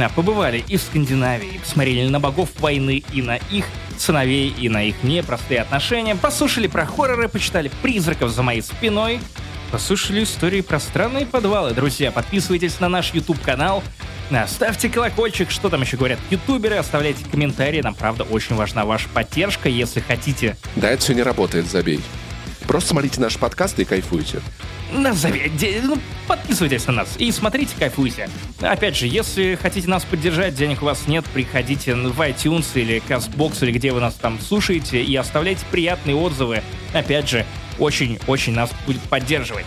А, 0.00 0.08
побывали 0.08 0.64
и 0.68 0.76
в 0.76 0.82
Скандинавии, 0.82 1.58
посмотрели 1.58 2.08
на 2.08 2.20
богов 2.20 2.50
войны 2.60 3.02
и 3.12 3.22
на 3.22 3.36
их 3.36 3.64
сыновей, 3.96 4.48
и 4.56 4.68
на 4.68 4.84
их 4.84 5.02
непростые 5.02 5.60
отношения. 5.60 6.14
Послушали 6.14 6.68
про 6.68 6.86
хорроры, 6.86 7.28
почитали 7.28 7.70
призраков 7.82 8.30
за 8.30 8.42
моей 8.42 8.62
спиной. 8.62 9.20
Послушали 9.72 10.22
истории 10.22 10.60
про 10.60 10.78
странные 10.78 11.26
подвалы. 11.26 11.72
Друзья, 11.72 12.10
подписывайтесь 12.10 12.80
на 12.80 12.88
наш 12.88 13.12
YouTube-канал. 13.12 13.82
Ставьте 14.46 14.88
колокольчик, 14.88 15.50
что 15.50 15.68
там 15.68 15.80
еще 15.80 15.96
говорят 15.96 16.18
ютуберы, 16.30 16.76
оставляйте 16.76 17.24
комментарии, 17.30 17.80
нам, 17.80 17.94
правда, 17.94 18.24
очень 18.24 18.56
важна 18.56 18.84
ваша 18.84 19.08
поддержка, 19.08 19.70
если 19.70 20.00
хотите 20.00 20.56
Да, 20.76 20.90
это 20.90 21.02
все 21.02 21.14
не 21.14 21.22
работает, 21.22 21.66
забей. 21.66 22.00
Просто 22.68 22.90
смотрите 22.90 23.18
наши 23.18 23.38
подкасты 23.38 23.82
и 23.82 23.84
кайфуйте. 23.86 24.42
Назови, 24.92 25.50
ну, 25.82 25.96
подписывайтесь 26.26 26.86
на 26.86 26.92
нас 26.92 27.08
и 27.16 27.32
смотрите, 27.32 27.74
кайфуйте. 27.78 28.28
Опять 28.60 28.94
же, 28.94 29.06
если 29.06 29.58
хотите 29.60 29.88
нас 29.88 30.04
поддержать, 30.04 30.54
денег 30.54 30.82
у 30.82 30.84
вас 30.84 31.08
нет, 31.08 31.24
приходите 31.32 31.94
в 31.94 32.20
iTunes 32.20 32.66
или 32.74 33.02
CastBox, 33.08 33.64
или 33.64 33.72
где 33.72 33.92
вы 33.92 34.00
нас 34.00 34.14
там 34.14 34.38
слушаете, 34.38 35.02
и 35.02 35.16
оставляйте 35.16 35.64
приятные 35.70 36.14
отзывы. 36.14 36.62
Опять 36.92 37.30
же, 37.30 37.46
очень-очень 37.78 38.52
нас 38.52 38.70
будет 38.86 39.00
поддерживать. 39.00 39.66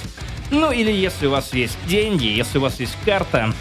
Ну 0.52 0.72
или 0.72 0.92
если 0.92 1.26
у 1.26 1.32
вас 1.32 1.54
есть 1.54 1.78
деньги, 1.88 2.28
если 2.28 2.60
у 2.60 2.62
вас 2.62 2.80
есть 2.80 2.96
карта, 3.04 3.52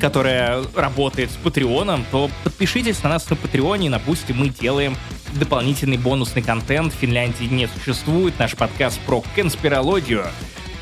которая 0.00 0.64
работает 0.74 1.30
с 1.30 1.34
Патреоном, 1.34 2.06
то 2.10 2.30
подпишитесь 2.44 3.02
на 3.02 3.10
нас 3.10 3.28
на 3.28 3.36
Патреоне, 3.36 3.90
на 3.90 3.98
Boosty 3.98 4.32
мы 4.32 4.48
делаем 4.48 4.96
дополнительный 5.34 5.98
бонусный 5.98 6.42
контент. 6.42 6.92
В 6.92 6.96
Финляндии 6.96 7.44
не 7.44 7.68
существует 7.68 8.38
наш 8.38 8.56
подкаст 8.56 8.98
про 9.00 9.22
конспирологию, 9.34 10.26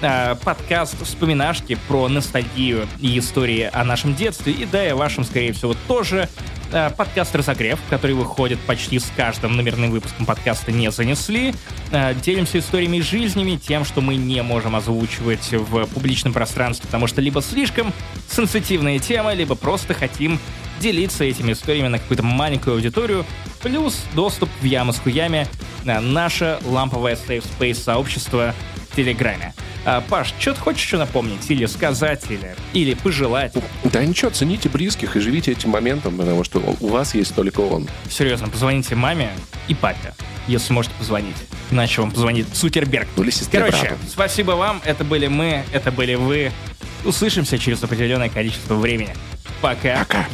а, 0.01 0.37
подкаст 0.37 1.03
«Вспоминашки» 1.05 1.77
про 1.89 2.09
ностальгию 2.09 2.87
и 3.01 3.19
истории 3.19 3.69
о 3.73 3.85
нашем 3.85 4.15
детстве, 4.15 4.53
и 4.53 4.65
да, 4.65 4.87
и 4.87 4.91
о 4.91 4.97
вашем, 4.97 5.25
скорее 5.25 5.53
всего, 5.53 5.75
тоже. 5.89 6.29
А, 6.71 6.91
Подкаст 6.91 7.35
«Разогрев», 7.35 7.81
который 7.91 8.15
выходит 8.15 8.61
почти 8.61 8.99
с 9.01 9.11
каждым 9.17 9.57
номерным 9.57 9.91
выпуском 9.91 10.25
подкаста 10.25 10.71
«Не 10.71 10.93
занесли». 10.93 11.55
А, 11.91 12.15
Делимся 12.15 12.61
историями 12.61 12.99
и 12.99 13.03
жизнями, 13.03 13.57
тем, 13.57 13.85
что 13.85 14.01
мы 14.01 14.15
не 14.17 14.43
можем 14.43 14.77
озвучивать 14.77 15.51
в 15.51 15.87
публичном 15.87 16.33
пространстве, 16.33 16.87
потому 16.87 17.09
что 17.09 17.21
либо 17.21 17.43
слишком 17.43 17.93
сенситивная 18.31 19.01
тема, 19.01 19.33
либо 19.33 19.57
просто 19.57 19.95
хотим 19.95 20.39
делиться 20.79 21.25
этими 21.25 21.53
историями 21.53 21.89
на 21.89 21.99
какую-то 21.99 22.23
маленькую 22.23 22.75
аудиторию, 22.75 23.25
плюс 23.63 24.03
доступ 24.15 24.49
в 24.61 24.65
яму 24.65 24.93
с 24.93 24.99
хуями 24.99 25.47
на 25.85 26.01
наше 26.01 26.59
ламповое 26.65 27.17
Safe 27.17 27.45
Space 27.59 27.75
сообщество 27.83 28.55
в 28.91 28.97
Телеграме. 28.97 29.55
А, 29.85 30.01
Паш, 30.03 30.35
что 30.39 30.55
ты 30.55 30.61
хочешь 30.61 30.83
еще 30.83 30.99
напомнить? 30.99 31.51
Или 31.51 31.67
сказать, 31.67 32.25
или, 32.29 32.57
или 32.73 32.95
пожелать? 32.95 33.55
Да 33.85 34.05
ничего, 34.05 34.31
цените 34.31 34.69
близких 34.69 35.17
и 35.17 35.21
живите 35.21 35.53
этим 35.53 35.71
моментом, 35.71 36.17
потому 36.17 36.45
что 36.45 36.59
у 36.81 36.89
вас 36.89 37.15
есть 37.15 37.35
только 37.35 37.61
он. 37.61 37.89
Серьезно, 38.11 38.49
позвоните 38.49 38.95
маме 38.97 39.31
и 39.69 39.75
папе, 39.75 40.15
если 40.47 40.73
можете 40.73 40.95
позвонить. 40.97 41.37
Иначе 41.71 42.01
вам 42.01 42.11
позвонит 42.11 42.47
Сутерберг. 42.55 43.09
Ну 43.17 43.23
или 43.23 43.31
сестре 43.31 43.61
Короче, 43.61 43.81
брату. 43.81 43.97
спасибо 44.09 44.53
вам. 44.53 44.83
Это 44.85 45.05
были 45.05 45.27
мы, 45.29 45.65
это 45.73 45.91
были 45.93 46.15
вы. 46.15 46.53
Услышимся 47.05 47.59
через 47.59 47.83
определенное 47.83 48.29
количество 48.29 48.75
времени. 48.75 49.15
Пока. 49.61 49.99
Пока. 50.01 50.27